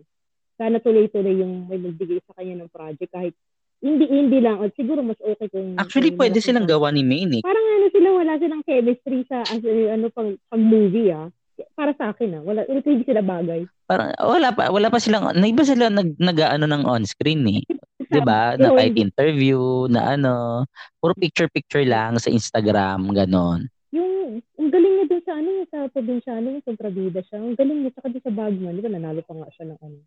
Sana 0.56 0.76
tuloy-tuloy 0.78 1.40
yung 1.40 1.66
may 1.66 1.80
nagbigay 1.80 2.20
sa 2.22 2.36
kanya 2.36 2.64
ng 2.64 2.70
project 2.70 3.10
kahit 3.10 3.34
hindi 3.80 4.04
hindi 4.04 4.38
lang. 4.40 4.60
At 4.60 4.72
siguro 4.76 5.00
mas 5.00 5.20
okay 5.20 5.48
kung 5.48 5.76
Actually, 5.76 6.12
kung 6.12 6.20
pwede 6.20 6.38
silang 6.40 6.68
gawa 6.68 6.92
ni 6.92 7.00
Maine 7.00 7.40
eh. 7.40 7.42
Parang 7.44 7.64
ano 7.64 7.86
sila, 7.88 8.08
wala 8.12 8.32
silang 8.36 8.64
chemistry 8.64 9.24
sa 9.24 9.40
as, 9.40 9.60
ano 9.64 10.06
pang, 10.12 10.36
pang 10.48 10.64
movie 10.64 11.12
ah. 11.12 11.28
Para 11.72 11.92
sa 11.96 12.12
akin 12.12 12.40
ah. 12.40 12.42
Wala, 12.44 12.60
hindi 12.68 13.04
sila 13.04 13.24
bagay. 13.24 13.64
Parang 13.88 14.12
wala 14.18 14.48
pa 14.52 14.68
wala 14.68 14.88
pa 14.92 14.98
silang 15.00 15.32
na 15.32 15.46
iba 15.48 15.62
sila 15.64 15.88
nag 15.88 16.18
nag-ano 16.20 16.68
ng 16.68 16.82
on-screen 16.84 17.42
eh. 17.48 17.62
'Di 18.10 18.20
ba? 18.22 18.54
Na 18.54 18.70
kahit 18.70 18.94
interview, 18.94 19.90
na 19.90 20.14
ano, 20.14 20.62
puro 21.02 21.12
picture-picture 21.18 21.82
lang 21.86 22.18
sa 22.22 22.30
Instagram, 22.30 23.10
ganon. 23.10 23.66
Yung, 23.90 24.38
ang 24.60 24.70
galing 24.70 24.94
niya 25.00 25.06
dun 25.10 25.22
sa 25.26 25.32
ano, 25.34 25.50
sa 25.66 25.78
probinsyano, 25.90 26.46
yung 26.54 26.64
kontrabida 26.64 27.20
siya. 27.26 27.42
Ang 27.42 27.58
galing 27.58 27.78
niya, 27.82 27.92
saka 27.98 28.12
dun 28.12 28.22
sa 28.22 28.32
Bagman, 28.34 28.78
di 28.78 28.82
ba 28.84 28.90
nanalo 28.94 29.20
pa 29.26 29.34
nga 29.34 29.48
siya 29.58 29.64
ng 29.74 29.78
ano, 29.82 29.98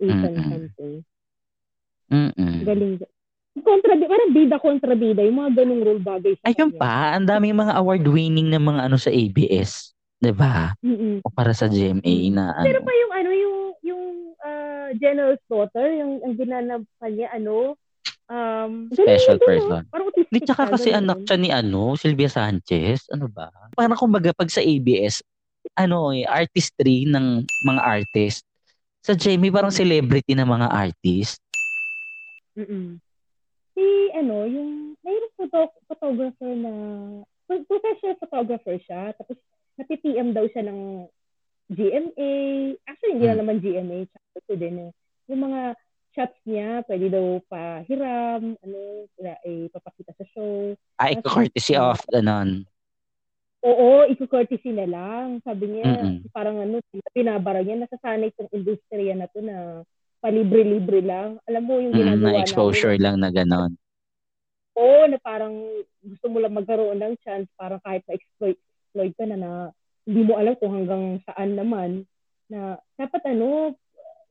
Asian 0.00 0.34
Mm-mm. 0.34 0.50
something. 0.50 0.94
Mm. 2.10 2.58
Galing 2.66 2.92
niya. 2.98 3.08
Kontrabida, 3.50 4.06
parang 4.06 4.30
bida 4.30 4.56
kontrabida, 4.62 5.20
yung 5.26 5.38
mga 5.42 5.52
ganung 5.58 5.82
role 5.82 6.02
bagay 6.02 6.38
sa 6.38 6.54
Ayun 6.54 6.70
kanya. 6.70 6.78
pa, 6.78 6.94
ang 7.18 7.26
daming 7.26 7.58
mga 7.58 7.74
award-winning 7.82 8.48
na 8.50 8.62
mga 8.62 8.80
ano 8.86 8.96
sa 8.96 9.10
ABS, 9.10 9.90
'di 10.20 10.32
ba? 10.36 10.76
Mm-mm. 10.84 11.24
O 11.24 11.32
para 11.32 11.56
sa 11.56 11.66
GMA 11.66 12.16
na 12.30 12.60
Pero 12.60 12.78
ano. 12.80 12.86
pa 12.86 12.92
yung 12.92 13.12
ano, 13.16 13.30
yung, 13.32 13.58
yung 13.80 14.04
uh, 14.44 14.88
General's 15.00 15.42
Daughter, 15.48 15.88
yung 15.88 16.20
ang 16.20 16.34
ginanap 16.36 16.84
pa 17.00 17.08
niya, 17.08 17.32
ano, 17.32 17.74
um, 18.28 18.92
Special 18.92 19.40
dun, 19.40 19.48
person. 19.48 19.82
Parang 19.88 20.08
Di 20.30 20.38
tsaka 20.46 20.70
kasi 20.70 20.94
ganun. 20.94 21.02
anak 21.02 21.18
siya 21.26 21.38
ni 21.40 21.50
ano, 21.50 21.98
Sylvia 21.98 22.30
Sanchez. 22.30 23.10
Ano 23.10 23.26
ba? 23.26 23.50
Parang 23.74 23.98
kumbaga 23.98 24.30
pag 24.30 24.46
sa 24.46 24.62
ABS, 24.62 25.24
ano 25.74 26.14
eh, 26.14 26.22
artistry 26.22 27.08
ng 27.08 27.42
mga 27.66 27.82
artist. 27.82 28.46
Sa 29.02 29.16
GMA 29.16 29.50
parang 29.50 29.74
celebrity 29.74 30.36
ng 30.36 30.46
mga 30.46 30.68
artist. 30.70 31.40
Mm-mm. 32.54 33.00
Si, 33.72 33.84
ano, 34.12 34.44
yung, 34.44 34.92
mayroong 35.00 35.34
photo, 35.40 35.72
photographer 35.88 36.52
na, 36.52 36.72
pro- 37.48 37.64
professional 37.64 38.16
photographer 38.20 38.76
siya, 38.84 39.16
tapos 39.16 39.40
napi-PM 39.80 40.36
daw 40.36 40.44
siya 40.52 40.68
ng 40.68 41.08
GMA. 41.70 42.30
Actually, 42.84 43.12
hindi 43.16 43.26
na 43.26 43.32
Hmm. 43.32 43.40
naman 43.40 43.56
GMA, 43.62 43.98
tsaka 44.06 44.52
din 44.58 44.76
eh. 44.86 44.90
Yung 45.30 45.40
mga 45.46 45.60
shots 46.10 46.38
niya, 46.42 46.82
pwede 46.90 47.06
daw 47.08 47.38
pahiram, 47.46 48.42
ano, 48.58 48.80
na, 49.22 49.38
eh, 49.46 49.70
papakita 49.70 50.10
sa 50.18 50.26
show. 50.34 50.74
Ah, 50.98 51.14
courtesy 51.22 51.78
of, 51.78 52.02
ganon. 52.10 52.66
Oo, 53.60 54.08
iko-courtesy 54.08 54.72
na 54.72 54.88
lang. 54.88 55.38
Sabi 55.44 55.68
niya, 55.68 55.84
Mm-mm. 55.84 56.32
parang 56.32 56.58
ano, 56.58 56.80
pinabara 57.12 57.60
niya, 57.60 57.84
nasasanay 57.84 58.32
itong 58.32 58.50
industriya 58.56 59.12
na 59.14 59.28
to 59.28 59.44
na 59.44 59.84
palibre-libre 60.24 61.04
lang. 61.04 61.36
Alam 61.44 61.62
mo 61.68 61.76
yung 61.76 61.92
Mm, 61.92 62.00
ginagawa 62.00 62.32
na 62.32 62.40
exposure 62.40 62.96
namin. 62.96 63.04
lang 63.04 63.16
na 63.20 63.28
ganon. 63.30 63.72
Oo, 64.80 65.04
na 65.12 65.18
parang 65.20 65.54
gusto 66.00 66.26
mo 66.32 66.40
lang 66.40 66.56
magkaroon 66.56 66.96
ng 66.96 67.14
chance, 67.20 67.52
parang 67.54 67.80
kahit 67.84 68.00
ma-exploit 68.08 68.56
exploit 68.90 69.14
ka 69.14 69.22
na 69.30 69.38
na 69.38 69.50
hindi 70.02 70.26
mo 70.26 70.34
alam 70.34 70.58
kung 70.58 70.74
hanggang 70.74 71.22
saan 71.22 71.54
naman 71.54 71.90
na 72.50 72.82
dapat 72.98 73.22
ano, 73.30 73.78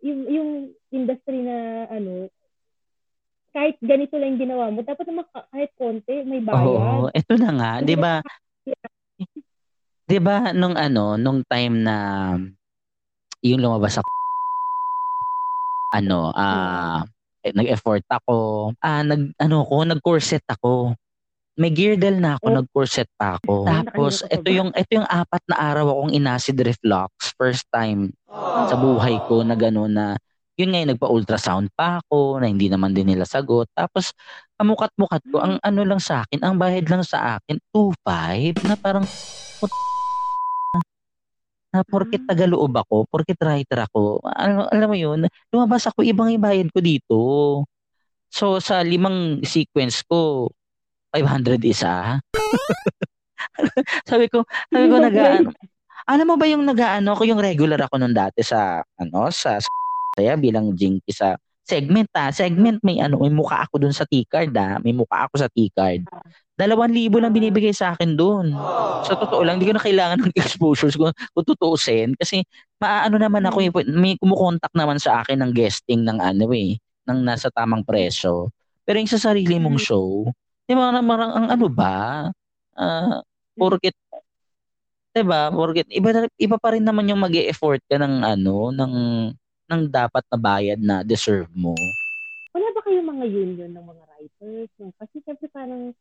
yung, 0.03 0.19
yung 0.27 0.49
industry 0.91 1.39
na 1.39 1.87
ano, 1.87 2.27
kahit 3.55 3.79
ganito 3.79 4.19
lang 4.19 4.35
ginawa 4.35 4.67
mo, 4.67 4.83
dapat 4.83 5.07
naman 5.07 5.23
ka- 5.31 5.47
kahit 5.47 5.71
konti, 5.79 6.27
may 6.27 6.43
bayad. 6.43 7.07
Oo, 7.07 7.15
eto 7.15 7.39
na 7.39 7.49
nga, 7.55 7.71
'di 7.79 7.95
ba? 7.95 8.19
'Di 10.11 10.19
ba 10.19 10.51
nung 10.51 10.75
ano, 10.75 11.15
nung 11.15 11.39
time 11.47 11.79
na 11.79 11.95
yung 13.39 13.63
lumabas 13.63 13.95
sa 13.95 14.03
ano, 15.95 16.35
ah 16.35 17.07
eh, 17.39 17.55
nag-effort 17.55 18.03
ako. 18.11 18.37
Ah, 18.83 18.99
nag 18.99 19.31
ano 19.39 19.63
ko, 19.63 19.87
nag-corset 19.87 20.43
ako. 20.43 20.91
May 21.59 21.75
girdle 21.75 22.23
na 22.23 22.39
ako, 22.39 22.45
Oh. 22.47 22.55
nag-corset 22.55 23.09
pa 23.19 23.35
ako. 23.35 23.67
Ah, 23.67 23.83
Tapos 23.83 24.23
ito 24.23 24.47
yung 24.47 24.71
ito 24.71 24.91
yung 24.95 25.03
apat 25.03 25.43
na 25.51 25.59
araw 25.59 25.91
akong 25.91 26.15
inacid 26.15 26.55
reflux 26.55 27.11
first 27.35 27.67
time 27.67 28.15
sa 28.71 28.79
buhay 28.79 29.19
ko 29.27 29.43
na 29.43 29.59
gano'n 29.59 29.91
na 29.91 30.05
yun 30.55 30.71
nga 30.71 30.79
yung 30.79 30.91
nagpa-ultrasound 30.95 31.67
pa 31.75 31.99
ako 31.99 32.39
na 32.39 32.47
hindi 32.47 32.71
naman 32.71 32.95
din 32.95 33.11
nila 33.11 33.27
sagot. 33.27 33.67
Tapos 33.75 34.15
kamukat-mukat 34.55 35.23
ko, 35.27 35.39
ang 35.39 35.59
ano 35.59 35.81
lang 35.83 35.99
sa 35.99 36.23
akin, 36.23 36.39
ang 36.43 36.55
bayad 36.55 36.87
lang 36.87 37.03
sa 37.03 37.35
akin, 37.35 37.59
2.5 37.75 38.55
na 38.63 38.75
parang 38.75 39.03
"Put- 39.59 39.75
na 41.69 41.83
porkit 41.83 42.23
tagaloob 42.25 42.71
ako, 42.73 43.03
porkit 43.07 43.37
writer 43.39 43.83
ako, 43.83 44.23
ano, 44.25 44.65
alam 44.67 44.87
mo 44.89 44.97
yun, 44.97 45.19
lumabas 45.53 45.85
ako, 45.85 46.01
ibang 46.01 46.31
ibayad 46.33 46.65
ko 46.71 46.79
dito. 46.79 47.17
So 48.31 48.57
sa 48.59 48.81
limang 48.81 49.43
sequence 49.43 50.01
ko, 50.03 50.49
500 51.13 51.57
isa. 51.65 52.17
sabi 54.09 54.25
ko, 54.29 54.45
sabi 54.69 54.85
ko 54.87 54.95
nagaan. 55.01 55.49
Alam 56.09 56.25
mo 56.33 56.35
ba 56.41 56.49
yung 56.49 56.65
nagaano 56.65 57.13
ko 57.13 57.21
yung 57.21 57.37
regular 57.37 57.85
ako 57.85 58.01
nung 58.01 58.17
dati 58.17 58.41
sa 58.41 58.81
ano 58.97 59.29
sa 59.29 59.61
kaya 60.17 60.33
bilang 60.33 60.73
jinky 60.73 61.13
sa 61.13 61.37
segment 61.69 62.09
ah. 62.17 62.33
Segment 62.33 62.81
may 62.81 62.97
ano, 62.97 63.21
may 63.21 63.29
mukha 63.29 63.61
ako 63.69 63.77
dun 63.85 63.93
sa 63.93 64.09
T-card 64.09 64.49
ah. 64.57 64.81
May 64.81 64.97
mukha 64.97 65.29
ako 65.29 65.45
sa 65.45 65.49
T-card. 65.53 66.09
Dalawang 66.57 66.91
libo 66.91 67.21
lang 67.21 67.31
binibigay 67.31 67.71
sa 67.71 67.93
akin 67.93 68.17
dun. 68.17 68.51
Sa 69.05 69.15
totoo 69.15 69.45
lang, 69.45 69.61
hindi 69.61 69.71
ko 69.71 69.77
na 69.77 69.85
kailangan 69.85 70.17
ng 70.27 70.33
exposures 70.41 70.97
kung, 70.97 71.13
kung 71.13 71.45
tutuusin. 71.45 72.17
Kasi 72.17 72.43
maaano 72.81 73.15
naman 73.21 73.45
ako, 73.47 73.57
eh, 73.63 73.71
may 73.87 74.19
kumukontak 74.19 74.73
naman 74.75 74.99
sa 74.99 75.23
akin 75.23 75.39
ng 75.39 75.51
guesting 75.55 76.03
ng 76.03 76.19
ano 76.19 76.51
eh, 76.51 76.75
ng 77.07 77.19
nasa 77.23 77.47
tamang 77.53 77.85
presyo. 77.85 78.51
Pero 78.83 78.99
yung 78.99 79.07
sa 79.07 79.21
sarili 79.21 79.55
mong 79.55 79.79
show, 79.79 80.27
di 80.69 80.73
ba 80.77 80.93
naman 80.93 81.17
ang 81.17 81.47
ano 81.49 81.65
ba? 81.65 82.29
Ah, 82.77 83.25
porket 83.57 83.97
'di 85.17 85.23
ba? 85.25 85.49
Porket 85.49 85.89
iba 85.89 86.29
iba 86.37 86.57
pa 86.61 86.77
rin 86.77 86.85
naman 86.85 87.09
yung 87.09 87.25
mag-e-effort 87.25 87.81
ka 87.89 87.97
ng 87.97 88.21
ano, 88.21 88.69
ng 88.69 88.93
ng 89.69 89.81
dapat 89.89 90.21
na 90.29 90.37
bayad 90.37 90.77
na 90.77 91.01
deserve 91.01 91.49
mo. 91.57 91.73
Wala 92.53 92.69
ba 92.73 92.85
kayong 92.85 93.09
mga 93.09 93.25
union 93.29 93.71
ng 93.73 93.85
mga 93.85 94.03
writers? 94.13 94.69
Yung- 94.81 94.95
Kasi 94.97 95.21
syempre 95.25 95.49
parang 95.49 95.93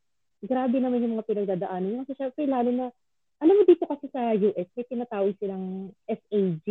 grabe 0.44 0.76
naman 0.80 1.04
yung 1.04 1.16
mga 1.16 1.28
pinagdadaanan 1.28 1.88
nyo. 1.88 2.00
Kasi 2.04 2.14
syempre 2.16 2.44
lalo 2.48 2.68
na, 2.72 2.86
alam 3.40 3.54
mo 3.56 3.62
dito 3.68 3.84
kasi 3.84 4.08
sa 4.12 4.32
US, 4.36 4.68
may 4.72 4.86
tinatawag 4.88 5.32
silang 5.36 5.92
SAG, 6.08 6.68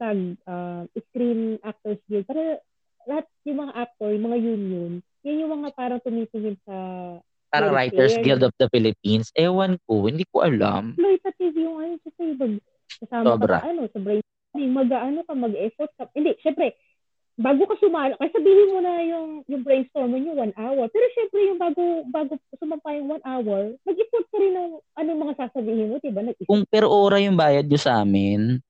sa 0.00 0.16
uh, 0.48 0.82
Screen 0.96 1.60
Actors 1.60 2.00
Guild. 2.08 2.24
Pero 2.24 2.60
lahat 3.04 3.24
yung 3.44 3.68
mga 3.68 3.72
actor, 3.76 4.08
yung 4.12 4.26
mga 4.32 4.40
union, 4.40 4.92
yun 5.24 5.46
yung 5.46 5.52
mga 5.60 5.68
parang 5.76 6.00
tumitingin 6.00 6.56
sa 6.64 6.76
Parang 7.50 7.74
Writers. 7.74 8.14
Guild 8.22 8.46
of 8.46 8.54
the 8.62 8.70
Philippines. 8.70 9.34
Ewan 9.34 9.74
ko, 9.90 10.06
hindi 10.06 10.22
ko 10.30 10.46
alam. 10.46 10.94
exploitative 10.94 11.54
yung 11.58 11.76
ano 11.82 11.94
kasi 12.06 12.22
pag 12.38 12.52
kasama 13.02 13.24
Sobra. 13.26 13.58
ka 13.58 13.66
sa 13.66 13.70
ano, 13.74 13.82
sa 13.90 13.98
brainstorming, 13.98 14.70
mag-ano 14.70 15.18
ka, 15.26 15.32
mag-effort 15.34 15.90
ka. 15.98 16.02
Hindi, 16.14 16.30
syempre, 16.46 16.78
bago 17.34 17.66
ka 17.66 17.74
sumalo, 17.82 18.14
kasi 18.22 18.30
sabihin 18.38 18.70
mo 18.70 18.78
na 18.78 18.92
yung, 19.02 19.28
yung 19.50 19.62
brainstorming 19.66 20.22
nyo 20.30 20.34
one 20.38 20.54
hour. 20.54 20.86
Pero 20.94 21.06
syempre, 21.10 21.38
yung 21.42 21.58
bago, 21.58 21.82
bago 22.06 22.32
sumampa 22.54 22.94
yung 22.94 23.08
one 23.18 23.24
hour, 23.26 23.74
mag-effort 23.82 24.26
ka 24.30 24.36
rin 24.38 24.54
ng 24.54 24.70
ano 24.78 25.10
mga 25.18 25.34
sasabihin 25.42 25.90
mo, 25.90 25.98
diba? 25.98 26.22
Nag-isip. 26.22 26.46
Kung 26.46 26.62
per 26.70 26.86
ora 26.86 27.18
yung 27.18 27.34
bayad 27.34 27.66
nyo 27.66 27.80
sa 27.82 28.06
amin, 28.06 28.62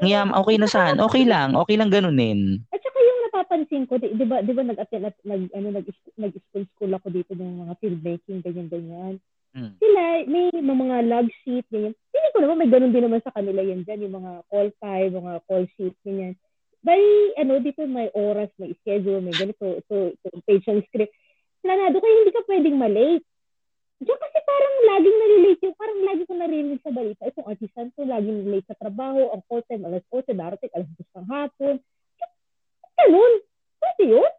ngayam, 0.00 0.32
okay 0.32 0.56
na 0.56 0.66
saan? 0.66 0.96
Okay 0.98 1.28
lang. 1.28 1.52
Okay 1.54 1.76
lang 1.76 1.92
ganunin. 1.92 2.64
At 2.72 2.80
saka 2.80 2.99
napapansin 3.30 3.86
ko, 3.86 4.02
di, 4.02 4.10
di 4.18 4.26
ba, 4.26 4.42
di 4.42 4.50
ba 4.50 4.66
nag-attend 4.66 5.06
at 5.06 5.16
nag, 5.22 5.46
ano, 5.54 5.68
nag, 5.70 5.86
nag-school 6.18 6.66
school 6.74 6.92
ako 6.98 7.06
dito 7.14 7.32
ng 7.38 7.62
mga 7.62 7.74
filmmaking, 7.78 8.42
ganyan-ganyan. 8.42 9.22
Hmm. 9.54 9.78
Sila, 9.78 10.26
may 10.26 10.50
mga 10.50 10.96
log 11.06 11.30
sheet, 11.42 11.62
ganyan. 11.70 11.94
Hindi 11.94 12.28
ko 12.34 12.38
naman, 12.42 12.58
may 12.58 12.70
ganun 12.70 12.90
din 12.90 13.06
naman 13.06 13.22
sa 13.22 13.30
kanila 13.30 13.62
yan 13.62 13.86
dyan, 13.86 14.10
yung 14.10 14.18
mga 14.18 14.32
call 14.50 14.68
time, 14.82 15.10
mga 15.14 15.34
call 15.46 15.64
sheet, 15.78 15.94
ganyan. 16.02 16.34
By, 16.82 16.98
ano, 17.38 17.62
dito 17.62 17.86
may 17.86 18.10
oras, 18.18 18.50
may 18.58 18.74
schedule, 18.82 19.22
may 19.22 19.34
ganito, 19.34 19.78
ito, 19.78 20.18
ito, 20.18 20.26
page 20.42 20.66
ng 20.66 20.82
script. 20.90 21.14
Planado 21.62 22.02
kayo, 22.02 22.14
hindi 22.26 22.34
ka 22.34 22.42
pwedeng 22.50 22.78
malate. 22.80 23.26
Diyan 24.00 24.16
kasi 24.16 24.38
parang 24.48 24.74
laging 24.96 25.18
nalilate 25.20 25.60
yung, 25.60 25.76
parang 25.76 26.00
lagi 26.08 26.22
ko 26.24 26.32
narinig 26.32 26.80
sa 26.80 26.88
balita, 26.88 27.22
itong 27.28 27.48
artisan 27.52 27.92
to, 27.92 28.02
laging 28.08 28.48
late 28.48 28.64
sa 28.64 28.78
trabaho, 28.80 29.28
ang 29.28 29.44
call 29.44 29.60
time, 29.68 29.84
alas 29.84 30.00
8, 30.08 30.32
darating, 30.32 30.72
alas 30.72 30.88
2 30.88 31.20
ng 31.20 31.28
hapon. 31.28 31.74
Ganun. 33.06 33.32
Pwede 33.80 34.04
yun? 34.04 34.32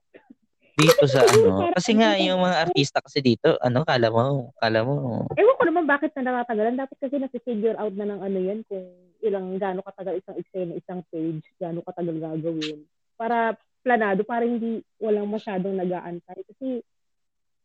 Dito 0.77 1.05
sa 1.05 1.25
ano. 1.25 1.69
Kasi 1.75 1.91
nga, 1.97 2.17
yung 2.17 2.41
mga 2.41 2.69
artista 2.69 3.03
kasi 3.03 3.19
dito, 3.21 3.57
ano, 3.61 3.83
kala 3.85 4.07
mo, 4.09 4.53
kala 4.57 4.81
mo, 4.81 5.25
Ewan 5.37 5.57
ko 5.57 5.63
naman 5.67 5.85
bakit 5.85 6.13
na 6.15 6.25
natatagalan. 6.25 6.79
Dapat 6.79 6.97
kasi 6.97 7.15
nasi-figure 7.17 7.77
out 7.77 7.93
na 7.93 8.07
ng 8.07 8.21
ano 8.21 8.37
yan 8.39 8.59
kung 8.65 8.85
ilang 9.21 9.53
gaano 9.61 9.85
katagal 9.85 10.17
isang 10.17 10.37
eksena, 10.41 10.73
isang 10.77 11.01
page, 11.13 11.45
gaano 11.61 11.85
katagal 11.85 12.17
gagawin. 12.17 12.85
Para 13.19 13.57
planado, 13.81 14.21
para 14.25 14.45
hindi 14.45 14.81
walang 14.97 15.29
masyadong 15.29 15.77
nag-aantay. 15.77 16.41
Kasi, 16.49 16.81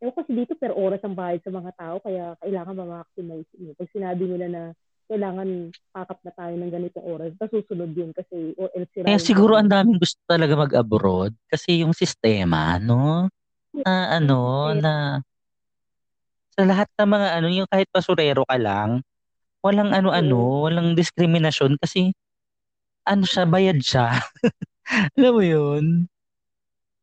ewan 0.00 0.16
kasi 0.16 0.30
dito 0.36 0.52
per 0.56 0.76
oras 0.76 1.00
ang 1.04 1.16
bayad 1.16 1.40
sa 1.40 1.52
mga 1.52 1.72
tao, 1.76 1.96
kaya 2.04 2.36
kailangan 2.40 2.76
ma-maximize. 2.76 3.48
yun. 3.56 3.76
Pag 3.76 3.92
sinabi 3.92 4.24
nila 4.28 4.46
na 4.48 4.62
kailangan 5.06 5.70
pakap 5.94 6.18
na 6.26 6.32
tayo 6.34 6.54
ng 6.58 6.70
ganitong 6.70 7.06
oras. 7.06 7.30
Tapos 7.38 7.62
susunod 7.62 7.90
yun 7.94 8.10
kasi 8.10 8.54
or 8.58 8.68
else 8.74 8.90
sira 8.92 9.06
Kaya 9.06 9.20
siguro 9.22 9.54
ang 9.54 9.70
daming 9.70 9.98
gusto 10.02 10.18
talaga 10.26 10.54
mag-abroad 10.58 11.32
kasi 11.46 11.86
yung 11.86 11.94
sistema, 11.94 12.78
no? 12.82 13.30
Na 13.72 14.18
ano, 14.18 14.70
Yes. 14.74 14.82
na 14.82 14.92
sa 16.56 16.62
lahat 16.64 16.88
ng 16.96 17.10
mga 17.12 17.28
ano, 17.36 17.46
yung 17.52 17.68
kahit 17.68 17.88
basurero 17.92 18.42
ka 18.48 18.56
lang, 18.56 19.04
walang 19.60 19.92
ano-ano, 19.92 20.64
walang 20.64 20.96
diskriminasyon 20.96 21.76
kasi 21.76 22.16
ano 23.06 23.22
siya, 23.22 23.44
bayad 23.46 23.78
siya. 23.78 24.18
Alam 25.18 25.32
mo 25.36 25.42
yun? 25.44 25.84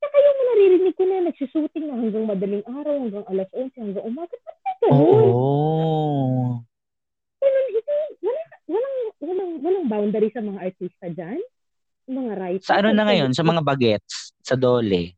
Saka 0.04 0.18
yung 0.20 0.40
naririnig 0.52 0.94
ko 1.00 1.04
na 1.08 1.16
nagsushooting 1.30 1.86
na 1.88 1.96
hanggang 1.96 2.26
madaling 2.28 2.66
araw, 2.68 2.96
hanggang 3.00 3.26
alas 3.32 3.50
11, 3.56 3.72
hanggang 3.80 4.06
umaga. 4.10 4.36
Oo. 4.92 6.60
Ganun, 6.60 6.73
hindi, 7.44 7.80
wala, 8.24 8.42
walang, 8.68 8.98
walang, 9.20 9.52
walang 9.60 9.86
boundary 9.92 10.30
sa 10.32 10.42
mga 10.42 10.60
artista 10.60 11.06
dyan. 11.12 11.40
Mga 12.04 12.32
writers. 12.36 12.68
Sa 12.68 12.80
ano 12.80 12.90
na 12.92 13.04
ngayon, 13.08 13.32
sa 13.32 13.44
mga 13.48 13.62
bagets, 13.64 14.36
sa 14.44 14.56
dole. 14.60 15.16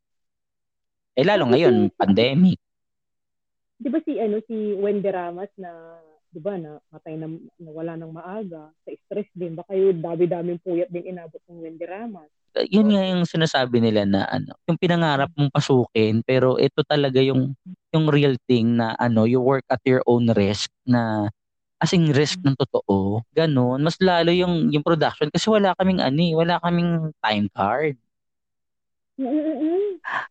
Eh 1.16 1.26
lalo 1.26 1.48
ngayon, 1.50 1.90
pandemic. 1.96 2.60
Di 3.80 3.88
ba 3.90 4.00
si, 4.04 4.20
ano, 4.20 4.40
si 4.46 4.76
Wendy 4.76 5.10
Ramas 5.10 5.50
na, 5.58 6.00
di 6.30 6.40
ba, 6.44 6.60
na 6.60 6.78
matay 6.92 7.16
na, 7.16 7.32
na 7.60 7.70
wala 7.72 7.96
ng 7.96 8.12
maaga, 8.12 8.70
sa 8.84 8.90
stress 9.08 9.30
din. 9.34 9.56
Baka 9.56 9.74
yung 9.74 10.04
dami-daming 10.04 10.62
puyat 10.62 10.92
din 10.92 11.16
inabot 11.16 11.40
ng 11.48 11.60
Wendy 11.64 11.88
Ramas. 11.88 12.30
Yun 12.72 12.96
nga 12.96 13.04
yung 13.04 13.28
sinasabi 13.28 13.84
nila 13.84 14.08
na 14.08 14.24
ano, 14.32 14.56
yung 14.64 14.80
pinangarap 14.80 15.28
mong 15.36 15.52
pasukin, 15.52 16.24
pero 16.24 16.56
ito 16.56 16.88
talaga 16.88 17.20
yung 17.20 17.52
yung 17.92 18.08
real 18.08 18.40
thing 18.48 18.80
na 18.80 18.96
ano, 18.96 19.28
you 19.28 19.44
work 19.44 19.68
at 19.68 19.84
your 19.84 20.00
own 20.08 20.32
risk 20.32 20.72
na 20.88 21.28
asing 21.86 22.10
risk 22.12 22.42
ng 22.42 22.58
totoo. 22.58 23.22
Ganon. 23.32 23.80
Mas 23.86 24.02
lalo 24.02 24.34
yung 24.34 24.74
yung 24.74 24.82
production 24.82 25.30
kasi 25.30 25.48
wala 25.48 25.78
kaming 25.78 26.02
ani, 26.02 26.34
wala 26.34 26.58
kaming 26.60 27.14
time 27.22 27.48
card. 27.54 27.96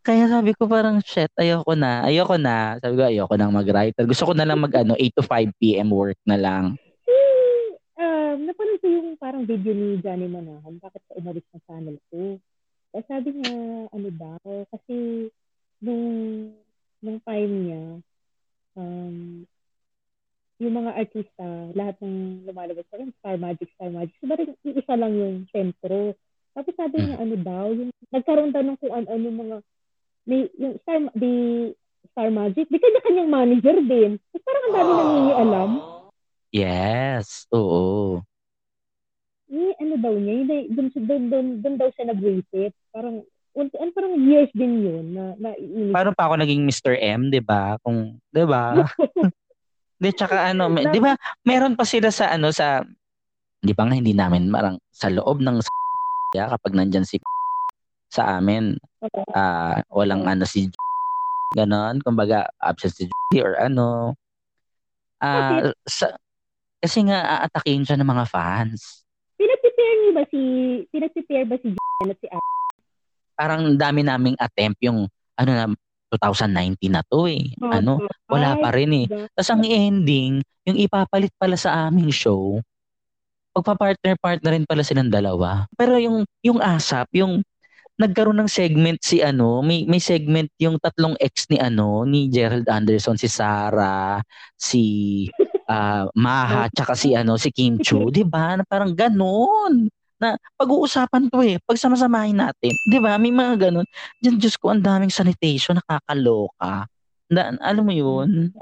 Kaya 0.04 0.28
sabi 0.28 0.52
ko 0.52 0.68
parang 0.68 1.00
shit, 1.00 1.32
ayoko 1.40 1.72
na. 1.72 2.04
Ayoko 2.04 2.36
na. 2.36 2.76
Sabi 2.82 2.94
ko 3.00 3.02
ayoko 3.08 3.34
nang 3.40 3.56
mag-writer. 3.56 4.04
Gusto 4.04 4.28
ko 4.28 4.32
na 4.36 4.44
lang 4.44 4.60
mag 4.60 4.74
ano 4.76 4.92
8 4.92 5.16
to 5.16 5.24
5 5.24 5.56
PM 5.56 5.88
work 5.88 6.20
na 6.28 6.36
lang. 6.36 6.64
Eh, 7.08 7.80
um, 8.04 8.44
napanood 8.44 8.78
ko 8.84 8.88
yung 8.90 9.08
parang 9.16 9.48
video 9.48 9.72
ni 9.72 10.02
Johnny 10.04 10.28
Manahan, 10.28 10.76
bakit 10.82 11.00
ka 11.08 11.16
umalis 11.16 11.46
ng 11.54 11.62
channel 11.64 11.96
ko. 12.12 12.36
Eh, 12.94 13.02
sabi 13.08 13.28
niya, 13.34 13.88
ano 13.90 14.08
daw, 14.12 14.46
kasi 14.68 15.26
nung, 15.80 16.06
nung 17.00 17.18
time 17.24 17.52
niya, 17.64 17.84
um, 18.76 19.48
yung 20.62 20.74
mga 20.78 20.90
artista, 20.94 21.46
lahat 21.74 21.98
ng 21.98 22.46
lumalabas 22.46 22.86
sa 22.86 22.98
Star 23.18 23.36
Magic, 23.38 23.68
Star 23.74 23.90
Magic, 23.90 24.14
so 24.22 24.30
rin 24.30 24.54
isa 24.62 24.94
lang 24.94 25.12
yung 25.14 25.36
sentro. 25.50 26.14
Tapos 26.54 26.74
sabi 26.78 26.96
niya, 27.02 27.18
ano 27.18 27.34
daw, 27.42 27.66
yung, 27.74 27.90
nagkaroon 28.14 28.54
daw 28.54 28.62
ng 28.62 28.78
kung 28.78 28.94
ano-ano 28.94 29.28
mga, 29.34 29.56
may, 30.30 30.46
yung 30.54 30.74
Star, 30.86 30.98
the 31.18 31.34
Star 32.14 32.30
Magic, 32.30 32.70
di 32.70 32.78
kanya-kanyang 32.78 33.30
manager 33.30 33.76
din. 33.82 34.12
Eh, 34.30 34.40
parang 34.46 34.62
ang 34.70 34.74
dami 34.74 34.90
nangingialam. 34.94 35.70
Yes. 36.54 37.50
Oo. 37.50 38.22
eh, 39.54 39.72
ano 39.78 39.94
daw 39.98 40.14
niya, 40.18 40.34
yun, 40.42 40.46
dun, 40.74 40.88
doon, 40.94 41.22
doon, 41.30 41.46
doon 41.62 41.76
daw 41.78 41.88
siya 41.94 42.10
nag-visit. 42.10 42.72
Parang, 42.94 43.22
unti, 43.54 43.74
ano, 43.78 43.90
parang 43.94 44.14
years 44.18 44.50
din 44.54 44.82
yun 44.82 45.06
na, 45.14 45.24
na. 45.38 45.54
Paano 45.94 46.10
pa 46.14 46.26
ako 46.26 46.42
naging 46.42 46.66
Mr. 46.66 46.98
M, 46.98 47.30
'di 47.30 47.38
ba? 47.38 47.78
Kung 47.86 48.18
'di 48.34 48.44
ba? 48.44 48.82
Di 50.04 50.12
tsaka 50.12 50.52
ano, 50.52 50.68
may- 50.68 50.84
'di 50.84 51.00
ba? 51.00 51.16
Meron 51.48 51.80
pa 51.80 51.88
sila 51.88 52.12
sa 52.12 52.28
ano 52.36 52.52
sa 52.52 52.84
'di 53.64 53.72
ba 53.72 53.88
nga 53.88 53.96
hindi 53.96 54.12
namin 54.12 54.52
marang 54.52 54.76
sa 54.92 55.08
loob 55.08 55.40
ng 55.40 55.64
ya 56.36 56.52
kapag 56.52 56.76
nandyan 56.76 57.08
si 57.08 57.16
sa 58.12 58.36
amin, 58.36 58.76
ah 59.32 59.80
walang 59.88 60.28
ano 60.28 60.44
si 60.44 60.68
ganon, 61.56 62.04
kumbaga 62.04 62.52
absent 62.60 62.92
si 62.92 63.08
or 63.40 63.56
ano. 63.56 64.12
Ah, 65.24 65.72
sa, 65.88 66.12
kasi 66.84 67.00
nga 67.08 67.40
aatakihin 67.40 67.86
siya 67.88 67.96
ng 67.96 68.04
mga 68.04 68.28
fans. 68.28 69.08
Pinag-prepare 69.40 69.94
niyo 70.04 70.10
ba 70.12 70.24
si, 70.28 70.40
pinag-prepare 70.92 71.46
ba 71.48 71.56
si 71.56 71.68
at 72.04 72.18
si? 72.20 72.26
Parang 73.34 73.62
dami 73.80 74.04
naming 74.04 74.36
attempt 74.36 74.78
yung 74.84 75.08
ano 75.40 75.50
na 75.50 75.66
2019 76.16 76.78
na 76.90 77.02
to 77.06 77.26
eh. 77.26 77.52
Ano, 77.60 78.04
wala 78.30 78.56
pa 78.58 78.70
rin 78.74 79.04
eh. 79.04 79.06
diba? 79.06 79.26
Tapos 79.32 79.50
ang 79.50 79.64
ending, 79.64 80.40
yung 80.64 80.78
ipapalit 80.78 81.32
pala 81.36 81.56
sa 81.58 81.88
aming 81.88 82.10
show, 82.14 82.60
pagpa-partner-partner 83.54 84.50
rin 84.50 84.66
pala 84.66 84.82
silang 84.82 85.12
dalawa. 85.12 85.64
Pero 85.78 85.96
yung 86.00 86.26
yung 86.42 86.58
ASAP, 86.58 87.08
yung 87.14 87.44
nagkaroon 87.94 88.42
ng 88.42 88.50
segment 88.50 88.98
si 88.98 89.22
ano, 89.22 89.62
may 89.62 89.86
may 89.86 90.02
segment 90.02 90.50
yung 90.58 90.82
tatlong 90.82 91.14
ex 91.22 91.46
ni 91.46 91.62
ano, 91.62 92.02
ni 92.02 92.26
Gerald 92.26 92.66
Anderson, 92.66 93.14
si 93.14 93.30
Sarah, 93.30 94.18
si 94.58 94.82
ah, 95.70 96.10
Maha, 96.18 96.66
tsaka 96.74 96.98
si 96.98 97.14
ano, 97.14 97.38
si 97.38 97.54
Kim 97.54 97.78
Chu, 97.78 98.08
'di 98.14 98.26
ba? 98.26 98.58
Parang 98.66 98.90
ganoon 98.92 99.86
na 100.24 100.40
pag-uusapan 100.56 101.28
to 101.28 101.44
eh, 101.44 101.60
pagsamasamahin 101.68 102.40
natin. 102.40 102.72
'Di 102.88 102.96
ba? 102.96 103.20
May 103.20 103.30
mga 103.30 103.68
ganun. 103.68 103.84
Diyan 104.24 104.40
Diyos 104.40 104.56
ko, 104.56 104.72
ang 104.72 104.80
daming 104.80 105.12
sanitation, 105.12 105.76
nakakaloka. 105.76 106.88
Na, 107.28 107.52
alam 107.60 107.84
mo 107.84 107.92
'yun? 107.92 108.56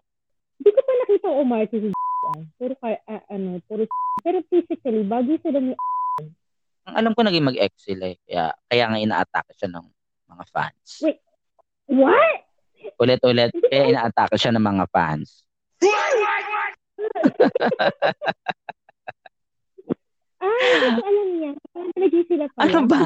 Hindi 0.59 0.71
ko 0.75 0.81
pa 0.83 0.93
nakita 0.99 1.29
umarte 1.31 1.77
si. 1.79 1.89
Puro 2.59 2.75
kay, 2.79 2.99
ah, 3.11 3.23
ano, 3.31 3.59
puro 3.67 3.87
Pero 4.23 4.39
physically, 4.47 5.03
bagay 5.03 5.39
sila 5.43 5.59
ni 5.59 5.75
Ang 6.87 6.95
alam 6.99 7.13
ko 7.15 7.23
naging 7.23 7.47
mag-ex 7.47 7.73
sila 7.79 8.11
eh. 8.11 8.19
Kaya, 8.27 8.51
kaya 8.67 8.85
nga 8.91 8.99
ina-attack 8.99 9.47
siya 9.55 9.71
ng 9.71 9.87
mga 10.31 10.45
fans. 10.51 10.89
Wait. 11.03 11.19
What? 11.87 12.43
Ulit-ulit, 12.99 13.55
kaya 13.71 13.91
ina-attack 13.91 14.35
siya 14.35 14.55
ng 14.55 14.65
mga 14.65 14.85
fans. 14.91 15.47
Ah, 20.53 20.99
alam 21.01 21.29
niya. 21.39 21.53
Sila. 22.29 22.45
Ano 22.59 22.79
ba? 22.87 23.01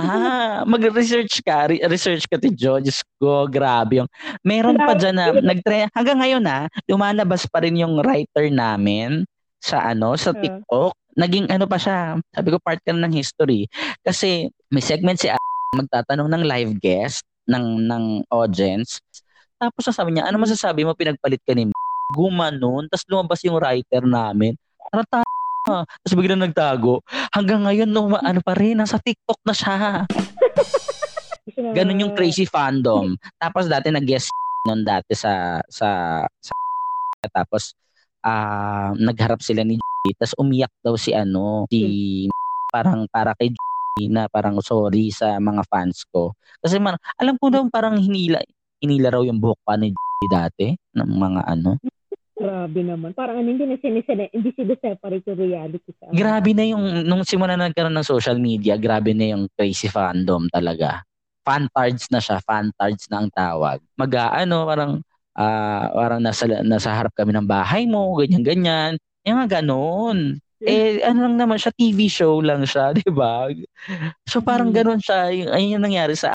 Mag-research 0.66 1.40
ka. 1.42 1.70
Re- 1.70 1.84
research 1.86 2.26
ka, 2.26 2.36
ti 2.36 2.50
Jo. 2.52 2.78
Diyos 2.78 3.00
ko, 3.20 3.46
grabe 3.46 4.02
yung... 4.02 4.10
Meron 4.42 4.76
pa 4.76 4.94
dyan 4.94 5.16
na, 5.16 5.30
nagtre 5.32 5.88
hanggang 5.94 6.18
ngayon 6.20 6.42
na, 6.42 6.66
lumalabas 6.86 7.46
pa 7.46 7.62
rin 7.62 7.78
yung 7.78 7.98
writer 8.02 8.50
namin 8.50 9.24
sa 9.58 9.82
ano, 9.90 10.14
sa 10.14 10.34
Ah. 10.34 10.38
TikTok. 10.38 10.92
Naging 11.16 11.48
ano 11.48 11.64
pa 11.64 11.80
siya, 11.80 12.20
sabi 12.28 12.48
ko 12.52 12.60
part 12.60 12.76
ka 12.84 12.92
na 12.92 13.08
ng 13.08 13.16
history. 13.16 13.64
Kasi 14.04 14.52
may 14.68 14.84
segment 14.84 15.16
si 15.16 15.32
A- 15.32 15.40
magtatanong 15.72 16.28
ng 16.28 16.44
live 16.44 16.72
guest 16.78 17.24
ng 17.48 17.88
ng 17.88 18.04
audience. 18.28 19.00
Tapos 19.56 19.88
sabi 19.88 20.12
niya, 20.12 20.28
ano 20.28 20.36
masasabi 20.36 20.84
mo 20.84 20.92
pinagpalit 20.92 21.40
ka 21.40 21.56
ni 21.56 21.64
M-?" 21.68 21.74
Gumanon, 22.12 22.86
tapos 22.86 23.02
lumabas 23.08 23.40
yung 23.42 23.56
writer 23.58 24.04
namin. 24.04 24.54
Parang 24.92 25.06
ta- 25.08 25.35
tapos 25.66 26.14
biglang 26.14 26.42
nagtago. 26.42 27.02
Hanggang 27.34 27.66
ngayon, 27.66 27.90
no, 27.90 28.14
ano 28.14 28.40
pa 28.40 28.54
rin, 28.54 28.78
nasa 28.78 29.02
TikTok 29.02 29.42
na 29.42 29.54
siya. 29.54 29.76
Ganun 31.56 32.02
yung 32.02 32.14
crazy 32.14 32.46
fandom. 32.46 33.18
Tapos 33.38 33.66
dati 33.66 33.90
nag-guest 33.90 34.30
noon 34.66 34.82
dati 34.82 35.14
sa 35.14 35.62
sa, 35.70 36.20
sa 36.26 36.52
tapos 37.30 37.70
ah 38.26 38.90
nagharap 38.98 39.38
sila 39.38 39.62
ni 39.62 39.78
tapos 40.18 40.34
umiyak 40.42 40.74
daw 40.82 40.98
si 40.98 41.14
ano 41.14 41.70
si 41.70 42.26
parang 42.74 43.06
para 43.06 43.34
kay 43.38 43.54
na 44.10 44.28
parang 44.28 44.58
sorry 44.60 45.08
sa 45.08 45.40
mga 45.40 45.64
fans 45.70 46.04
ko. 46.12 46.36
Kasi 46.60 46.76
man, 46.76 47.00
alam 47.16 47.40
ko 47.40 47.48
daw 47.48 47.64
parang 47.72 47.96
hinila 47.96 48.42
hinila 48.82 49.16
raw 49.16 49.22
yung 49.24 49.40
buhok 49.40 49.60
pa 49.64 49.80
ni 49.80 49.94
dati 50.28 50.76
ng 50.98 51.10
mga 51.16 51.42
ano. 51.48 51.80
Grabe 52.46 52.80
naman. 52.86 53.10
Parang 53.10 53.42
ano, 53.42 53.48
hindi 53.50 53.66
na 53.66 53.74
sinisene, 53.74 54.30
hindi 54.30 54.54
sila 54.54 54.78
separate 54.78 55.26
yung 55.26 55.40
reality 55.42 55.90
sa 55.98 56.06
Grabe 56.14 56.50
na 56.54 56.62
yung 56.62 57.02
nung 57.02 57.26
simula 57.26 57.58
na 57.58 57.66
nagkaroon 57.66 57.94
ng 57.98 58.06
social 58.06 58.38
media, 58.38 58.78
grabe 58.78 59.10
na 59.10 59.34
yung 59.34 59.50
crazy 59.58 59.90
fandom 59.90 60.46
talaga. 60.54 61.02
Fantards 61.42 62.06
na 62.14 62.22
siya, 62.22 62.38
fantards 62.38 63.10
na 63.10 63.26
ang 63.26 63.30
tawag. 63.34 63.82
Mag 63.98 64.12
ano, 64.14 64.62
parang 64.62 64.92
ah 65.34 65.90
parang 65.90 66.22
nasa 66.22 66.46
nasa 66.62 66.94
harap 66.94 67.10
kami 67.18 67.34
ng 67.34 67.46
bahay 67.50 67.82
mo, 67.90 68.14
ganyan 68.22 68.46
ganyan. 68.46 68.92
Yung 69.26 69.42
mga 69.42 69.60
ganon. 69.62 70.38
Eh 70.62 71.02
ano 71.02 71.26
lang 71.26 71.34
naman 71.36 71.58
siya, 71.58 71.74
TV 71.74 72.06
show 72.06 72.38
lang 72.40 72.62
siya, 72.62 72.90
'di 72.96 73.10
ba? 73.10 73.50
So 74.30 74.38
parang 74.42 74.70
Mm. 74.70 74.76
ganon 74.78 75.00
siya, 75.02 75.30
yung 75.34 75.50
ayun 75.50 75.74
yung 75.78 75.84
nangyari 75.90 76.14
sa 76.14 76.30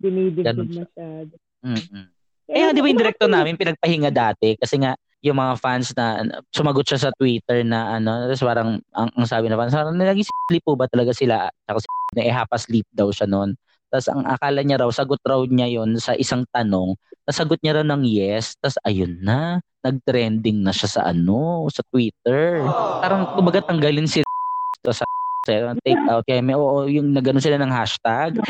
Dinidibdib 0.00 0.68
masyado. 0.84 1.32
mm 1.64 2.13
Kaya 2.44 2.76
di 2.76 2.80
ba 2.80 2.88
yung 2.90 3.00
director 3.00 3.28
namin 3.34 3.56
pinagpahinga 3.56 4.10
dati 4.12 4.56
kasi 4.60 4.76
nga 4.80 4.92
yung 5.24 5.40
mga 5.40 5.56
fans 5.56 5.88
na 5.96 6.20
sumagot 6.52 6.84
siya 6.84 7.08
sa 7.08 7.10
Twitter 7.16 7.64
na 7.64 7.96
ano, 7.96 8.28
tapos 8.28 8.44
parang 8.44 8.70
ang, 8.92 9.08
ang 9.16 9.24
sabi 9.24 9.48
na 9.48 9.56
fans, 9.56 9.72
parang 9.72 9.96
naging 9.96 10.28
sleep 10.52 10.60
po 10.60 10.76
ba 10.76 10.84
talaga 10.84 11.16
sila? 11.16 11.48
Tsaka 11.64 11.80
si 11.80 11.88
na 12.14 12.22
eh, 12.28 12.32
half 12.32 12.52
asleep 12.52 12.84
daw 12.92 13.08
siya 13.08 13.24
noon. 13.24 13.56
Tapos 13.88 14.12
ang 14.12 14.28
akala 14.28 14.60
niya 14.60 14.84
raw, 14.84 14.90
sagot 14.92 15.16
raw 15.24 15.40
niya 15.48 15.80
yon 15.80 15.96
sa 15.96 16.12
isang 16.12 16.44
tanong, 16.52 16.92
nasagot 17.24 17.56
niya 17.64 17.80
raw 17.80 17.84
ng 17.88 18.04
yes, 18.04 18.52
tapos 18.60 18.76
ayun 18.84 19.16
na, 19.24 19.64
nag-trending 19.80 20.60
na 20.60 20.76
siya 20.76 20.88
sa 20.92 21.02
ano, 21.08 21.64
sa 21.72 21.80
Twitter. 21.88 22.60
Parang 23.00 23.32
kumbaga 23.32 23.64
tanggalin 23.64 24.04
si 24.04 24.20
sa 24.92 25.08
take 25.84 26.00
out 26.08 26.24
keme 26.24 26.56
oo 26.56 26.88
yung 26.88 27.12
nagano 27.12 27.36
sila 27.36 27.60
ng 27.60 27.72
hashtag 27.72 28.40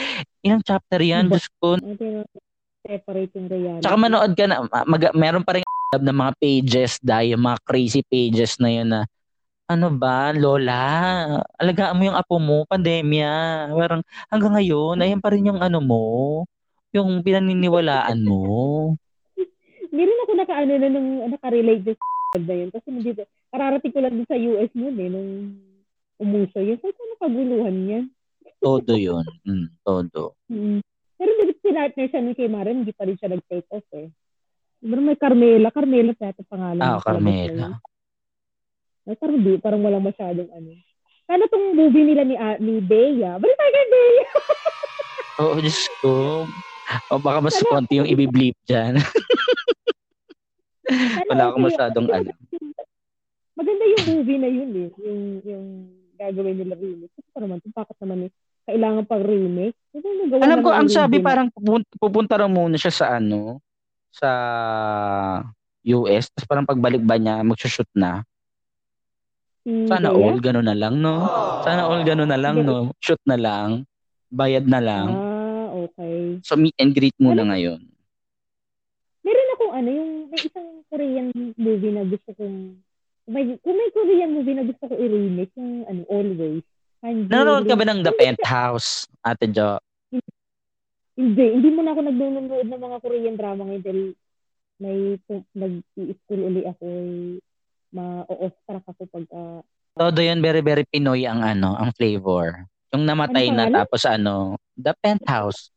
ilang 0.47 0.62
chapter 0.62 1.03
yan 1.03 1.26
Diyos 1.26 1.51
ko 1.59 1.74
Yung 2.85 3.49
reality. 3.49 3.80
Tsaka 3.80 3.97
manood 3.97 4.32
ka 4.37 4.45
na, 4.45 4.61
mag, 4.68 5.03
meron 5.16 5.41
pa 5.41 5.57
rin 5.57 5.64
ng 5.97 6.05
mga 6.20 6.32
pages 6.37 7.01
dahil 7.01 7.39
yung 7.39 7.45
mga 7.49 7.59
crazy 7.64 8.05
pages 8.05 8.61
na 8.61 8.68
yun 8.68 8.89
na 8.93 9.01
ano 9.64 9.89
ba, 9.89 10.37
Lola, 10.37 11.41
alagaan 11.57 11.97
mo 11.97 12.03
yung 12.05 12.18
apo 12.18 12.37
mo, 12.37 12.68
pandemya. 12.68 13.32
Parang 13.72 14.05
hanggang 14.28 14.53
ngayon, 14.61 15.01
ayan 15.01 15.24
pa 15.24 15.32
rin 15.32 15.49
yung 15.49 15.64
ano 15.64 15.80
mo, 15.80 16.05
yung 16.93 17.24
pinaniniwalaan 17.24 18.20
mo. 18.20 18.45
Rin 19.95 20.11
ako 20.26 20.32
nakaano 20.37 20.72
na 20.74 20.89
nung 20.91 21.11
nakarelate 21.32 21.97
sa 21.97 22.43
na 22.43 22.55
yun. 22.61 22.68
Kasi 22.68 22.87
hindi, 22.93 23.14
kararating 23.49 23.95
ko 23.95 23.99
lang 24.03 24.14
din 24.18 24.26
sa 24.28 24.37
US 24.37 24.70
noon 24.74 24.97
eh, 25.01 25.09
nung 25.09 25.30
umuso 26.20 26.59
yun. 26.61 26.76
Saan 26.82 26.93
ano 26.93 27.14
kaguluhan 27.22 27.76
niya? 27.89 28.01
Todo 28.61 28.93
yun. 28.99 29.24
Mm, 29.47 29.68
todo. 29.80 30.37
Mm. 30.51 30.85
Pero 31.24 31.40
hindi 31.40 31.56
sinartner 31.64 32.08
siya 32.12 32.20
ni 32.20 32.36
kay 32.36 32.52
Maren, 32.52 32.84
hindi 32.84 32.92
pa 32.92 33.08
rin 33.08 33.16
siya 33.16 33.32
nag-take 33.32 33.64
off 33.72 33.88
eh. 33.96 34.12
Pero 34.84 35.00
may 35.00 35.16
Carmela. 35.16 35.72
Carmela 35.72 36.12
sa 36.20 36.28
ito 36.28 36.44
pangalan. 36.44 36.84
Ah, 36.84 37.00
Carmela. 37.00 37.80
Ay, 39.08 39.16
parang 39.16 39.40
di, 39.40 39.56
parang 39.56 39.80
walang 39.80 40.04
masyadong 40.04 40.52
ano. 40.52 40.76
Ano 41.24 41.48
tong 41.48 41.72
movie 41.72 42.04
nila 42.04 42.28
ni, 42.28 42.36
uh, 42.36 42.60
ni 42.60 42.84
Bea? 42.84 43.40
Balik 43.40 43.56
tayo 43.56 43.72
kay 43.72 43.86
Bea! 43.88 44.28
Oo, 45.40 45.48
oh, 45.56 45.60
Diyos 45.64 45.80
ko. 46.04 46.12
O 47.08 47.16
baka 47.16 47.40
mas 47.40 47.56
ano? 47.56 47.72
konti 47.72 47.96
yung 47.96 48.08
i-bleep 48.12 48.60
dyan. 48.68 49.00
Wala 51.32 51.48
akong 51.48 51.64
masyadong 51.64 52.06
ano. 52.12 52.36
Maganda 53.56 53.84
yung 53.88 54.04
movie 54.12 54.36
na 54.36 54.50
yun 54.52 54.70
eh. 54.76 54.88
Yung, 55.00 55.20
yung 55.40 55.64
gagawin 56.20 56.60
nila 56.60 56.76
remake. 56.76 57.12
Kasi 57.16 57.28
pa 57.32 57.40
naman, 57.40 57.64
bakit 57.72 57.96
naman 58.04 58.28
eh, 58.28 58.30
kailangan 58.64 59.04
pang 59.04 59.24
remake. 59.24 59.76
Alam 60.40 60.58
ko, 60.64 60.70
ang 60.72 60.88
sabi 60.90 61.20
parang 61.20 61.52
pupunta 62.00 62.40
raw 62.40 62.48
muna 62.48 62.80
siya 62.80 62.92
sa 62.92 63.06
ano, 63.20 63.60
sa 64.10 64.30
US. 65.84 66.32
Tapos 66.32 66.48
parang 66.48 66.66
pagbalik 66.66 67.04
ba 67.04 67.20
niya, 67.20 67.44
magsushoot 67.44 67.88
na. 67.94 68.24
Sana 69.64 70.12
Kaya? 70.12 70.20
all 70.20 70.38
gano'n 70.44 70.66
na 70.68 70.76
lang, 70.76 71.00
no? 71.00 71.24
Sana 71.64 71.88
all 71.88 72.04
gano'n 72.04 72.28
na 72.28 72.36
lang, 72.36 72.60
no? 72.68 72.92
Shoot 73.00 73.20
na 73.24 73.40
lang. 73.40 73.88
Bayad 74.28 74.68
na 74.68 74.80
lang. 74.80 75.08
Ah, 75.08 75.66
okay. 75.88 76.36
So 76.44 76.60
meet 76.60 76.76
and 76.76 76.92
greet 76.92 77.16
muna 77.16 77.44
ano? 77.44 77.54
ngayon. 77.54 77.80
Meron 79.24 79.48
akong 79.56 79.72
ano, 79.72 79.88
yung 79.88 80.12
may 80.28 80.40
isang 80.44 80.68
Korean 80.92 81.28
movie 81.56 81.92
na 81.96 82.04
gusto 82.04 82.30
kong 82.36 82.76
may, 83.24 83.56
kung 83.64 83.72
may 83.72 83.88
Korean 83.88 84.36
movie 84.36 84.52
na 84.52 84.68
gusto 84.68 84.84
ko 84.84 84.94
i-remake, 85.00 85.54
yung 85.56 85.88
ano, 85.88 86.00
Always. 86.12 86.64
Nanonood 87.05 87.68
ka 87.68 87.76
ba 87.76 87.84
ng 87.84 88.00
The 88.00 88.12
Penthouse, 88.16 89.05
Ate 89.20 89.52
Jo? 89.52 89.76
Hindi, 91.14 91.44
hindi 91.52 91.68
mo 91.68 91.84
na 91.84 91.92
ako 91.92 92.00
nagnunood 92.00 92.64
ng 92.64 92.80
mga 92.80 92.98
Korean 93.05 93.36
drama 93.36 93.62
ngayon 93.68 93.84
dahil 93.84 94.00
may 94.82 94.98
nag-i-school 95.55 96.40
uli 96.42 96.62
ako 96.66 96.86
ma-off-track 97.94 98.84
ako 98.90 99.02
pag 99.07 99.26
uh, 99.30 99.61
Todo 99.94 100.18
yun, 100.18 100.42
very, 100.42 100.59
very 100.59 100.82
Pinoy 100.82 101.22
ang 101.22 101.46
ano, 101.46 101.78
ang 101.78 101.94
flavor. 101.94 102.66
Yung 102.90 103.07
namatay 103.07 103.55
ano 103.55 103.59
na 103.62 103.64
tapos 103.70 104.02
ano, 104.02 104.59
The 104.74 104.90
Penthouse. 104.98 105.70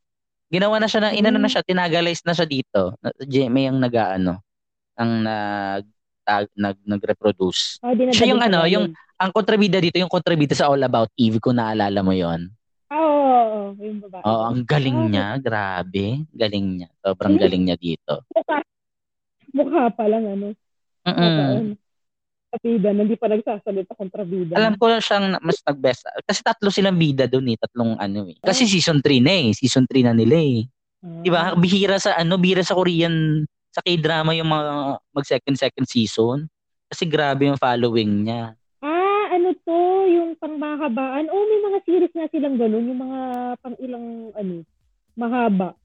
Ginawa 0.49 0.81
na 0.81 0.89
siya 0.89 1.01
na, 1.05 1.13
inano 1.13 1.37
na 1.37 1.45
hmm. 1.45 1.53
siya, 1.53 1.61
tinagalize 1.61 2.25
na 2.25 2.33
siya 2.33 2.49
dito. 2.49 2.97
May 3.29 3.69
yung 3.69 3.77
nag-ano, 3.77 4.41
ang 4.97 5.11
nag 5.21 5.85
tag, 6.27 6.51
nag 6.59 6.75
nag-reproduce. 6.83 7.79
Oh, 7.79 7.95
siya 8.11 8.35
yung 8.35 8.43
ano, 8.43 8.67
yung 8.67 8.91
ang 9.15 9.31
kontrabida 9.31 9.79
dito, 9.79 9.95
yung 9.95 10.11
kontrabida 10.11 10.51
sa 10.51 10.67
All 10.67 10.83
About 10.83 11.09
Eve, 11.15 11.39
kung 11.39 11.55
naalala 11.55 12.03
mo 12.03 12.11
yon. 12.11 12.51
Oo, 12.91 12.99
oh, 12.99 13.43
oh, 13.47 13.67
yung 13.79 14.03
babae. 14.03 14.23
Oo, 14.27 14.43
ang 14.51 14.61
galing 14.67 14.99
oh. 14.99 15.07
niya, 15.07 15.27
grabe. 15.39 16.27
Galing 16.35 16.67
niya. 16.83 16.89
Sobrang 16.99 17.39
galing 17.39 17.63
niya 17.71 17.77
dito. 17.79 18.27
Mukha, 18.35 18.57
mukha 19.55 19.83
pa 19.95 20.05
lang 20.11 20.23
ano. 20.27 20.47
Mm 21.07 21.79
bida, 22.63 22.89
hindi 22.95 23.15
pa 23.19 23.27
nagsasalita 23.29 23.93
kontrabida. 23.93 24.57
Alam 24.57 24.79
ko 24.79 24.85
lang 24.89 25.03
siyang 25.03 25.37
mas 25.43 25.59
nag-best. 25.61 26.07
Kasi 26.25 26.39
tatlo 26.41 26.69
silang 26.71 26.97
bida 26.97 27.29
doon 27.29 27.53
eh. 27.53 27.57
Tatlong 27.59 27.93
ano 27.99 28.31
eh. 28.31 28.37
Kasi 28.41 28.65
oh. 28.65 28.71
season 28.71 28.99
3 29.03 29.21
na 29.21 29.33
eh. 29.33 29.47
Season 29.53 29.85
3 29.85 30.07
na 30.07 30.13
nila 30.15 30.37
eh. 30.37 30.59
Oh. 31.03 31.21
Diba? 31.21 31.53
Bihira 31.59 31.97
sa 32.01 32.17
ano, 32.17 32.39
bihira 32.39 32.63
sa 32.63 32.77
Korean, 32.77 33.45
sa 33.77 33.85
K-drama 33.85 34.33
yung 34.33 34.49
mga 34.49 34.97
mag 34.97 35.25
second 35.29 35.53
second 35.53 35.85
season. 35.85 36.49
Kasi 36.89 37.05
grabe 37.05 37.45
yung 37.45 37.61
following 37.61 38.25
niya. 38.25 38.57
Ah, 38.81 39.29
ano 39.37 39.53
to, 39.61 39.79
yung 40.09 40.33
pangmahabaan. 40.41 41.29
Oh, 41.29 41.45
may 41.45 41.61
mga 41.69 41.79
series 41.85 42.13
na 42.17 42.25
silang 42.33 42.57
ganun, 42.57 42.89
yung 42.89 43.01
mga 43.05 43.19
pang 43.61 43.77
ilang 43.77 44.33
ano, 44.33 44.65
mahaba. 45.13 45.77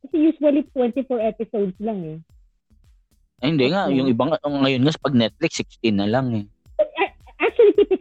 Kasi 0.00 0.32
usually 0.32 0.64
24 0.72 1.20
episodes 1.20 1.76
lang 1.84 2.00
eh. 2.00 2.18
Ay, 3.44 3.52
hindi 3.52 3.68
nga. 3.68 3.92
Yung 3.92 4.08
ibang 4.08 4.32
ngayon 4.32 4.80
nga 4.88 5.04
pag 5.04 5.12
Netflix, 5.12 5.60
16 5.84 6.00
na 6.00 6.08
lang 6.08 6.32
eh. 6.32 6.46
Actually, 6.80 7.13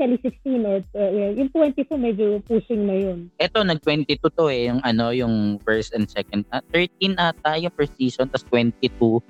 typically 0.04 0.20
16 0.20 0.68
or 0.68 0.78
uh, 1.00 1.32
yung 1.34 1.50
22 1.50 1.88
medyo 1.96 2.26
pushing 2.44 2.84
na 2.88 2.96
yun. 2.96 3.32
Ito, 3.40 3.64
nag-22 3.64 4.20
to 4.20 4.46
eh. 4.52 4.68
Yung 4.68 4.82
ano, 4.84 5.16
yung 5.16 5.60
first 5.64 5.96
and 5.96 6.08
second. 6.12 6.44
Uh, 6.52 6.62
13 6.72 7.16
ata 7.16 7.56
yung 7.56 7.74
first 7.74 7.96
season, 7.96 8.28
tapos 8.28 8.46
22 8.52 9.24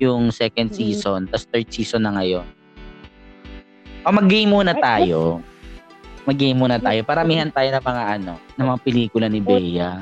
yung 0.00 0.32
second 0.32 0.72
mm-hmm. 0.72 0.80
season, 0.80 1.28
tapos 1.28 1.46
third 1.52 1.68
season 1.70 2.02
na 2.08 2.16
ngayon. 2.18 2.46
O, 4.04 4.12
mag-game 4.12 4.50
muna 4.50 4.72
tayo. 4.76 5.40
Mag-game 6.24 6.56
muna 6.56 6.80
tayo. 6.80 7.00
Paramihan 7.04 7.52
tayo 7.52 7.68
ng 7.72 7.84
mga 7.84 8.04
ano, 8.20 8.32
ng 8.56 8.66
mga 8.68 8.80
pelikula 8.84 9.26
ni 9.28 9.40
Bea. 9.40 10.00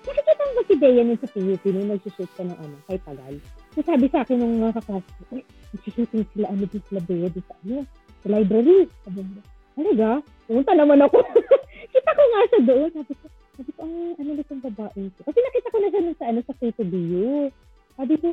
Nakikita 0.00 0.42
mo 0.42 0.52
ba 0.56 0.62
si 0.64 0.74
Bea 0.80 1.02
nun 1.04 1.18
sa 1.20 1.28
PUP 1.28 1.64
nung 1.70 1.88
nagsushoot 1.92 2.30
ka 2.36 2.42
ng 2.44 2.56
ano, 2.56 2.76
kay 2.88 2.98
Tagal? 3.04 3.34
So, 3.70 3.84
sabi 3.86 4.10
sa 4.10 4.26
akin 4.26 4.42
ng 4.42 4.64
mga 4.64 4.74
kaklase 4.82 5.10
ko, 5.30 5.32
eh, 5.38 5.46
shooting 5.86 6.26
sila, 6.34 6.46
ano 6.50 6.64
din 6.66 6.82
sila 6.88 7.00
Bea 7.04 7.28
sa, 7.30 7.54
ano, 7.62 7.86
sa 8.20 8.28
library. 8.30 8.88
Sabi 9.06 9.20
ko, 9.24 9.40
talaga? 9.76 10.08
Pumunta 10.46 10.72
naman 10.76 11.00
ako. 11.04 11.18
kita 11.94 12.10
ko 12.12 12.22
nga 12.22 12.40
siya 12.48 12.60
doon. 12.64 12.88
Sabi 12.92 13.12
ko, 13.16 13.24
sabi 13.60 13.70
ko, 13.76 13.80
ah, 13.84 14.10
ano 14.16 14.30
na 14.32 14.42
itong 14.44 14.64
babae 14.64 15.02
ko? 15.16 15.20
Kasi 15.28 15.38
nakita 15.40 15.72
ko 15.72 15.78
na 15.78 15.88
siya 15.92 16.02
sa, 16.16 16.26
ano, 16.32 16.40
sa 16.44 16.54
K2BU. 16.56 17.28
Sabi 17.96 18.14
ko, 18.20 18.28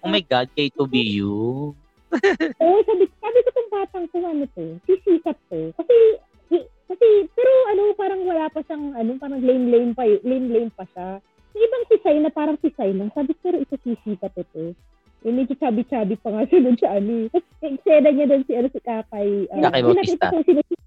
Oh 0.00 0.08
my 0.08 0.24
God, 0.24 0.48
K2BU. 0.56 1.36
Oo, 2.64 2.72
oh, 2.72 2.80
sabi, 2.88 3.04
sabi 3.20 3.38
ko 3.44 3.48
itong 3.52 3.70
batang 3.70 4.06
to, 4.08 4.18
ano 4.24 4.44
to, 4.56 4.64
sisikat 4.88 5.36
to. 5.52 5.70
Kasi, 5.76 5.96
kasi, 6.88 7.06
pero 7.36 7.52
ano, 7.70 7.92
parang 7.94 8.24
wala 8.24 8.48
pa 8.48 8.64
siyang, 8.64 8.96
ano, 8.96 9.20
parang 9.20 9.44
lame-lame 9.44 9.92
pa, 9.92 10.08
lame-lame 10.24 10.72
pa 10.72 10.88
siya. 10.96 11.20
May 11.52 11.62
ibang 11.68 11.84
sisay 11.92 12.16
na 12.18 12.30
parang 12.32 12.58
sisay 12.64 12.90
lang. 12.96 13.12
Sabi 13.12 13.36
pero 13.38 13.60
ito 13.60 13.76
sisikat 13.84 14.32
ito. 14.40 14.74
Eh, 15.20 15.32
medyo 15.32 15.52
chubby-chubby 15.56 16.16
pa 16.20 16.28
nga 16.32 16.42
siya 16.48 16.60
doon 16.64 16.78
sa 16.80 16.88
ano. 16.96 17.12
Eksena 17.60 18.08
niya 18.08 18.26
doon 18.28 18.42
si, 18.48 18.52
ano, 18.56 18.68
si 18.72 18.80
Kakay. 18.80 19.28
Uh, 19.52 19.62
Kakay 19.68 19.82
Bautista. 19.84 20.26
Ko, 20.32 20.40
sinis- 20.44 20.80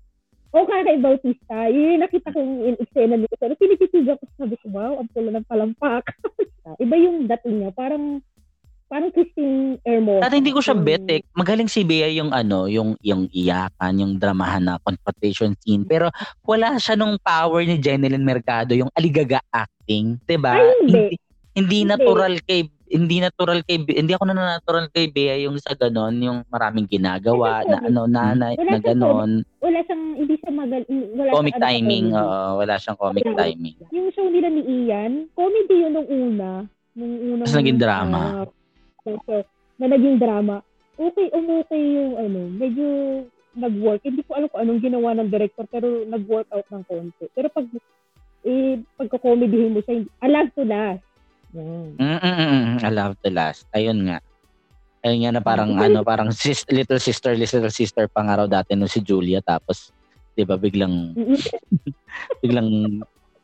o 0.54 0.58
oh, 0.62 0.66
Kakay 0.70 0.98
Bautista. 1.02 1.58
Yun 1.70 1.98
nakita 2.02 2.30
kong 2.30 2.52
in 2.62 2.76
eksena 2.78 3.16
nito. 3.18 3.36
Pero 3.42 3.54
pinititigan 3.58 4.18
ko, 4.22 4.24
sabi 4.38 4.56
ko, 4.62 4.66
wow, 4.70 5.02
ang 5.02 5.10
pula 5.10 5.34
ng 5.34 5.48
palampak. 5.50 6.06
Iba 6.84 6.96
yung 6.98 7.26
dating 7.26 7.56
niya. 7.66 7.72
Parang, 7.74 8.22
parang 8.86 9.10
Christine 9.10 9.82
Hermosa. 9.82 10.30
Dati 10.30 10.38
hindi 10.38 10.54
ko 10.54 10.62
siya 10.62 10.78
betek. 10.78 11.26
Magaling 11.34 11.66
si 11.66 11.82
Bea 11.82 12.06
yung 12.14 12.30
ano, 12.30 12.70
yung 12.70 12.94
yung 13.02 13.26
iyakan, 13.34 13.98
yung 13.98 14.14
dramahan 14.22 14.62
na 14.62 14.78
confrontation 14.86 15.58
scene. 15.58 15.90
Pero 15.90 16.14
wala 16.46 16.78
siya 16.78 16.94
nung 16.94 17.18
power 17.18 17.66
ni 17.66 17.82
Jeneline 17.82 18.22
Mercado, 18.22 18.78
yung 18.78 18.94
aligaga 18.94 19.42
acting, 19.50 20.22
'di 20.30 20.38
ba? 20.38 20.62
Hindi, 20.62 21.18
hindi 21.58 21.80
natural 21.90 22.38
kay 22.46 22.70
hindi 22.94 23.18
natural 23.18 23.66
kay 23.66 23.82
hindi 23.82 24.14
ako 24.14 24.24
na 24.30 24.62
natural 24.62 24.86
kay 24.94 25.10
Bea 25.10 25.41
yung 25.41 25.58
sa 25.58 25.74
ganon, 25.74 26.14
yung 26.22 26.39
maraming 26.54 26.86
ginagawa 26.86 27.66
na 27.66 27.82
ano 27.82 28.06
na 28.06 28.38
na, 28.38 28.48
na 28.54 28.78
ganon. 28.78 29.41
Wala 29.58 29.82
siyang 29.89 30.06
hindi 30.22 30.38
siya 30.38 30.52
magal 30.54 30.86
wala 31.18 31.30
comic 31.34 31.58
siyang, 31.58 31.66
timing, 31.66 32.08
ano, 32.14 32.22
oo, 32.22 32.50
wala 32.62 32.74
siyang 32.78 33.00
comic 33.02 33.26
wala. 33.26 33.39
timing. 33.41 33.78
Yung 33.89 34.08
show 34.14 34.28
nila 34.30 34.48
ni 34.54 34.62
Ian, 34.62 35.26
comedy 35.34 35.76
yun 35.82 35.91
nung 35.98 36.10
una, 36.10 36.50
nung 36.94 37.16
unang 37.18 37.48
Tapos 37.50 37.58
naging 37.58 37.82
drama. 37.82 38.20
Uh, 38.46 39.18
so, 39.26 39.34
na 39.82 39.86
naging 39.89 40.18
drama. 40.22 40.62
Okay, 40.94 41.28
umukay 41.34 41.82
yung 41.82 42.14
ano, 42.22 42.41
medyo 42.54 42.86
nag-work. 43.58 44.06
Hindi 44.06 44.22
ko 44.26 44.38
alam 44.38 44.50
kung 44.54 44.62
anong 44.62 44.82
ginawa 44.86 45.18
ng 45.18 45.30
director 45.34 45.66
pero 45.70 46.06
nag-work 46.06 46.46
out 46.54 46.70
ng 46.70 46.86
konti. 46.86 47.26
Pero 47.34 47.50
pag 47.50 47.66
eh, 48.44 48.84
pagka-comedyhin 49.00 49.74
mo 49.74 49.80
siya, 49.82 50.04
love 50.28 50.52
to 50.54 50.68
last. 50.68 51.02
Yan. 51.54 51.88
Mm-mm, 51.97 52.82
I 52.82 52.89
love 52.89 53.14
to 53.22 53.30
last. 53.30 53.70
Ayun 53.72 54.10
nga. 54.10 54.18
Ayun 55.04 55.20
nga 55.22 55.32
na 55.36 55.41
parang 55.41 55.76
ano, 55.76 56.01
parang 56.01 56.32
sis, 56.32 56.64
little 56.68 56.97
sister, 56.97 57.36
little 57.36 57.70
sister 57.70 58.08
pang 58.08 58.28
araw 58.28 58.47
dati 58.47 58.74
no 58.74 58.88
si 58.88 59.04
Julia 59.04 59.39
tapos 59.39 59.91
'di 60.34 60.43
ba 60.43 60.56
biglang 60.56 61.14
biglang 62.41 62.70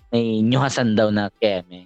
may 0.09 0.41
nyuhasan 0.41 0.97
daw 0.97 1.13
na 1.13 1.29
keme. 1.37 1.85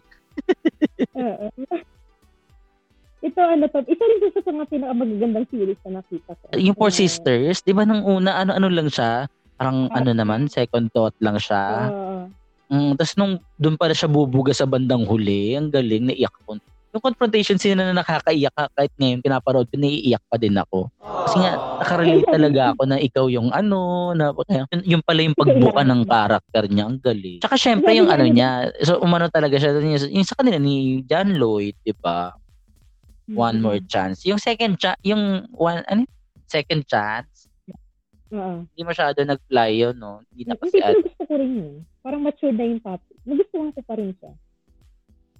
ito 3.19 3.39
ano 3.39 3.65
to, 3.67 3.79
isa 3.87 4.03
rin 4.03 4.17
sa 4.33 4.51
mga 4.51 4.67
pinakamagagandang 4.67 5.47
series 5.47 5.79
na 5.83 5.99
nakita 5.99 6.31
ko. 6.35 6.43
Yung 6.55 6.75
Four 6.75 6.91
Ah, 6.91 6.97
Sisters, 6.97 7.57
di 7.59 7.71
ba 7.71 7.83
nung 7.83 8.03
una, 8.03 8.35
ano-ano 8.37 8.67
lang 8.67 8.87
siya? 8.87 9.27
Parang 9.55 9.87
Ah. 9.87 9.99
ano 9.99 10.11
naman, 10.11 10.51
second 10.51 10.91
thought 10.91 11.15
lang 11.19 11.39
siya. 11.39 11.87
oo. 11.87 12.12
Mm, 12.73 12.97
Tapos 12.97 13.13
nung 13.21 13.37
doon 13.61 13.77
pala 13.77 13.93
siya 13.93 14.09
bubuga 14.09 14.49
sa 14.49 14.65
bandang 14.65 15.05
huli, 15.05 15.53
ang 15.53 15.69
galing, 15.69 16.09
naiyak 16.09 16.33
ko. 16.41 16.57
Yung 16.89 17.03
confrontation 17.05 17.61
scene 17.61 17.77
na 17.77 17.93
nakakaiyak 17.93 18.49
ka, 18.49 18.65
kahit 18.73 18.93
ngayon 18.97 19.21
pinaparood 19.21 19.69
ko, 19.69 19.77
naiiyak 19.77 20.25
pa 20.25 20.41
din 20.41 20.57
ako. 20.57 20.89
Kasi 20.97 21.37
nga, 21.37 21.53
nakarelate 21.77 22.25
talaga 22.25 22.61
ako 22.73 22.81
na 22.89 22.97
ikaw 22.97 23.25
yung 23.29 23.53
ano, 23.53 24.11
na, 24.17 24.33
yun, 24.33 24.97
yung 24.97 25.03
pala 25.05 25.21
yung 25.21 25.37
pagbuka 25.37 25.85
ng 25.85 26.01
karakter 26.09 26.63
niya, 26.65 26.83
ang 26.89 26.97
galing. 26.97 27.39
Tsaka 27.45 27.55
syempre 27.61 27.93
yung 27.93 28.09
ano 28.09 28.25
niya, 28.25 28.73
so 28.81 28.97
umano 28.97 29.29
talaga 29.29 29.61
siya, 29.61 29.77
yung, 29.77 29.93
yung 30.09 30.27
sa 30.27 30.37
kanila 30.37 30.57
ni 30.57 31.05
John 31.05 31.37
Lloyd, 31.37 31.77
di 31.85 31.93
ba? 31.93 32.33
One 33.29 33.61
more 33.61 33.79
chance. 33.85 34.25
Yung 34.25 34.41
second 34.41 34.81
chance, 34.81 34.97
yung 35.05 35.45
one, 35.53 35.85
ano, 35.85 36.09
second 36.49 36.81
chance, 36.89 37.45
Oo. 38.33 38.65
hindi 38.65 38.81
masyado 38.81 39.21
nag-fly 39.21 39.71
yun, 39.77 39.95
no? 39.97 40.25
Hindi 40.33 40.49
na 40.49 40.57
Hindi, 40.57 40.61
kasi, 40.65 40.77
pero 40.81 40.99
gusto 41.05 41.23
ko 41.29 41.33
rin 41.37 41.51
yun. 41.53 41.73
Parang 42.03 42.19
mature 42.19 42.51
na 42.51 42.67
yung 42.67 42.83
topic. 42.83 43.15
Nagustuhan 43.23 43.71
ko 43.71 43.79
pa 43.79 43.95
rin 43.95 44.11
siya. 44.19 44.31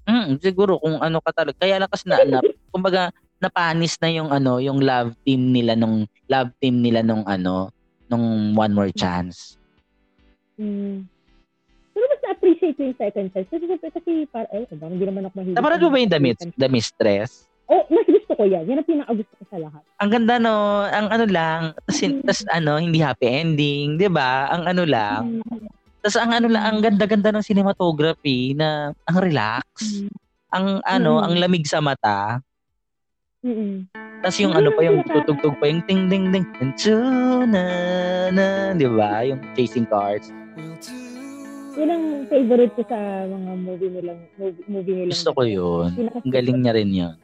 Mm, 0.07 0.39
siguro 0.39 0.79
kung 0.79 0.95
ano 1.03 1.19
ka 1.19 1.31
talaga. 1.35 1.59
Kaya 1.59 1.75
lang 1.75 1.91
kasi 1.91 2.07
na, 2.07 2.23
na 2.23 2.39
kumbaga 2.71 3.11
napanis 3.43 3.99
na 3.99 4.09
yung 4.11 4.31
ano, 4.31 4.63
yung 4.63 4.79
love 4.79 5.11
team 5.27 5.51
nila 5.51 5.75
nung 5.75 6.07
love 6.31 6.55
team 6.63 6.79
nila 6.79 7.03
nung 7.03 7.27
ano, 7.27 7.67
nung 8.07 8.55
One 8.55 8.71
More 8.71 8.95
Chance. 8.95 9.59
Mm. 10.55 11.03
Pero 11.93 12.05
mas 12.09 12.21
na-appreciate 12.23 12.75
ko 12.79 12.81
yung 12.87 12.97
second 12.97 13.27
chance. 13.35 13.47
Kasi 13.51 13.63
syempre, 13.67 13.89
kasi 13.91 14.11
para, 14.31 14.47
ay, 14.55 14.63
diba, 14.71 14.87
hindi 14.87 15.05
naman 15.05 15.23
ako 15.27 15.35
mahilig. 15.35 15.55
Napanood 15.59 15.83
mo 15.83 15.89
ba 15.91 15.99
yung 15.99 16.13
The, 16.15 16.21
Mis- 16.23 16.55
The 16.55 16.69
Mistress? 16.71 17.31
Oh, 17.67 17.83
mas 17.91 18.07
gusto 18.07 18.31
ko 18.35 18.43
yan. 18.47 18.63
Yan 18.67 18.79
ang 18.79 18.87
pinaka-gusto 18.87 19.33
ko 19.39 19.43
sa 19.51 19.57
lahat. 19.59 19.83
Ang 19.99 20.09
ganda 20.11 20.33
no, 20.39 20.83
ang 20.87 21.07
ano 21.11 21.25
lang, 21.27 21.61
tas, 21.87 21.99
tas 22.27 22.41
ano, 22.51 22.75
hindi 22.79 22.99
happy 22.99 23.23
ending, 23.23 23.95
'di 23.95 24.11
ba? 24.11 24.51
Ang 24.51 24.63
ano 24.67 24.83
lang. 24.83 25.43
Mm. 25.43 25.82
Tas 26.03 26.19
ang 26.19 26.35
ano 26.35 26.51
lang, 26.51 26.63
ang 26.67 26.79
ganda-ganda 26.83 27.31
ng 27.31 27.47
cinematography 27.47 28.51
na 28.59 28.91
ang 29.07 29.17
relax. 29.23 29.63
Mm. 30.03 30.11
Ang 30.51 30.65
ano, 30.83 31.11
Mm. 31.15 31.23
ang 31.23 31.33
lamig 31.39 31.63
sa 31.63 31.79
mata. 31.79 32.43
Mm-mm. 33.39 33.87
Tas 34.19 34.35
yung 34.39 34.51
ano 34.51 34.71
pa 34.75 34.83
yung 34.83 35.03
tutugtog 35.03 35.55
pa 35.59 35.67
yung 35.67 35.83
ting 35.87 36.11
ding 36.11 36.31
ding 36.31 36.47
and 36.59 36.75
na 37.51 37.63
na, 38.31 38.45
'di 38.75 38.87
ba? 38.91 39.23
Yung 39.23 39.39
chasing 39.55 39.87
cars. 39.87 40.27
Yun 41.75 41.89
ang 41.89 42.05
favorite 42.27 42.75
ko 42.75 42.83
sa 42.87 42.99
mga 43.27 43.51
movie 43.63 43.91
nilang, 43.91 44.19
movie, 44.35 44.63
movie 44.67 44.95
nilang. 44.95 45.15
Gusto 45.15 45.31
ko 45.35 45.41
yun. 45.43 45.89
Ang 45.95 46.31
galing 46.31 46.59
niya 46.63 46.73
rin 46.75 46.91
yun. 46.91 47.15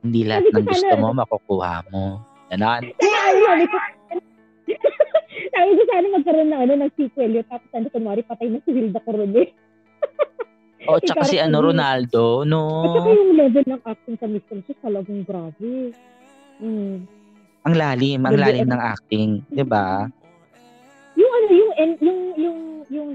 Hindi 0.00 0.20
lahat 0.24 0.48
ng 0.48 0.64
gusto 0.64 0.94
mo, 0.96 1.08
makukuha 1.12 1.74
mo. 1.92 2.24
Ganon. 2.50 2.82
Sabi 2.96 3.64
ko, 3.68 3.76
sabi 5.54 5.70
ko 5.76 5.82
sana 5.88 6.06
magkaroon 6.14 6.50
ng 6.50 6.60
ano, 6.66 6.72
ng 6.80 6.92
sequel 6.96 7.32
yun. 7.40 7.46
Tapos 7.46 7.70
ano, 7.72 7.86
kunwari 7.92 8.22
patay 8.24 8.48
na 8.50 8.60
si 8.64 8.70
Hilda 8.70 9.00
Coronel. 9.02 9.48
O, 10.88 10.96
tsaka 10.96 11.28
si 11.28 11.36
ano, 11.36 11.60
Ronaldo, 11.60 12.42
no? 12.48 12.88
At 12.88 13.04
saka 13.04 13.12
yung 13.12 13.36
level 13.36 13.64
ng 13.68 13.82
acting 13.84 14.16
sa 14.16 14.26
Mr. 14.26 14.58
Sus, 14.64 14.78
talagang 14.80 15.22
grabe. 15.28 15.92
Mm. 16.56 17.04
Ang 17.68 17.74
lalim, 17.76 18.20
ang 18.24 18.40
lalim 18.40 18.64
ano. 18.64 18.72
ng 18.74 18.82
acting. 18.88 19.30
Di 19.52 19.60
ba? 19.60 20.08
Yung 21.20 21.32
ano, 21.36 21.48
yung, 21.52 21.72
en- 21.76 22.00
yung, 22.00 22.20
yung, 22.40 22.58
yung 22.88 23.08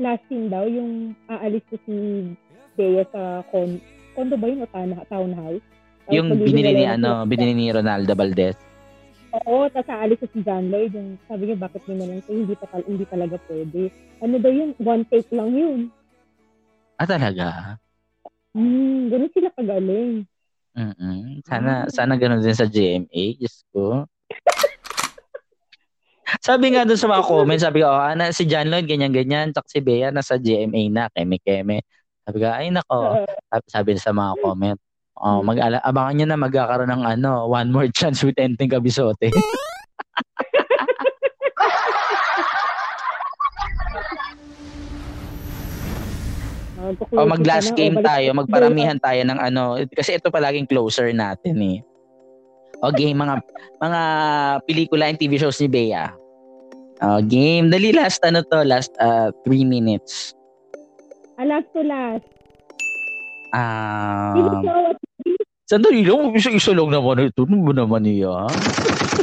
last 0.00 0.24
scene 0.32 0.48
daw, 0.48 0.64
yung 0.64 1.12
aalis 1.28 1.60
ko 1.68 1.76
si 1.84 1.94
Bea 2.74 3.04
sa 3.12 3.44
con, 3.52 3.78
condo 4.16 4.40
ba 4.40 4.48
yun 4.48 4.64
o 4.64 4.68
town- 4.72 5.04
townhouse? 5.12 5.64
Yung 6.08 6.32
binili 6.40 6.72
ni, 6.72 6.88
yung 6.88 7.04
ano, 7.04 7.28
binili 7.28 7.52
ni 7.52 7.66
Ronaldo 7.68 8.16
Valdez. 8.16 8.56
Oo, 9.34 9.66
tapos 9.66 9.90
aalis 9.90 10.22
ko 10.22 10.26
si 10.30 10.46
John 10.46 10.70
Lloyd. 10.70 10.94
Yung 10.94 11.18
sabi 11.26 11.50
niya, 11.50 11.58
bakit 11.58 11.82
naman 11.90 12.22
hindi, 12.22 12.54
pa, 12.54 12.70
hindi 12.78 13.04
talaga 13.10 13.34
pwede. 13.50 13.90
Ano 14.22 14.38
daw 14.38 14.52
yun? 14.54 14.70
One 14.78 15.02
take 15.10 15.26
lang 15.34 15.50
yun. 15.50 15.80
Ah, 16.94 17.10
talaga? 17.10 17.74
Hmm, 18.54 19.10
ganun 19.10 19.30
sila 19.34 19.50
kagaling. 19.58 20.22
mm 20.78 21.42
Sana, 21.42 21.90
sana 21.90 22.14
ganun 22.14 22.38
din 22.38 22.54
sa 22.54 22.70
GMA. 22.70 23.34
Diyos 23.34 23.66
ko. 23.74 24.06
sabi 26.46 26.70
nga 26.70 26.86
dun 26.86 26.98
sa 26.98 27.10
mga 27.10 27.26
comments, 27.26 27.66
sabi 27.66 27.82
ko, 27.82 27.90
oh, 27.90 28.06
ana, 28.06 28.30
si 28.30 28.46
John 28.46 28.70
Lloyd, 28.70 28.86
ganyan-ganyan. 28.86 29.50
Tsaka 29.50 29.66
si 29.66 29.82
Bea, 29.82 30.14
nasa 30.14 30.38
GMA 30.38 30.86
na, 30.94 31.10
keme-keme. 31.10 31.82
Sabi 32.22 32.36
ko, 32.38 32.46
ay 32.46 32.70
nako. 32.70 33.18
Sabi- 33.50 33.70
sabi 33.74 33.90
sa 33.98 34.14
mga 34.14 34.38
comment. 34.38 34.78
Oh, 35.14 35.46
mag 35.46 35.62
abangan 35.62 36.14
niyo 36.18 36.26
na 36.26 36.38
magkakaroon 36.38 36.90
ng 36.90 37.04
ano, 37.06 37.46
one 37.46 37.70
more 37.70 37.86
chance 37.98 38.26
with 38.26 38.34
Enteng 38.34 38.74
Kabisote. 38.74 39.30
O 47.14 47.24
mag 47.24 47.40
last 47.46 47.72
game 47.78 47.96
tayo, 48.04 48.36
magparamihan 48.36 49.00
tayo 49.00 49.22
ng 49.24 49.38
ano, 49.40 49.80
kasi 49.94 50.20
ito 50.20 50.28
palaging 50.28 50.68
closer 50.68 51.08
natin 51.14 51.56
eh. 51.62 51.78
O 52.84 52.92
game, 52.92 53.16
mga 53.16 53.40
mga 53.80 54.00
pelikula 54.68 55.08
and 55.08 55.16
TV 55.16 55.40
shows 55.40 55.56
ni 55.62 55.70
Bea. 55.70 56.12
O 57.00 57.24
game, 57.24 57.72
dali 57.72 57.94
last 57.94 58.20
ano 58.26 58.44
to, 58.44 58.60
last 58.66 58.92
uh, 59.00 59.32
three 59.46 59.64
minutes. 59.64 60.36
Ah, 61.40 61.48
last 61.48 61.70
to 61.72 61.80
last. 61.80 62.33
Um, 63.54 64.66
sandali 65.70 66.02
lang, 66.02 66.34
isa-isa 66.34 66.74
lang 66.74 66.90
naman 66.90 67.30
ito. 67.30 67.46
Ano 67.46 67.62
ba 67.62 67.72
naman 67.72 68.02
niya? 68.02 68.50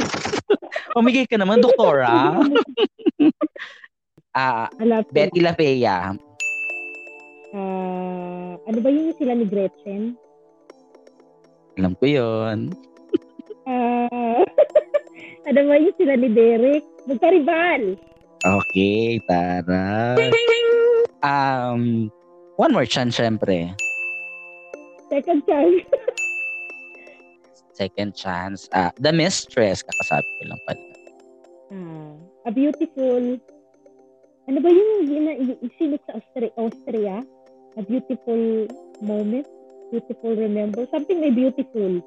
Pamigay 0.96 1.28
ka 1.28 1.36
naman, 1.36 1.60
doktora. 1.60 2.08
Ah, 4.32 4.72
to 4.80 5.12
Betty 5.12 5.44
La 5.44 5.52
Fea. 5.52 6.16
Ah, 7.52 8.52
ano 8.56 8.78
ba 8.80 8.88
yun 8.88 9.12
yung 9.12 9.18
sila 9.20 9.36
ni 9.36 9.44
Gretchen? 9.44 10.16
Alam 11.76 11.92
ko 12.00 12.04
yun. 12.08 12.72
Ah, 13.68 14.40
ano 15.44 15.60
ba 15.68 15.76
yung 15.76 15.92
sila 16.00 16.16
ni 16.16 16.32
Derek? 16.32 16.80
Magkaribal. 17.04 18.00
Okay, 18.40 19.20
tara. 19.28 20.16
Um, 21.20 22.08
one 22.56 22.72
more 22.72 22.88
chance, 22.88 23.20
syempre. 23.20 23.76
Second 25.12 25.44
chance. 25.44 25.84
Second 27.76 28.10
chance. 28.16 28.64
Ah, 28.72 28.96
The 28.96 29.12
Mistress, 29.12 29.84
kakasabi 29.84 30.24
ko 30.24 30.42
lang 30.48 30.60
pala. 30.64 30.84
Ah, 31.68 32.48
a 32.48 32.50
beautiful. 32.50 33.36
Ano 34.48 34.58
ba 34.64 34.68
yung, 34.72 34.90
yung, 35.12 35.26
yung 35.28 35.72
sinig 35.76 36.00
sa 36.08 36.16
Austria, 36.16 36.48
Austria? 36.56 37.20
A 37.76 37.84
beautiful 37.84 38.64
moment? 39.04 39.44
Beautiful 39.92 40.32
remember? 40.32 40.88
Something 40.88 41.20
may 41.20 41.28
beautiful. 41.28 42.00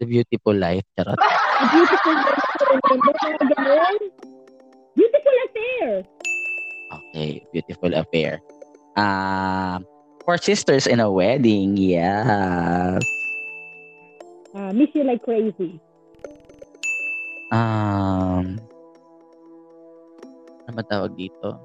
The 0.00 0.08
Beautiful 0.08 0.56
Life. 0.56 0.88
Charot. 0.96 1.20
A 1.20 1.64
beautiful 1.68 2.16
remember. 2.16 3.12
Mga 3.12 3.44
ganun. 3.52 3.96
Beautiful 4.96 5.36
affair. 5.44 5.88
Okay, 6.96 7.30
Beautiful 7.52 7.92
Affair. 7.92 8.32
Ah, 8.96 9.84
Four 10.24 10.38
Sisters 10.40 10.86
in 10.86 11.00
a 11.00 11.10
Wedding. 11.10 11.76
Yes. 11.76 13.04
Ah, 14.54 14.72
miss 14.72 14.88
you 14.96 15.04
like 15.04 15.20
crazy. 15.20 15.76
Um, 17.52 18.56
ano 20.64 20.72
ba 20.72 20.82
tawag 20.88 21.12
dito? 21.14 21.60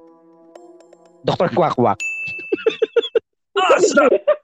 Dr. 1.24 1.49
Quack-Quack. 1.55 1.99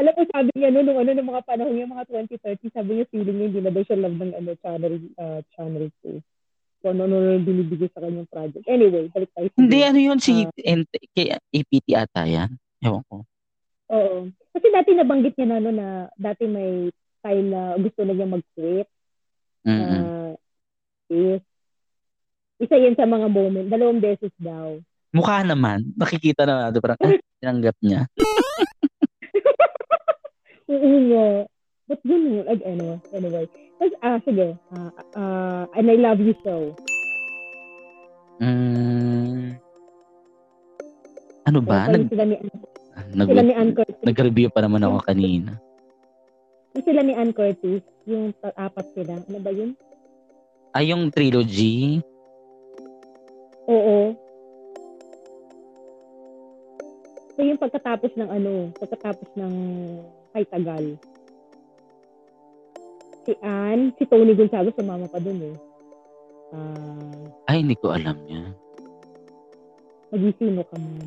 Alam 0.00 0.12
mo, 0.16 0.22
sabi 0.32 0.48
niya 0.56 0.72
no, 0.72 0.80
nung 0.80 0.96
ano, 0.96 1.12
nung 1.12 1.28
mga 1.28 1.44
panahon 1.44 1.76
niya, 1.76 1.84
mga 1.84 2.08
2030, 2.08 2.72
sabi 2.72 2.90
niya, 2.96 3.04
feeling 3.12 3.36
niya, 3.36 3.46
hindi 3.52 3.60
na 3.60 3.72
daw 3.74 3.82
siya 3.84 4.00
love 4.00 4.16
ng 4.16 4.32
ano, 4.32 4.50
channel, 4.64 4.94
uh, 5.20 5.40
channel 5.52 5.84
2. 6.00 6.16
Kung 6.80 6.90
ano, 6.96 7.02
ano, 7.04 7.16
ano 7.20 7.44
binibigay 7.44 7.92
sa 7.92 8.00
kanyang 8.00 8.30
project. 8.32 8.64
Anyway, 8.64 9.12
balik 9.12 9.28
tayo. 9.36 9.52
Hindi, 9.52 9.78
ano 9.84 9.98
yun? 10.00 10.16
Si 10.16 10.48
Ah. 10.48 10.64
Ent- 10.64 11.04
kay 11.12 11.36
APT 11.36 11.86
ata 11.92 12.24
yan. 12.24 12.48
Ewan 12.80 13.02
ko. 13.08 13.16
Oo. 13.90 14.16
Kasi 14.50 14.66
dati 14.72 14.90
nabanggit 14.96 15.36
niya 15.36 15.46
na, 15.46 15.56
ano, 15.60 15.70
na 15.70 15.86
dati 16.16 16.48
may 16.48 16.88
time 17.20 17.46
na 17.52 17.76
gusto 17.76 18.00
na 18.02 18.12
niya 18.16 18.28
mag-quit. 18.28 18.88
Mm-mm. 19.66 20.00
Uh, 20.00 20.32
is, 21.12 21.42
isa 22.60 22.76
yan 22.80 22.96
sa 22.96 23.04
mga 23.04 23.28
moment. 23.28 23.68
Dalawang 23.68 24.00
beses 24.00 24.32
daw. 24.40 24.80
Mukha 25.12 25.42
naman. 25.42 25.92
Nakikita 25.98 26.46
na 26.46 26.68
natin. 26.68 26.80
Parang, 26.80 26.98
ah, 27.02 27.18
tinanggap 27.42 27.76
niya. 27.82 28.06
Oo 30.70 30.90
nga. 31.10 31.26
But 31.90 32.00
ganun, 32.06 32.46
like, 32.46 32.62
ano, 32.62 33.02
anyway. 33.10 33.46
Tapos, 33.76 33.94
ah, 34.06 34.18
sige. 34.22 34.54
Ah, 34.70 34.90
ah, 35.18 35.64
and 35.74 35.90
I 35.90 35.98
love 35.98 36.22
you 36.22 36.34
so. 36.46 36.78
Mm. 38.40 39.58
Ano 41.50 41.58
ba? 41.60 41.90
Kaya 41.90 41.98
Nag, 41.98 42.08
sila 42.08 42.24
ni, 42.24 42.36
nag 43.12 43.28
sila 43.28 43.42
ni 43.42 43.54
Ann 43.54 43.72
Curtis. 43.72 44.02
Nag-review 44.02 44.48
pa 44.50 44.60
naman 44.60 44.84
ako 44.84 44.98
kanina. 45.04 45.56
Yung 46.74 46.84
sila 46.86 47.00
ni 47.02 47.14
Ann 47.14 47.32
Curtis, 47.32 47.82
yung 48.06 48.30
apat 48.42 48.86
sila. 48.94 49.20
Ano 49.20 49.38
ba 49.40 49.50
yun? 49.50 49.74
Ay, 50.70 50.94
yung 50.94 51.10
trilogy. 51.10 51.98
Oo. 53.66 54.14
So 57.34 57.40
yung 57.42 57.58
pagkatapos 57.58 58.12
ng 58.14 58.30
ano, 58.30 58.68
pagkatapos 58.76 59.28
ng 59.34 59.54
kay 60.30 60.44
Tagal. 60.46 60.86
Si 63.24 63.32
Ann, 63.40 63.96
si 63.96 64.04
Tony 64.04 64.36
Gonzago 64.36 64.70
sumama 64.76 65.08
pa 65.08 65.18
dun 65.18 65.40
eh. 65.40 65.56
Ah, 66.50 67.54
Ay, 67.54 67.62
hindi 67.62 67.78
ko 67.78 67.94
alam 67.94 68.18
yan. 68.26 68.50
maging 70.10 70.34
sino 70.42 70.62
ka 70.66 70.74
man. 70.74 71.06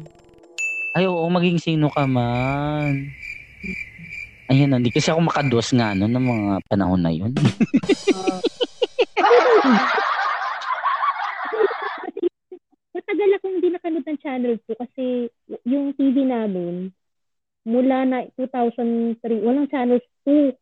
Ay, 0.93 1.09
oo, 1.09 1.25
maging 1.25 1.57
sino 1.57 1.89
ka 1.89 2.05
man. 2.05 3.09
Ayun, 4.45 4.77
hindi 4.77 4.93
kasi 4.93 5.09
ako 5.09 5.25
makados 5.25 5.73
nga 5.73 5.97
no, 5.97 6.05
ng 6.05 6.21
mga 6.21 6.53
panahon 6.69 7.01
na 7.01 7.09
yun. 7.09 7.33
Matagal 12.93 13.29
akong 13.37 13.53
hindi 13.57 13.69
nakanood 13.73 14.05
ng 14.05 14.19
channel 14.21 14.55
2 14.69 14.83
kasi 14.85 15.05
yung 15.65 15.97
TV 15.97 16.29
namin, 16.29 16.93
mula 17.65 18.05
na 18.05 18.17
2003, 18.37 19.17
walang 19.41 19.65
channel 19.65 19.97
2. 20.29 20.53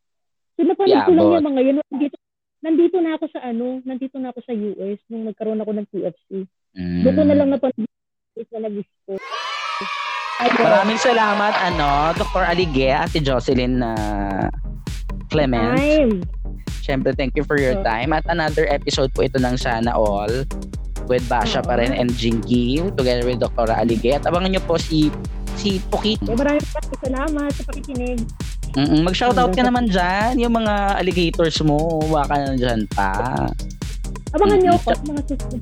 So 0.55 0.61
napanood 0.63 0.95
Yeah, 0.95 1.03
ko 1.03 1.11
lang 1.11 1.25
but- 1.27 1.36
yung 1.36 1.47
mga 1.51 1.61
yun. 1.61 1.75
Nandito, 1.91 2.15
nandito 2.61 2.97
na 3.03 3.11
ako 3.19 3.25
sa 3.36 3.39
ano, 3.43 3.65
nandito 3.84 4.15
na 4.15 4.29
ako 4.32 4.39
sa 4.47 4.53
US 4.55 4.99
nung 5.11 5.27
nagkaroon 5.27 5.59
ako 5.59 5.71
ng 5.75 5.88
TFC. 5.91 6.29
Mm. 6.77 7.01
Doon 7.03 7.15
ko 7.19 7.23
na 7.27 7.36
lang 7.36 7.49
napanood 7.51 7.89
na 8.47 8.59
nag-gusto. 8.63 9.11
Maraming 10.42 10.98
salamat, 10.98 11.54
ano, 11.54 12.18
Dr. 12.18 12.42
Alige, 12.42 12.89
Ate 12.89 13.22
Jocelyn 13.22 13.78
na 13.78 13.94
Clement. 15.30 15.78
time. 15.78 16.26
Siyempre, 16.82 17.14
thank 17.14 17.38
you 17.38 17.46
for 17.46 17.62
your 17.62 17.78
time. 17.86 18.10
At 18.10 18.26
another 18.26 18.66
episode 18.66 19.14
po 19.14 19.22
ito 19.22 19.38
ng 19.38 19.54
Sana 19.54 19.94
All 19.94 20.50
with 21.06 21.22
Basha 21.30 21.62
pa 21.62 21.78
rin 21.78 21.94
and 21.94 22.10
Jinky 22.18 22.82
together 22.98 23.22
with 23.24 23.38
Dr. 23.38 23.70
Alige. 23.70 24.18
At 24.18 24.26
abangan 24.26 24.58
nyo 24.58 24.62
po 24.66 24.82
si 24.82 25.14
si 25.56 25.78
Puki. 25.94 26.18
Eh, 26.26 26.34
maraming 26.34 26.66
salamat 26.98 27.50
sa 27.54 27.64
pakikinig. 27.70 28.26
Mm-mm. 28.74 29.04
Mag-shoutout 29.06 29.54
ka 29.54 29.62
naman 29.62 29.92
dyan. 29.92 30.42
Yung 30.42 30.58
mga 30.58 30.98
alligators 30.98 31.60
mo, 31.62 32.02
baka 32.10 32.34
na 32.39 32.56
dyan 32.58 32.88
pa. 32.89 33.46
Abangan 34.34 34.58
Mm-mm. 34.58 34.74
ako 34.74 34.89
sa 34.89 35.04
mga 35.06 35.22
susunod. 35.28 35.62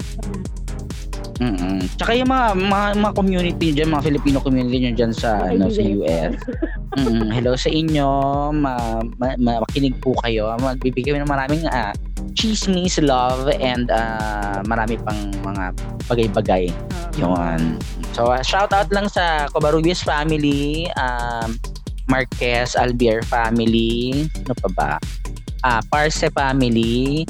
Mm-mm. 1.39 1.79
Tsaka 1.95 2.11
yung 2.19 2.27
mga, 2.27 2.47
mga, 2.51 2.87
mga 2.99 3.13
community 3.15 3.67
dyan, 3.71 3.89
mga 3.95 4.11
Filipino 4.11 4.37
community 4.43 4.77
nyo 4.83 4.91
dyan 4.91 5.13
sa, 5.15 5.47
Mga 5.47 5.55
ano, 5.55 5.65
sa. 5.71 5.81
US. 5.81 6.33
Mm-mm. 6.99 7.27
Hello 7.31 7.55
sa 7.55 7.69
inyo. 7.71 8.09
Ma, 8.51 8.99
ma, 9.15 9.27
ma- 9.39 9.61
makinig 9.63 9.95
po 10.03 10.11
kayo. 10.19 10.51
Magbibigay 10.59 11.15
kami 11.15 11.23
ng 11.23 11.31
maraming 11.31 11.63
ah, 11.71 11.95
chismis, 12.35 12.99
love, 12.99 13.47
and 13.63 13.87
ah, 13.87 14.59
marami 14.67 14.99
pang 14.99 15.31
mga 15.39 15.71
bagay-bagay. 16.11 16.67
Yun. 17.15 17.79
So, 18.11 18.27
uh, 18.27 18.43
shout 18.43 18.75
out 18.75 18.91
lang 18.91 19.07
sa 19.07 19.47
Covarrubias 19.55 20.03
family, 20.03 20.91
um, 20.99 21.55
Marquez 22.09 22.73
Albier 22.75 23.21
family, 23.23 24.27
ano 24.43 24.53
pa 24.59 24.69
ba? 24.75 24.91
Ah, 25.63 25.79
Parse 25.87 26.27
family. 26.33 27.23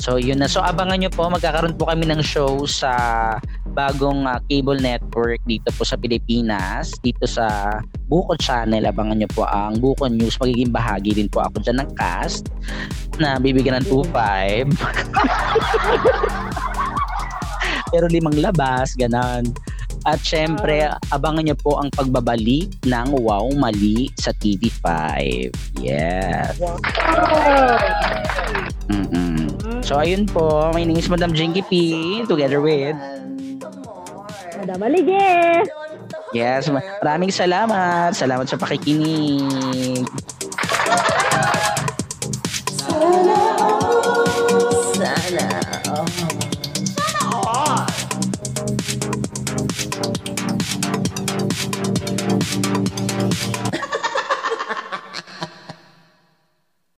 So, 0.00 0.16
yun 0.16 0.40
na. 0.40 0.48
So, 0.48 0.64
abangan 0.64 0.96
nyo 0.96 1.12
po, 1.12 1.28
magkakaroon 1.28 1.76
po 1.76 1.84
kami 1.84 2.08
ng 2.08 2.24
show 2.24 2.64
sa 2.64 3.36
bagong 3.76 4.24
ah, 4.24 4.40
cable 4.48 4.80
network 4.80 5.36
dito 5.44 5.68
po 5.76 5.84
sa 5.84 6.00
Pilipinas, 6.00 6.96
dito 7.04 7.28
sa 7.28 7.76
Buko 8.08 8.32
Channel. 8.40 8.88
Abangan 8.88 9.20
nyo 9.20 9.28
po 9.28 9.44
ang 9.44 9.76
Buko 9.76 10.08
News. 10.08 10.40
Magiging 10.40 10.72
bahagi 10.72 11.12
din 11.12 11.28
po 11.28 11.44
ako 11.44 11.60
dyan 11.60 11.84
ng 11.84 11.92
cast 12.00 12.48
na 13.20 13.36
bibigyan 13.36 13.84
ng 13.84 13.86
2.5. 13.92 14.72
Pero 17.92 18.08
limang 18.08 18.40
labas, 18.40 18.96
ganon. 18.96 19.52
At 20.08 20.24
syempre, 20.24 20.88
abangan 21.12 21.44
nyo 21.44 21.56
po 21.60 21.76
ang 21.76 21.92
pagbabalik 21.92 22.72
ng 22.88 23.08
Wow 23.20 23.52
Mali 23.52 24.08
sa 24.16 24.32
TV5. 24.32 24.80
Yes. 25.76 26.56
Mm-mm. 28.88 29.39
So, 29.80 29.98
ayun 29.98 30.28
po. 30.28 30.70
My 30.70 30.84
name 30.86 30.96
is 31.00 31.10
Madam 31.10 31.34
Jinky 31.34 31.62
P. 31.66 31.72
Together 32.28 32.60
with... 32.62 32.94
Madam 34.60 34.80
Alige! 34.84 35.64
Yes, 36.30 36.68
ma- 36.70 36.84
maraming 37.02 37.32
salamat. 37.34 38.14
Salamat 38.14 38.46
sa 38.46 38.54
pakikinig. 38.54 40.06
Sana 42.78 43.59